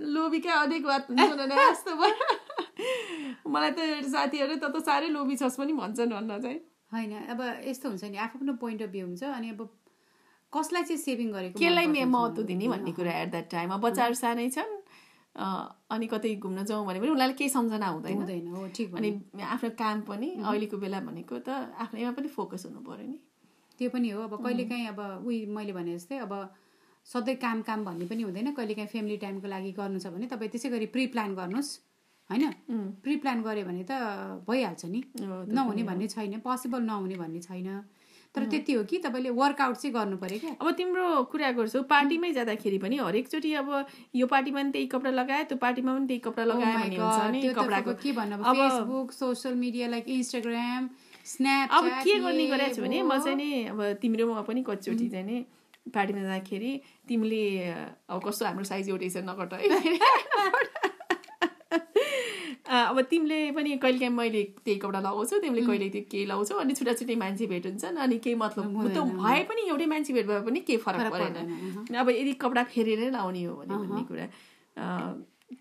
लोभीका 0.00 0.54
अनेक 0.54 0.82
बात 0.84 1.06
यस्तो 1.10 1.94
भयो। 1.94 3.50
मलाई 3.50 3.70
त 3.70 4.06
साथीहरू 4.06 4.54
त 4.56 4.64
त 4.64 4.82
साह्रै 4.84 5.08
लोभी 5.08 5.36
छस् 5.36 5.58
पनि 5.58 5.72
भन्छन् 5.72 6.10
भन्न 6.10 6.40
चाहिँ। 6.40 6.60
होइन 6.92 7.12
अब 7.34 7.40
यस्तो 7.66 7.88
हुन्छ 7.88 8.04
नि 8.04 8.16
आफ्नो 8.16 8.38
आफ्नो 8.40 8.52
पोइन्ट 8.54 8.82
अफ 8.82 8.88
भ्यू 8.88 9.06
हुन्छ 9.06 9.22
अनि 9.22 9.50
अब 9.50 9.60
कसलाई 10.52 10.82
चाहिँ 10.82 11.00
सेभिङ 11.00 11.32
गरेको 11.32 11.58
केलाई 11.58 11.86
महत्त्व 11.86 12.42
दिने 12.42 12.68
भन्ने 12.68 12.92
कुरा 12.92 13.12
एट 13.22 13.30
द्याट 13.30 13.50
टाइम। 13.50 13.70
अब 13.70 13.80
बच्चाहरू 13.80 14.14
सानै 14.14 14.48
छन् 14.50 14.72
अनि 15.94 16.06
कतै 16.12 16.34
घुम्न 16.36 16.64
जाउँ 16.66 16.86
भने 16.86 16.98
पनि 17.00 17.10
उनीहरूलाई 17.10 17.38
केही 17.38 17.50
सम्झना 17.50 17.86
हुँदैन। 17.86 18.16
हुँदैन 18.18 18.46
हो 18.54 18.66
ठिक 18.76 18.94
अनि 18.94 19.10
आफ्नो 19.54 19.70
काम 19.78 20.00
पनि 20.08 20.28
अहिलेको 20.42 20.76
बेला 20.76 21.00
भनेको 21.06 21.38
त 21.46 21.48
आफ्नैमा 21.78 22.12
पनि 22.18 22.28
फोकस 22.28 22.66
हुनु 22.66 22.80
पर्यो 22.82 23.06
नि। 23.06 23.18
त्यो 23.78 23.90
पनि 23.90 24.08
हो। 24.10 24.22
अब 24.26 24.34
कहिलेकाहीँ 24.42 24.86
अब 24.90 25.00
उही 25.26 25.38
मैले 25.46 25.72
भने 25.72 25.94
जस्तै 25.96 26.18
अब 26.26 26.32
सधैँ 27.06 27.36
काम 27.38 27.62
काम 27.62 27.84
भन्ने 27.84 28.06
पनि 28.10 28.22
हुँदैन। 28.22 28.50
कहिलेकाहीँ 28.58 28.90
फ्यामिली 28.90 29.16
टाइमको 29.22 29.48
लागि 29.48 29.70
गर्नु 29.78 29.98
छ 30.02 30.06
भने 30.10 30.26
तपाईँ 30.34 30.50
त्यसै 30.50 30.68
गरी 30.68 30.86
प्रि 30.90 31.06
प्लान 31.14 31.34
गर्नुहोस् 31.38 31.70
होइन? 32.30 32.44
प्रि 33.02 33.14
प्लान 33.22 33.38
गऱ्यो 33.42 33.64
भने 33.70 33.84
त 33.86 33.92
भइहाल्छ 34.50 34.84
नि। 34.84 35.00
नहुने 35.54 35.82
भन्ने 35.88 36.06
छैन 36.10 36.38
पोसिबल 36.42 36.82
नहुने 36.90 37.16
भन्ने 37.22 37.40
छैन। 37.40 37.68
तर 38.34 38.44
त्यति 38.46 38.72
हो 38.72 38.82
कि 38.84 38.98
तपाईँले 38.98 39.30
वर्कआउट 39.34 39.76
चाहिँ 39.76 39.94
गर्नु 39.94 40.16
पऱ्यो 40.16 40.38
क्या। 40.38 40.50
अब 40.60 40.70
तिम्रो 40.70 41.06
कुरा 41.32 41.50
गर्छौ 41.52 41.82
पार्टीमै 41.82 42.32
जाँदाखेरि 42.32 42.78
पनि 42.78 42.96
हरेकचोटि 42.96 43.54
अब 43.54 43.68
यो 44.14 44.26
पार्टीमा 44.26 44.60
पनि 44.62 44.70
त्यही 44.70 44.86
कपडा 44.86 45.10
लगायो 45.10 45.44
त्यो 45.44 45.58
पार्टीमा 45.58 45.90
पनि 45.94 46.06
त्यही 46.06 46.20
कपडा 46.20 46.44
लगायो 46.44 47.00
Oh 47.00 47.10
अब 47.90 47.98
के 48.02 48.12
भन्नु 48.12 48.36
अब 48.44 48.56
Facebook 48.56 49.12
social 49.12 49.54
media 49.54 49.88
like 49.88 50.08
Instagram 50.08 50.88
Snap 51.26 51.68
अब 51.72 51.84
के 52.04 52.18
गर्ने 52.18 52.46
गरेको 52.46 52.74
छु 52.74 52.82
भने 52.82 53.02
म 53.02 53.18
चाहिँ 53.18 53.36
नि 53.36 53.50
अब 53.66 53.82
तिम्रोमा 54.02 54.42
पनि 54.46 54.62
कतिचोटि 54.62 55.08
चाहिँ 55.08 55.26
नि 55.26 55.44
पार्टीमा 55.90 56.22
जाँदाखेरि 56.22 56.72
तिमीले 57.08 57.42
अब 58.08 58.20
कस्तो 58.26 58.46
हाम्रो 58.46 58.64
साइज 58.64 58.88
एउटै 58.88 59.10
छ 59.10 59.26
नकट 59.26 59.52
अब 62.70 63.00
तिमीले 63.10 63.38
पनि 63.50 63.76
कहिलेकाहीँ 63.82 64.14
मैले 64.14 64.42
त्यही 64.64 64.78
कपडा 64.78 64.98
लगाउँछु 65.00 65.38
तिमीले 65.42 65.62
कहिले 65.66 65.88
त्यो 65.90 66.02
केही 66.10 66.24
लगाउँछौ 66.26 66.54
अनि 66.60 66.72
छुट्टा 66.78 66.92
छुट्टै 66.94 67.16
मान्छे 67.18 67.46
भेट 67.50 67.66
हुन्छन् 67.66 67.96
अनि 67.98 68.18
केही 68.24 68.34
मतलब 68.38 68.64
त्यो 68.94 69.02
भए 69.18 69.42
पनि 69.50 69.62
एउटै 69.68 69.86
मान्छे 69.90 70.12
भेट 70.14 70.26
भए 70.26 70.40
पनि 70.46 70.60
केही 70.68 70.78
फरक 70.86 71.00
परेन। 71.10 71.34
अब 71.98 72.08
यदि 72.10 72.32
कपडा 72.38 72.62
फेरेरै 72.70 73.10
लाउने 73.10 73.42
हो 73.44 73.54
भने 73.58 73.74
भन्ने 73.74 74.02
कुरा 74.06 74.26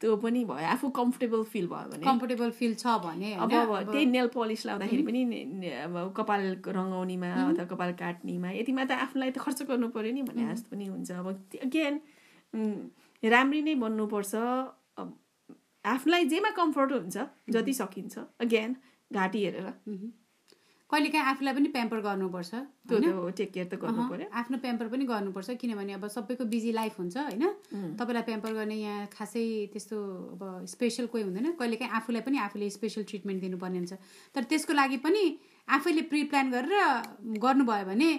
त्यो 0.02 0.16
पनि 0.22 0.44
भयो। 0.46 0.66
आफू 0.70 0.90
कम्फर्टेबल 0.94 1.44
फिल 1.50 1.66
भयो 1.68 1.90
भने। 1.92 2.06
कम्फोर्टेबल 2.06 2.50
फिल 2.54 2.74
छ 2.78 2.86
भने 3.06 3.34
अब 3.42 3.50
त्यही 3.92 4.06
नेल 4.06 4.28
पलिस 4.38 4.66
लाउँदाखेरि 4.70 5.02
पनि 5.10 5.24
ने- 5.26 5.46
ने- 5.62 5.74
अब 5.90 6.14
कपाल 6.18 6.42
रङ्गाउनेमा 6.78 7.30
अथवा 7.50 7.66
कपाल 7.74 7.92
काट्नेमा 7.98 8.50
यतिमा 8.62 8.84
त 8.86 8.92
आफूलाई 9.10 9.32
त 9.34 9.38
खर्च 9.42 9.60
गर्नु 9.66 9.90
पर्यो 9.90 10.12
नि 10.14 10.22
भने 10.30 10.46
जस्तो 10.54 10.70
पनि 10.78 10.86
हुन्छ। 10.94 11.10
अब 11.12 11.28
अगेन 11.66 11.94
राम्री 13.24 13.62
नै 13.66 13.76
बन्नुपर्छ। 13.82 14.34
आफूलाई 15.90 16.26
जेमा 16.32 16.50
कम्फर्ट 16.58 16.92
हुन्छ 16.92 17.18
जति 17.50 17.74
सकिन्छ। 17.74 18.18
अगेन 18.40 18.76
घाँटी 19.12 19.40
हेरेर। 19.46 19.68
कहिले 20.90 21.10
काहीँ 21.14 21.26
आफूलाई 21.30 21.54
पनि 21.54 21.68
प्याम्पर 21.70 22.00
गर्नुपर्छ 22.02 22.52
त्यो 22.90 23.30
टेक 23.38 23.52
केयर 23.54 23.66
त 23.70 23.78
गर्नु 23.78 24.04
पर्यो। 24.10 24.28
आफ्नो 24.34 24.58
प्याम्पर 24.58 24.88
पनि 24.90 25.06
गर्नुपर्छ 25.06 25.50
किनभने 25.62 25.94
अब 25.94 26.08
सबैको 26.10 26.46
बिजी 26.50 26.72
लाइफ 26.74 26.98
हुन्छ 27.00 27.18
होइन? 27.18 27.46
तपाईँलाई 28.00 28.24
प्याम्पर 28.26 28.54
गर्ने 28.54 28.76
यहाँ 28.76 29.06
खासै 29.14 29.46
त्यस्तो 29.74 29.98
अब 30.34 30.66
स्पेसल 30.66 31.06
कोही 31.14 31.24
हुँदैन। 31.24 31.52
कहिले 31.62 31.76
काहीँ 31.78 31.94
आफूलाई 31.94 32.22
पनि 32.26 32.38
आफूले 32.42 32.70
स्पेसल 32.74 33.04
ट्रिटमेन्ट 33.06 33.42
दिनुपर्ने 33.42 33.78
हुन्छ। 33.78 33.94
तर 34.34 34.44
त्यसको 34.50 34.74
लागि 34.74 34.98
पनि 35.06 35.24
आफैले 35.78 36.02
प्रि 36.10 36.24
प्लान 36.34 36.52
गरेर 36.52 36.74
गर्नुभयो 37.38 37.86
भने 37.86 38.10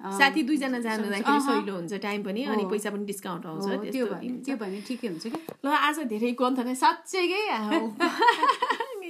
साथी 0.00 0.42
दुईजना 0.48 0.78
जाँदाखेरि 0.80 1.40
सहिलो 1.46 1.74
हुन्छ 1.74 1.94
टाइम 2.02 2.22
पनि 2.22 2.42
अनि। 2.54 2.64
पैसा 2.70 2.90
पनि 2.90 3.04
डिस्काउन्ट 3.04 3.46
आउँछ 3.46 3.90
त्यो 3.92 4.06
त्यो 4.46 4.56
भने 4.56 4.80
ठिकै 4.88 5.08
हुन्छ 5.08 5.26
क्या। 5.26 5.40
ल 5.64 5.66
आज 5.74 5.98
धेरै 6.14 6.30
गन्थने 6.38 6.74
साँच्चैकै 6.74 7.42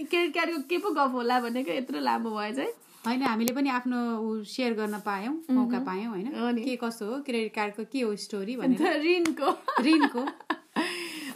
क्रेडिट 0.09 0.33
कार्डको 0.37 0.61
के 0.69 0.79
पो 0.79 0.91
गफ 0.97 1.13
होला 1.13 1.41
भनेको 1.45 1.71
यत्रो 1.73 2.01
लामो 2.01 2.31
भयो 2.31 2.55
चाहिँ 2.57 2.73
होइन 3.07 3.23
हामीले 3.23 3.53
पनि 3.55 3.69
आफ्नो 3.71 3.99
ऊ 4.21 4.43
सेयर 4.49 4.73
गर्न 4.81 4.99
पायौँ 5.05 5.35
मौका 5.59 5.79
पायौँ 5.87 6.09
होइन। 6.13 6.65
के 6.65 6.77
कस्तो 6.83 7.05
हो? 7.07 7.21
क्रेडिट 7.27 7.55
कार्डको 7.55 7.83
के 7.93 8.01
हो 8.01 8.15
स्टोरी 8.25 8.57
भनेर। 8.57 9.01
ऋणको। 9.05 9.49
ऋणको। 9.85 10.23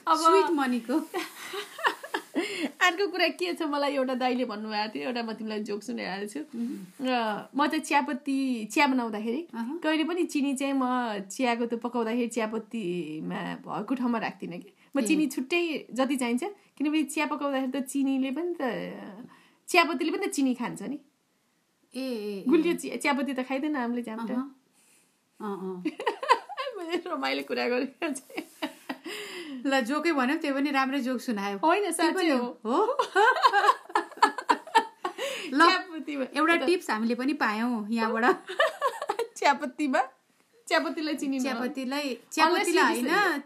अब 0.09 0.17
स्विट 0.19 0.51
मनीको 0.57 0.97
अर्को 2.83 3.07
कुरा 3.15 3.29
के 3.39 3.53
छ 3.55 3.63
मलाई 3.63 3.95
एउटा 3.95 4.15
दाइले 4.15 4.45
भन्नुभएको 4.45 4.93
थियो 4.95 5.05
एउटा 5.09 5.23
म 5.23 5.33
तिमीलाई 5.39 5.61
जोक 5.63 5.83
सुनाइरहेको 5.83 6.27
छु। 6.33 6.41
र 7.01 7.11
म 7.55 7.67
त 7.67 7.79
चियापत्ती 7.79 8.37
चिया 8.73 8.87
बनाउँदाखेरि। 8.87 9.41
कहिले 9.55 10.05
पनि 10.05 10.25
चिनी 10.27 10.55
चाहिँ 10.59 10.75
म 10.75 10.85
चियाको 11.31 11.67
त्यो 11.67 11.79
पकाउँदाखेरि 11.79 12.29
चियापत्तीमा 12.29 13.41
भएको 13.63 13.95
ठाउँमा 13.95 14.19
राख्दिनँ 14.19 14.59
कि। 14.59 14.71
म 14.97 15.01
चिनी 15.07 15.27
छुट्टै 15.31 15.63
जति 15.95 16.17
चाहिन्छ 16.17 16.43
किनभने 16.79 17.03
चिया 17.15 17.27
पकाउँदाखेरि 17.27 17.73
त 17.73 17.87
चिनीले 17.87 18.31
पनि 18.35 18.53
त 18.59 18.63
चियापत्तीले 19.69 20.11
पनि 20.11 20.27
त 20.27 20.31
चिनी 20.35 20.55
खान्छ 20.55 20.83
नि। 20.83 20.99
ए 21.95 22.45
गुलियो 22.49 22.75
चिया 22.83 22.97
चियापत्ती 22.97 23.33
त 23.33 23.41
खाइँदैन 23.47 23.77
हामीले। 23.77 24.03
मैले 26.77 26.97
रमाइलो 27.07 27.43
कुरा 27.49 27.65
गरेको 27.69 28.72
ल 29.65 29.81
जोकै 29.81 30.13
भन्यो 30.13 30.37
त्यो 30.37 30.55
पनि 30.55 30.71
राम्रै 30.71 31.01
जोक 31.01 31.21
सुनायो। 31.21 31.59
होइन 31.59 31.93
साँच्चै 31.93 32.31
हो। 32.65 32.65
ल 35.53 35.63
एउटा 36.33 36.57
टिप्स 36.67 36.91
हामीले 36.91 37.15
पनि 37.15 37.33
पायौँ 37.35 37.87
यहाँबाट। 37.91 38.25
चियापत्तीमा? 39.39 40.01
चियापत्तीलाई 40.69 41.15
चिनी। 41.15 41.41
चियापत्तीलाई 41.41 42.19
चियापत्तीलाई 42.31 42.95
होइन 42.95 43.43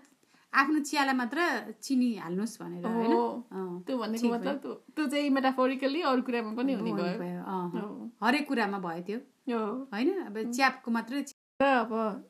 आफ्नो 0.52 0.80
चियालाई 0.80 1.14
मात्र 1.14 1.38
चिनी 1.82 2.16
हाल्नुहोस् 2.16 2.62
भनेर 2.62 2.86
होइन? 2.86 3.82
त्यो 3.86 3.98
भनेको 3.98 4.28
मतलब 4.28 4.82
त्यो 4.96 5.06
चाहिँ 5.06 5.30
मेटाफोरिकली 5.30 6.02
अरू 6.02 6.22
कुरामा 6.22 6.52
पनि 6.56 6.72
हुने 6.72 6.92
भयो। 6.92 8.12
हरेक 8.22 8.48
कुरामा 8.48 8.78
भयो 8.78 9.02
त्यो। 9.02 9.18
होइन? 9.92 10.22
अब 10.22 10.50
च्यापको 10.50 10.90
मात्रै 10.90 11.24
अब 11.60 12.24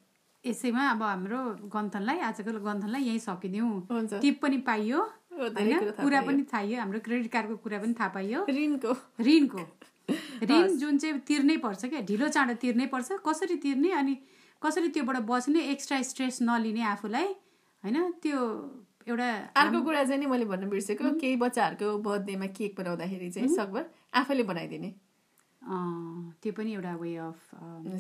यसैमा 0.47 0.89
अब 0.91 1.03
हाम्रो 1.03 1.39
गन्थनलाई 1.75 2.19
आजको 2.19 2.53
गन्थनलाई 2.61 3.03
यहीँ 3.03 3.19
सकिदिउँ। 3.19 3.71
टिप 4.21 4.39
पनि 4.43 4.59
पाइयो 4.59 5.01
होइन? 5.01 5.91
कुरा। 5.91 6.21
पनि 6.21 6.43
थाहा 6.53 6.81
हाम्रो 6.81 7.01
क्रेडिट 7.01 7.33
कार्डको 7.33 7.57
कुरा 7.57 7.79
पनि 7.79 7.95
थाहा 8.01 8.09
पाइयो। 8.09 8.47
ऋणको। 8.51 8.93
ऋणको। 9.21 9.63
ऋण 10.51 10.77
जुन 10.79 10.99
चाहिँ 10.99 11.19
तिर्नै 11.19 11.57
पर्छ 11.57 11.85
क्या 11.85 12.01
ढिलो 12.01 12.29
चाँडो 12.29 12.55
तिर्नै 12.55 12.87
पर्छ 12.87 13.13
कसरी 13.27 13.57
तिर्ने 13.57 13.91
अनि 13.93 14.15
कसरी 14.63 14.89
त्योबाट 14.89 15.17
बच्ने 15.27 15.61
एक्स्ट्रा 15.71 16.03
स्ट्रेस 16.03 16.39
नलिने 16.43 16.83
आफूलाई 16.83 17.27
होइन? 17.85 18.13
त्यो 18.23 18.39
एउटा 19.09 19.27
अर्को 19.57 19.83
कुरा 19.83 20.05
चाहिँ 20.05 20.21
नि 20.21 20.27
मैले 20.27 20.45
भन्न 20.45 20.69
बिर्सेको 20.69 21.11
केही 21.21 21.37
बच्चाहरूको 21.37 21.99
बर्थडेमा 21.99 22.47
केक 22.47 22.75
बनाउँदाखेरि 22.79 23.31
चाहिँ 23.31 23.49
सकभर 23.49 23.85
आफैले 24.15 24.43
बनाइदिने। 24.43 24.95
त्यो 25.67 26.53
पनि 26.57 26.71
एउटा 26.75 26.95
way 27.03 27.13
of 27.27 27.39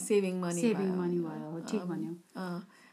saving 0.07 0.35
money 0.40 0.61
saving 0.61 0.90
money 0.96 1.18
भयो। 1.20 1.50
हो 1.50 1.59
ठिक 1.70 1.83
भन्यो। 1.90 2.12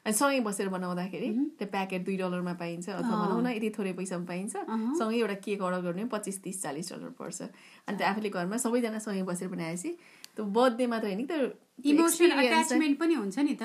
अनि 0.05 0.13
सँगै 0.19 0.39
बसेर 0.43 0.67
बनाउँदाखेरि 0.69 1.29
त्यो 1.59 1.67
प्याकेट 1.71 2.01
दुई 2.05 2.17
डलरमा 2.17 2.53
पाइन्छ 2.59 2.89
अथवा 2.89 3.15
भनौँ 3.23 3.41
न 3.41 3.47
यति 3.55 3.69
थोरै 3.77 3.93
पैसामा 3.95 4.25
पाइन्छ। 4.25 4.53
सँगै 4.99 5.17
एउटा 5.17 5.35
केक 5.45 5.61
अर्डर 5.61 5.81
गर्ने 5.85 6.03
पच्चिस 6.11 6.37
तिस 6.43 6.57
चालिस 6.63 6.91
डलर 6.93 7.11
पर्छ। 7.19 7.39
अनि 7.87 7.95
त्यो 7.97 8.05
आफूले 8.07 8.29
घरमा 8.29 8.57
सबैजना 8.65 8.99
सँगै 8.99 9.23
बसेर 9.23 9.47
बनाएपछि 9.53 9.89
त्यो 10.35 10.43
बर्थडे 10.43 10.85
मात्र 10.91 11.05
होइन 11.07 11.19
नि 11.21 11.25
त 11.29 11.33
त्यो 11.79 11.93
इमोसनल 11.93 12.31
अट्याचमेन्ट 12.33 12.95
पनि 12.99 13.13
हुन्छ 13.21 13.37
नि 13.39 13.55
त। 13.61 13.63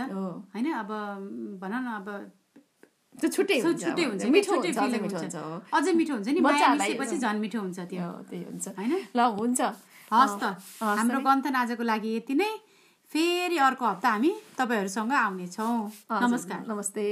होइन 0.55 0.67
अब 0.83 0.91
भनौँ 1.59 1.83
न 1.83 1.89
अब 1.99 2.07
त्यो 3.19 3.29
छुट्टै 3.35 3.57
छुट्टै 3.59 4.05
हुन्छ 4.07 4.23
मिठो 4.31 4.53
हुन्छ 4.63 4.79
अझै 5.75 5.93
मिठो 5.99 6.13
हुन्छ। 6.15 6.29
नि 6.29 7.17
झन् 7.19 7.41
मिठो 7.43 7.59
हुन्छ 7.59 7.79
त्यो। 7.91 8.07
त्यही 8.31 8.45
हुन्छ। 8.47 8.67
होइन? 8.79 8.93
ल 9.11 9.21
हुन्छ। 9.35 9.61
हस् 10.13 10.37
त। 10.41 10.43
हाम्रो 10.81 11.19
गन्थन 11.21 11.55
आजको 11.55 11.83
लागि 11.83 12.11
यति 12.17 12.35
नै। 12.35 12.51
फेरि 13.11 13.57
अर्को 13.59 13.85
हप्ता 13.87 14.09
हामी 14.11 14.31
तपाईँहरूसँग 14.59 15.13
आउनेछौँ। 15.15 15.77
नमस्कार। 16.13 16.61
नमस्ते। 16.69 17.05